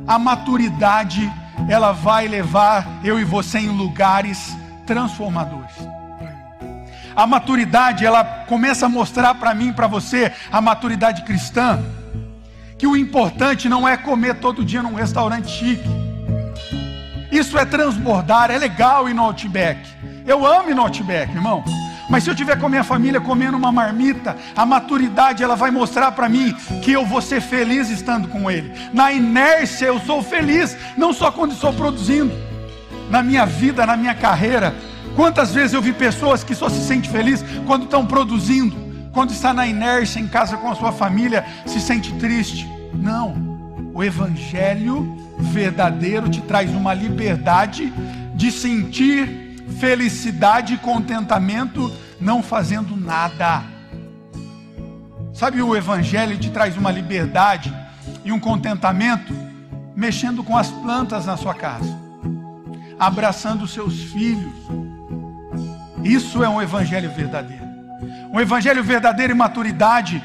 A 0.07 0.21
maturidade, 0.21 1.29
ela 1.69 1.91
vai 1.91 2.29
levar 2.29 2.87
eu 3.03 3.19
e 3.19 3.25
você 3.25 3.59
em 3.59 3.77
lugares 3.77 4.57
transformadores. 4.87 5.75
A 7.15 7.27
maturidade, 7.27 8.07
ela 8.07 8.25
começa 8.25 8.87
a 8.87 8.89
mostrar 8.89 9.35
para 9.35 9.53
mim, 9.53 9.73
para 9.73 9.89
você, 9.89 10.33
a 10.51 10.61
maturidade 10.61 11.23
cristã 11.23 11.83
que 12.83 12.87
o 12.89 12.97
importante 12.97 13.69
não 13.69 13.87
é 13.87 13.97
comer 13.97 14.41
todo 14.41 14.65
dia 14.65 14.83
num 14.83 14.95
restaurante 14.95 15.49
chique. 15.49 15.89
Isso 17.31 17.57
é 17.57 17.65
transbordar, 17.65 18.51
é 18.51 18.59
legal 18.59 19.09
ir 19.09 19.15
no 19.15 19.23
Outback. 19.23 19.79
Eu 20.27 20.45
amo 20.45 20.69
ir 20.69 20.75
no 20.75 20.83
Outback, 20.83 21.33
irmão. 21.33 21.63
Mas 22.11 22.25
se 22.25 22.31
eu 22.31 22.35
tiver 22.35 22.59
com 22.59 22.67
a 22.67 22.69
minha 22.69 22.83
família 22.83 23.21
comendo 23.21 23.57
uma 23.57 23.71
marmita, 23.71 24.37
a 24.57 24.67
maturidade 24.67 25.45
ela 25.45 25.55
vai 25.55 25.71
mostrar 25.71 26.11
para 26.11 26.29
mim 26.29 26.57
que 26.83 26.91
eu 26.91 27.07
vou 27.07 27.23
ser 27.23 27.41
feliz 27.41 27.89
estando 27.89 28.27
com 28.27 28.51
ele. 28.51 28.73
Na 28.93 29.13
inércia 29.13 29.87
eu 29.87 30.01
sou 30.01 30.21
feliz, 30.21 30.77
não 30.97 31.13
só 31.13 31.31
quando 31.31 31.53
estou 31.53 31.73
produzindo. 31.73 32.33
Na 33.09 33.23
minha 33.23 33.47
vida, 33.47 33.87
na 33.87 33.97
minha 33.97 34.17
carreira, 34.17 34.75
quantas 35.15 35.55
vezes 35.55 35.73
eu 35.73 35.81
vi 35.81 35.93
pessoas 35.93 36.43
que 36.43 36.53
só 36.53 36.69
se 36.69 36.81
sentem 36.81 37.13
felizes 37.13 37.49
quando 37.65 37.85
estão 37.85 38.05
produzindo, 38.05 38.75
quando 39.13 39.31
está 39.31 39.53
na 39.53 39.67
inércia 39.67 40.21
em 40.21 40.27
casa 40.27 40.57
com 40.57 40.71
a 40.71 40.75
sua 40.75 40.91
família, 40.91 41.45
se 41.67 41.81
sente 41.81 42.13
triste. 42.15 42.69
Não. 42.95 43.53
O 43.95 44.03
evangelho 44.03 45.17
verdadeiro 45.39 46.29
te 46.29 46.41
traz 46.41 46.71
uma 46.71 46.95
liberdade 46.95 47.93
de 48.35 48.51
sentir 48.51 49.53
felicidade 49.79 50.75
e 50.75 50.79
contentamento 50.79 51.93
não 52.21 52.43
fazendo 52.43 52.97
nada. 52.97 53.63
Sabe, 55.35 55.63
o 55.63 55.77
evangelho 55.77 56.39
te 56.39 56.51
traz 56.51 56.77
uma 56.77 56.91
liberdade 56.91 57.75
e 58.25 58.33
um 58.33 58.41
contentamento 58.41 59.35
mexendo 59.95 60.43
com 60.43 60.57
as 60.57 60.69
plantas 60.69 61.27
na 61.27 61.37
sua 61.37 61.55
casa, 61.55 61.99
abraçando 62.99 63.67
seus 63.67 64.03
filhos. 64.05 64.53
Isso 66.03 66.43
é 66.43 66.49
um 66.49 66.61
evangelho 66.61 67.11
verdadeiro. 67.11 67.72
Um 68.33 68.41
evangelho 68.41 68.83
verdadeiro 68.83 69.33
e 69.33 69.37
maturidade 69.37 70.23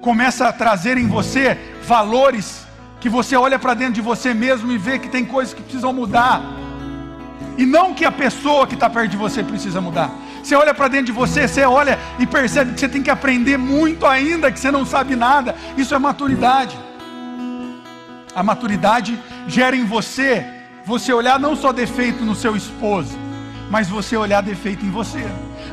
começa 0.00 0.48
a 0.48 0.52
trazer 0.52 0.96
em 0.96 1.08
você 1.08 1.58
valores 1.84 2.66
que 3.00 3.08
você 3.08 3.36
olha 3.36 3.58
para 3.58 3.74
dentro 3.74 3.94
de 3.94 4.00
você 4.00 4.34
mesmo 4.34 4.72
e 4.72 4.78
vê 4.78 4.98
que 4.98 5.08
tem 5.08 5.24
coisas 5.24 5.54
que 5.54 5.62
precisam 5.62 5.92
mudar. 5.92 6.42
E 7.56 7.66
não 7.66 7.92
que 7.92 8.04
a 8.04 8.12
pessoa 8.12 8.66
que 8.66 8.74
está 8.74 8.88
perto 8.88 9.10
de 9.10 9.16
você 9.16 9.42
precisa 9.42 9.80
mudar. 9.80 10.10
Você 10.42 10.54
olha 10.54 10.72
para 10.72 10.88
dentro 10.88 11.06
de 11.06 11.12
você, 11.12 11.46
você 11.46 11.64
olha 11.64 11.98
e 12.18 12.26
percebe 12.26 12.72
que 12.72 12.80
você 12.80 12.88
tem 12.88 13.02
que 13.02 13.10
aprender 13.10 13.56
muito 13.56 14.06
ainda, 14.06 14.50
que 14.50 14.58
você 14.58 14.70
não 14.70 14.86
sabe 14.86 15.16
nada. 15.16 15.54
Isso 15.76 15.94
é 15.94 15.98
maturidade. 15.98 16.78
A 18.34 18.42
maturidade 18.42 19.18
gera 19.48 19.74
em 19.74 19.84
você, 19.84 20.46
você 20.84 21.12
olhar 21.12 21.40
não 21.40 21.56
só 21.56 21.72
defeito 21.72 22.24
no 22.24 22.34
seu 22.34 22.54
esposo, 22.54 23.18
mas 23.68 23.88
você 23.88 24.16
olhar 24.16 24.40
defeito 24.40 24.86
em 24.86 24.90
você. 24.90 25.26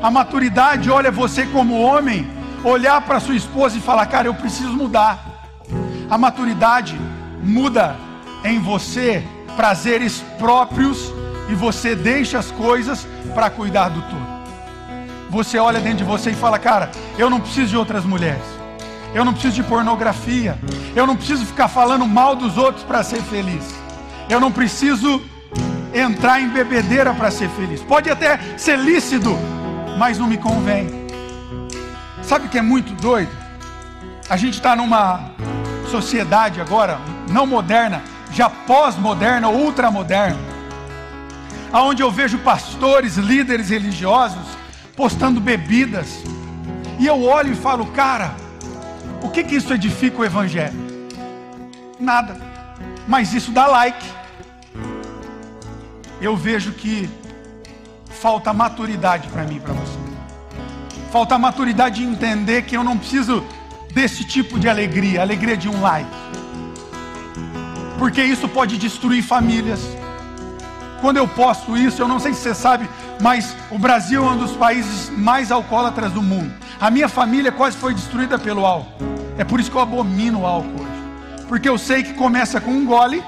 A 0.05 0.11
maturidade 0.11 0.91
olha 0.91 1.09
você 1.09 1.47
como 1.47 1.81
homem, 1.81 2.29
olhar 2.63 3.01
para 3.01 3.19
sua 3.19 3.35
esposa 3.35 3.75
e 3.75 3.81
falar: 3.81 4.05
"Cara, 4.05 4.27
eu 4.27 4.35
preciso 4.35 4.71
mudar". 4.71 5.17
A 6.07 6.15
maturidade 6.15 6.95
muda 7.41 7.95
em 8.43 8.59
você 8.59 9.23
prazeres 9.55 10.23
próprios 10.37 11.11
e 11.49 11.55
você 11.55 11.95
deixa 11.95 12.37
as 12.37 12.51
coisas 12.51 13.07
para 13.33 13.49
cuidar 13.49 13.89
do 13.89 13.99
todo. 14.03 14.27
Você 15.31 15.57
olha 15.57 15.79
dentro 15.79 15.97
de 15.97 16.03
você 16.03 16.29
e 16.29 16.35
fala: 16.35 16.59
"Cara, 16.59 16.91
eu 17.17 17.27
não 17.27 17.39
preciso 17.39 17.69
de 17.69 17.77
outras 17.77 18.05
mulheres. 18.05 18.45
Eu 19.11 19.25
não 19.25 19.33
preciso 19.33 19.55
de 19.55 19.63
pornografia. 19.63 20.55
Eu 20.95 21.07
não 21.07 21.15
preciso 21.15 21.43
ficar 21.47 21.67
falando 21.67 22.05
mal 22.05 22.35
dos 22.35 22.59
outros 22.59 22.83
para 22.83 23.01
ser 23.01 23.23
feliz. 23.23 23.73
Eu 24.29 24.39
não 24.39 24.51
preciso 24.51 25.19
entrar 25.91 26.39
em 26.39 26.49
bebedeira 26.49 27.11
para 27.11 27.31
ser 27.31 27.49
feliz. 27.49 27.81
Pode 27.81 28.07
até 28.07 28.39
ser 28.55 28.77
lícito, 28.77 29.35
mas 29.97 30.17
não 30.17 30.27
me 30.27 30.37
convém. 30.37 30.89
Sabe 32.21 32.47
o 32.47 32.49
que 32.49 32.57
é 32.57 32.61
muito 32.61 32.93
doido? 32.93 33.31
A 34.29 34.37
gente 34.37 34.55
está 34.55 34.75
numa 34.75 35.31
sociedade 35.89 36.59
agora, 36.59 36.99
não 37.29 37.45
moderna, 37.45 38.01
já 38.31 38.49
pós-moderna 38.49 39.49
ultramoderna, 39.49 40.39
aonde 41.71 42.01
eu 42.01 42.11
vejo 42.11 42.39
pastores, 42.39 43.17
líderes 43.17 43.69
religiosos 43.69 44.57
postando 44.95 45.39
bebidas, 45.39 46.23
e 46.97 47.05
eu 47.05 47.23
olho 47.23 47.51
e 47.51 47.55
falo, 47.55 47.85
cara, 47.87 48.33
o 49.21 49.29
que 49.29 49.43
que 49.43 49.55
isso 49.55 49.73
edifica 49.73 50.21
o 50.21 50.25
evangelho? 50.25 50.73
Nada. 51.99 52.37
Mas 53.07 53.33
isso 53.33 53.51
dá 53.51 53.67
like. 53.67 54.05
Eu 56.21 56.35
vejo 56.35 56.71
que 56.71 57.09
falta 58.26 58.51
maturidade 58.51 59.28
para 59.28 59.43
mim 59.43 59.57
e 59.57 59.59
para 59.59 59.73
você. 59.73 59.99
Falta 61.11 61.38
maturidade 61.38 61.97
de 61.97 62.07
entender 62.07 62.63
que 62.63 62.76
eu 62.76 62.84
não 62.84 62.97
preciso 62.97 63.45
desse 63.93 64.23
tipo 64.23 64.57
de 64.57 64.67
alegria, 64.67 65.21
alegria 65.21 65.55
de 65.55 65.69
um 65.69 65.80
like. 65.80 66.09
Porque 67.99 68.23
isso 68.23 68.49
pode 68.49 68.80
destruir 68.80 69.21
famílias. 69.21 69.80
Quando 71.01 71.17
eu 71.17 71.28
posto 71.28 71.78
isso, 71.78 72.01
eu 72.01 72.07
não 72.07 72.19
sei 72.19 72.34
se 72.34 72.41
você 72.41 72.55
sabe, 72.55 72.89
mas 73.21 73.55
o 73.69 73.78
Brasil 73.78 74.26
é 74.26 74.32
um 74.32 74.38
dos 74.38 74.53
países 74.53 75.11
mais 75.11 75.51
alcoólatras 75.51 76.11
do 76.11 76.23
mundo. 76.23 76.51
A 76.82 76.89
minha 76.89 77.07
família 77.07 77.51
quase 77.51 77.78
foi 77.78 77.93
destruída 77.93 78.39
pelo 78.39 78.65
álcool. 78.65 79.05
É 79.38 79.43
por 79.43 79.59
isso 79.59 79.69
que 79.69 79.78
eu 79.78 79.82
abomino 79.82 80.39
o 80.39 80.47
álcool 80.47 80.82
hoje. 80.82 81.45
Porque 81.47 81.69
eu 81.69 81.78
sei 81.78 82.01
que 82.01 82.15
começa 82.15 82.59
com 82.59 82.71
um 82.71 82.88
gole 82.88 83.23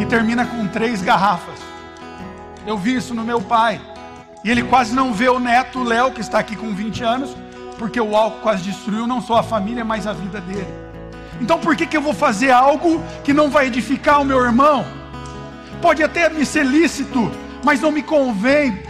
e 0.00 0.04
termina 0.04 0.44
com 0.44 0.66
três 0.66 1.00
garrafas. 1.00 1.60
Eu 2.66 2.76
vi 2.76 2.96
isso 2.96 3.14
no 3.14 3.22
meu 3.22 3.40
pai. 3.40 3.80
E 4.46 4.50
ele 4.50 4.62
quase 4.62 4.94
não 4.94 5.12
vê 5.12 5.28
o 5.28 5.40
neto, 5.40 5.82
Léo, 5.82 6.12
que 6.12 6.20
está 6.20 6.38
aqui 6.38 6.54
com 6.54 6.72
20 6.72 7.02
anos, 7.02 7.36
porque 7.76 8.00
o 8.00 8.14
álcool 8.14 8.42
quase 8.42 8.62
destruiu 8.62 9.04
não 9.04 9.20
só 9.20 9.38
a 9.38 9.42
família, 9.42 9.84
mas 9.84 10.06
a 10.06 10.12
vida 10.12 10.40
dele. 10.40 10.72
Então 11.40 11.58
por 11.58 11.74
que, 11.74 11.84
que 11.84 11.96
eu 11.96 12.00
vou 12.00 12.14
fazer 12.14 12.52
algo 12.52 13.02
que 13.24 13.32
não 13.32 13.50
vai 13.50 13.66
edificar 13.66 14.22
o 14.22 14.24
meu 14.24 14.40
irmão? 14.40 14.86
Pode 15.82 16.00
até 16.00 16.30
me 16.30 16.46
ser 16.46 16.64
lícito, 16.64 17.28
mas 17.64 17.80
não 17.80 17.90
me 17.90 18.04
convém. 18.04 18.80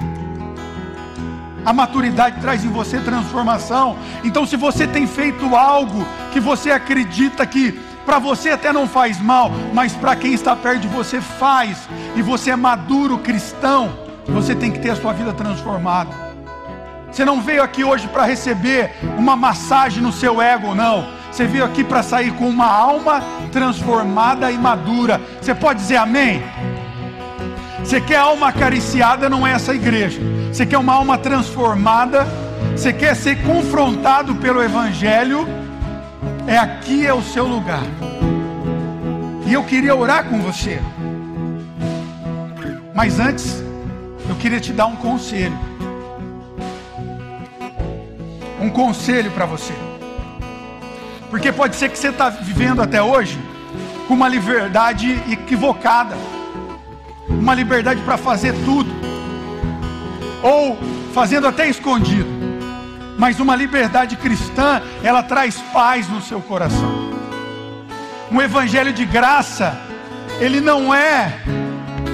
A 1.65 1.73
maturidade 1.73 2.39
traz 2.39 2.63
em 2.63 2.69
você 2.69 3.01
transformação. 3.01 3.97
Então, 4.23 4.45
se 4.45 4.57
você 4.57 4.87
tem 4.87 5.07
feito 5.07 5.57
algo 5.57 6.07
que 6.35 6.39
você 6.39 6.71
acredita 6.71 7.47
que 7.47 7.73
para 8.05 8.19
você 8.19 8.51
até 8.51 8.75
não 8.75 8.87
faz 8.87 9.19
mal, 9.19 9.51
mas 9.73 9.95
para 9.95 10.15
quem 10.17 10.35
está 10.35 10.55
perto 10.55 10.83
de 10.83 10.89
você 10.89 11.19
faz, 11.19 11.89
e 12.15 12.21
você 12.21 12.51
é 12.51 12.57
maduro 12.57 13.17
cristão, 13.19 14.06
você 14.29 14.55
tem 14.55 14.71
que 14.71 14.79
ter 14.79 14.91
a 14.91 14.97
sua 14.97 15.13
vida 15.13 15.33
transformada. 15.33 16.11
Você 17.11 17.25
não 17.25 17.41
veio 17.41 17.63
aqui 17.63 17.85
hoje 17.85 18.09
para 18.09 18.25
receber 18.25 18.93
uma 19.17 19.37
massagem 19.37 20.03
no 20.03 20.13
seu 20.13 20.41
ego, 20.41 20.75
não. 20.75 21.07
Você 21.31 21.47
veio 21.47 21.65
aqui 21.65 21.85
para 21.85 22.03
sair 22.03 22.33
com 22.33 22.49
uma 22.49 22.67
alma 22.67 23.23
transformada 23.53 24.51
e 24.51 24.59
madura. 24.59 25.21
Você 25.41 25.55
pode 25.55 25.81
dizer 25.81 25.97
amém? 25.97 26.43
Você 27.79 28.01
quer 28.01 28.17
alma 28.17 28.49
acariciada, 28.49 29.29
não 29.29 29.47
é 29.47 29.53
essa 29.53 29.75
igreja. 29.75 30.21
Você 30.53 30.67
quer 30.67 30.79
uma 30.79 30.95
alma 30.95 31.17
transformada. 31.17 32.27
Você 32.73 32.93
quer 32.93 33.15
ser 33.15 33.43
confrontado 33.45 34.35
pelo 34.37 34.63
Evangelho. 34.63 35.47
É 36.47 36.59
aqui 36.59 37.07
é 37.07 37.15
o 37.15 37.23
seu 37.23 37.47
lugar. 37.47 37.85
E 39.47 39.53
eu 39.53 39.63
queria 39.63 39.95
orar 39.95 40.25
com 40.25 40.41
você. 40.41 40.81
Mas 42.95 43.21
antes, 43.21 43.63
eu 44.29 44.37
queria 44.37 44.61
te 44.61 44.73
dar 44.73 44.87
um 44.87 44.97
conselho 44.97 45.57
um 48.67 48.71
conselho 48.71 49.31
para 49.31 49.47
você. 49.47 49.73
Porque 51.31 51.53
pode 51.53 51.77
ser 51.77 51.89
que 51.89 51.99
você 51.99 52.09
está 52.09 52.29
vivendo 52.29 52.83
até 52.83 53.03
hoje 53.03 53.39
com 54.07 54.15
uma 54.15 54.29
liberdade 54.29 55.13
equivocada, 55.31 56.17
uma 57.29 57.55
liberdade 57.55 58.01
para 58.03 58.17
fazer 58.17 58.55
tudo, 58.65 58.91
ou 60.43 60.79
fazendo 61.13 61.47
até 61.47 61.69
escondido. 61.69 62.37
Mas 63.19 63.41
uma 63.41 63.57
liberdade 63.57 64.17
cristã, 64.17 64.83
ela 65.03 65.23
traz 65.23 65.57
paz 65.73 66.09
no 66.09 66.21
seu 66.21 66.41
coração. 66.41 67.11
Um 68.31 68.41
evangelho 68.41 68.93
de 68.93 69.05
graça, 69.05 69.79
ele 70.39 70.61
não 70.61 70.95
é 70.95 71.33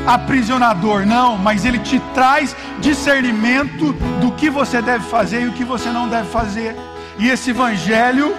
aprisionador, 0.07 1.07
não, 1.07 1.39
mas 1.39 1.65
ele 1.65 1.79
te 1.79 2.01
traz 2.15 2.57
discernimento 2.81 3.93
do 4.21 4.33
que 4.33 4.51
você 4.51 4.83
deve 4.83 5.05
fazer 5.05 5.43
e 5.43 5.49
o 5.49 5.53
que 5.53 5.65
você 5.65 5.91
não 5.91 6.09
deve 6.09 6.29
fazer. 6.29 6.77
E 7.19 7.29
esse 7.29 7.51
evangelho, 7.51 8.35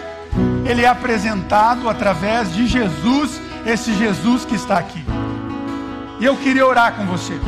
ele 0.65 0.83
é 0.83 0.87
apresentado 0.87 1.89
através 1.89 2.53
de 2.53 2.67
Jesus, 2.67 3.41
esse 3.65 3.93
Jesus 3.93 4.45
que 4.45 4.55
está 4.55 4.77
aqui. 4.77 5.03
E 6.19 6.25
eu 6.25 6.35
queria 6.37 6.65
orar 6.65 6.93
com 6.93 7.05
você, 7.05 7.39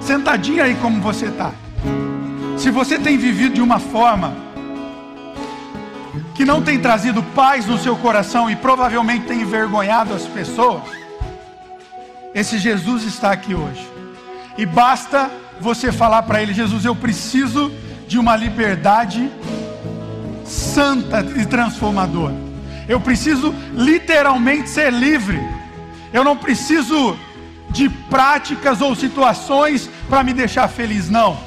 sentadinho 0.00 0.62
aí 0.62 0.74
como 0.76 1.00
você 1.00 1.26
está. 1.26 1.52
Se 2.56 2.70
você 2.70 2.98
tem 2.98 3.18
vivido 3.18 3.54
de 3.54 3.62
uma 3.62 3.78
forma 3.78 4.34
que 6.34 6.44
não 6.44 6.62
tem 6.62 6.78
trazido 6.78 7.22
paz 7.22 7.66
no 7.66 7.78
seu 7.78 7.96
coração 7.96 8.50
e 8.50 8.56
provavelmente 8.56 9.26
tem 9.26 9.42
envergonhado 9.42 10.14
as 10.14 10.26
pessoas, 10.26 10.82
esse 12.34 12.58
Jesus 12.58 13.04
está 13.04 13.30
aqui 13.30 13.54
hoje. 13.54 13.88
E 14.58 14.66
basta 14.66 15.30
você 15.60 15.92
falar 15.92 16.22
para 16.22 16.42
ele: 16.42 16.52
Jesus, 16.52 16.84
eu 16.84 16.96
preciso 16.96 17.72
de 18.08 18.18
uma 18.18 18.36
liberdade 18.36 19.30
santa 20.44 21.20
e 21.36 21.46
transformadora. 21.46 22.34
Eu 22.88 23.00
preciso 23.00 23.54
literalmente 23.72 24.68
ser 24.68 24.92
livre. 24.92 25.40
Eu 26.12 26.22
não 26.22 26.36
preciso 26.36 27.16
de 27.70 27.88
práticas 27.88 28.80
ou 28.80 28.94
situações 28.94 29.88
para 30.08 30.22
me 30.22 30.32
deixar 30.32 30.68
feliz, 30.68 31.08
não. 31.08 31.38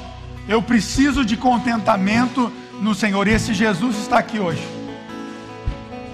Eu 0.48 0.60
preciso 0.60 1.24
de 1.24 1.36
contentamento 1.36 2.52
no 2.80 2.94
Senhor. 2.94 3.28
E 3.28 3.32
esse 3.32 3.54
Jesus 3.54 3.96
está 3.98 4.18
aqui 4.18 4.38
hoje. 4.38 4.77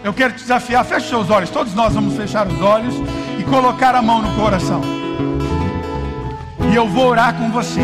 Eu 0.05 0.13
quero 0.13 0.35
te 0.35 0.41
desafiar, 0.41 0.85
feche 0.85 1.09
seus 1.09 1.31
olhos. 1.31 1.49
Todos 1.49 1.73
nós 1.73 1.95
vamos 1.95 2.15
fechar 2.15 2.47
os 2.47 2.61
olhos 2.61 2.95
e 3.41 3.43
colocar 3.45 3.95
a 3.95 4.03
mão 4.03 4.21
no 4.21 4.37
coração. 4.37 4.83
E 6.71 6.75
eu 6.75 6.87
vou 6.87 7.07
orar 7.07 7.35
com 7.39 7.51
você. 7.51 7.81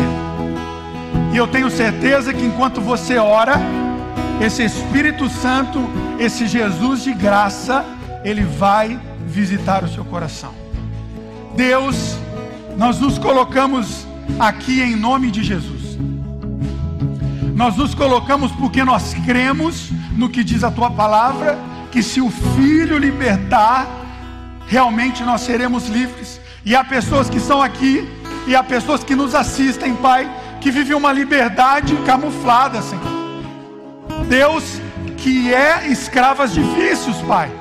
E 1.33 1.37
eu 1.37 1.47
tenho 1.47 1.67
certeza 1.71 2.31
que 2.31 2.45
enquanto 2.45 2.79
você 2.79 3.17
ora, 3.17 3.55
esse 4.39 4.63
Espírito 4.63 5.27
Santo, 5.29 5.79
esse 6.19 6.45
Jesus 6.45 7.01
de 7.01 7.11
graça, 7.11 7.83
ele 8.23 8.43
vai 8.43 8.99
visitar 9.25 9.83
o 9.83 9.87
seu 9.87 10.05
coração. 10.05 10.53
Deus, 11.55 12.15
nós 12.77 12.99
nos 12.99 13.17
colocamos 13.17 14.05
aqui 14.39 14.79
em 14.79 14.95
nome 14.95 15.31
de 15.31 15.43
Jesus. 15.43 15.97
Nós 17.55 17.75
nos 17.77 17.95
colocamos 17.95 18.51
porque 18.51 18.83
nós 18.83 19.15
cremos 19.25 19.89
no 20.15 20.29
que 20.29 20.43
diz 20.43 20.63
a 20.63 20.69
tua 20.69 20.91
palavra 20.91 21.70
que 21.91 22.01
se 22.01 22.21
o 22.21 22.29
Filho 22.29 22.97
libertar, 22.97 23.87
realmente 24.67 25.23
nós 25.23 25.41
seremos 25.41 25.87
livres. 25.87 26.39
E 26.65 26.75
há 26.75 26.83
pessoas 26.83 27.29
que 27.29 27.37
estão 27.37 27.61
aqui, 27.61 28.07
e 28.47 28.55
há 28.55 28.63
pessoas 28.63 29.03
que 29.03 29.15
nos 29.15 29.35
assistem, 29.35 29.93
Pai, 29.95 30.29
que 30.61 30.71
vivem 30.71 30.95
uma 30.95 31.11
liberdade 31.11 31.95
camuflada, 32.05 32.81
Senhor. 32.81 33.03
Deus, 34.27 34.81
que 35.17 35.53
é 35.53 35.87
escravas 35.87 36.55
vícios, 36.55 37.17
Pai. 37.27 37.51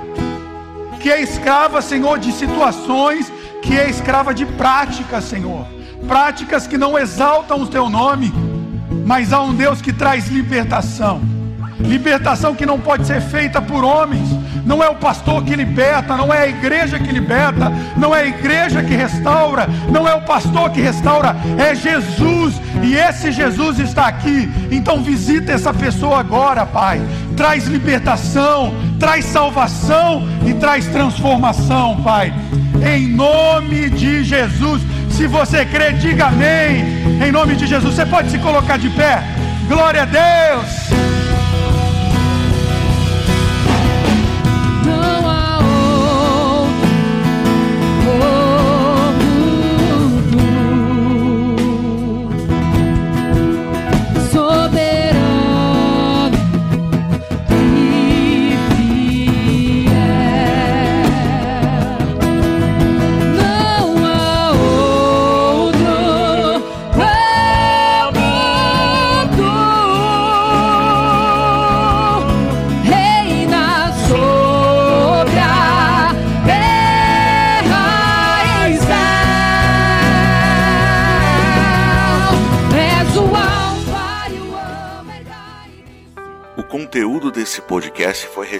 Que 1.01 1.11
é 1.11 1.21
escrava, 1.21 1.83
Senhor, 1.83 2.19
de 2.19 2.33
situações, 2.33 3.33
que 3.63 3.77
é 3.77 3.89
escrava 3.91 4.33
de 4.33 4.47
práticas, 4.47 5.25
Senhor. 5.25 5.67
Práticas 6.07 6.67
que 6.67 6.79
não 6.79 6.99
exaltam 6.99 7.63
o 7.63 7.67
teu 7.67 7.89
nome, 7.89 8.33
mas 9.05 9.33
há 9.33 9.41
um 9.41 9.55
Deus 9.55 9.83
que 9.83 9.93
traz 9.93 10.29
libertação. 10.29 11.40
Libertação 11.81 12.55
que 12.55 12.67
não 12.67 12.79
pode 12.79 13.07
ser 13.07 13.21
feita 13.21 13.61
por 13.61 13.85
homens. 13.85 14.29
Não 14.65 14.83
é 14.83 14.89
o 14.89 14.95
pastor 14.95 15.43
que 15.43 15.57
liberta, 15.57 16.17
não 16.17 16.33
é 16.33 16.43
a 16.43 16.47
igreja 16.47 16.99
que 16.99 17.11
liberta, 17.11 17.73
não 17.97 18.15
é 18.15 18.21
a 18.21 18.27
igreja 18.27 18.83
que 18.83 18.95
restaura, 18.95 19.67
não 19.91 20.07
é 20.07 20.15
o 20.15 20.23
pastor 20.23 20.71
que 20.71 20.81
restaura, 20.81 21.35
é 21.59 21.75
Jesus. 21.75 22.61
E 22.83 22.95
esse 22.95 23.33
Jesus 23.33 23.79
está 23.79 24.07
aqui. 24.07 24.51
Então 24.71 25.03
visita 25.03 25.53
essa 25.53 25.73
pessoa 25.73 26.21
agora, 26.21 26.67
Pai. 26.67 27.01
Traz 27.37 27.67
libertação, 27.67 28.75
traz 28.99 29.25
salvação 29.25 30.29
e 30.47 30.55
traz 30.55 30.87
transformação, 30.87 32.03
Pai. 32.03 32.33
Em 32.87 33.09
nome 33.09 33.91
de 33.91 34.23
Jesus. 34.23 34.83
Se 35.11 35.27
você 35.27 35.65
crê, 35.65 35.93
diga 35.93 36.27
amém. 36.27 36.85
Em 37.27 37.33
nome 37.33 37.57
de 37.57 37.67
Jesus. 37.67 37.95
Você 37.95 38.07
pode 38.07 38.31
se 38.31 38.39
colocar 38.39 38.79
de 38.79 38.89
pé. 38.91 39.23
Glória 39.69 40.03
a 40.03 40.05
Deus. 40.05 41.20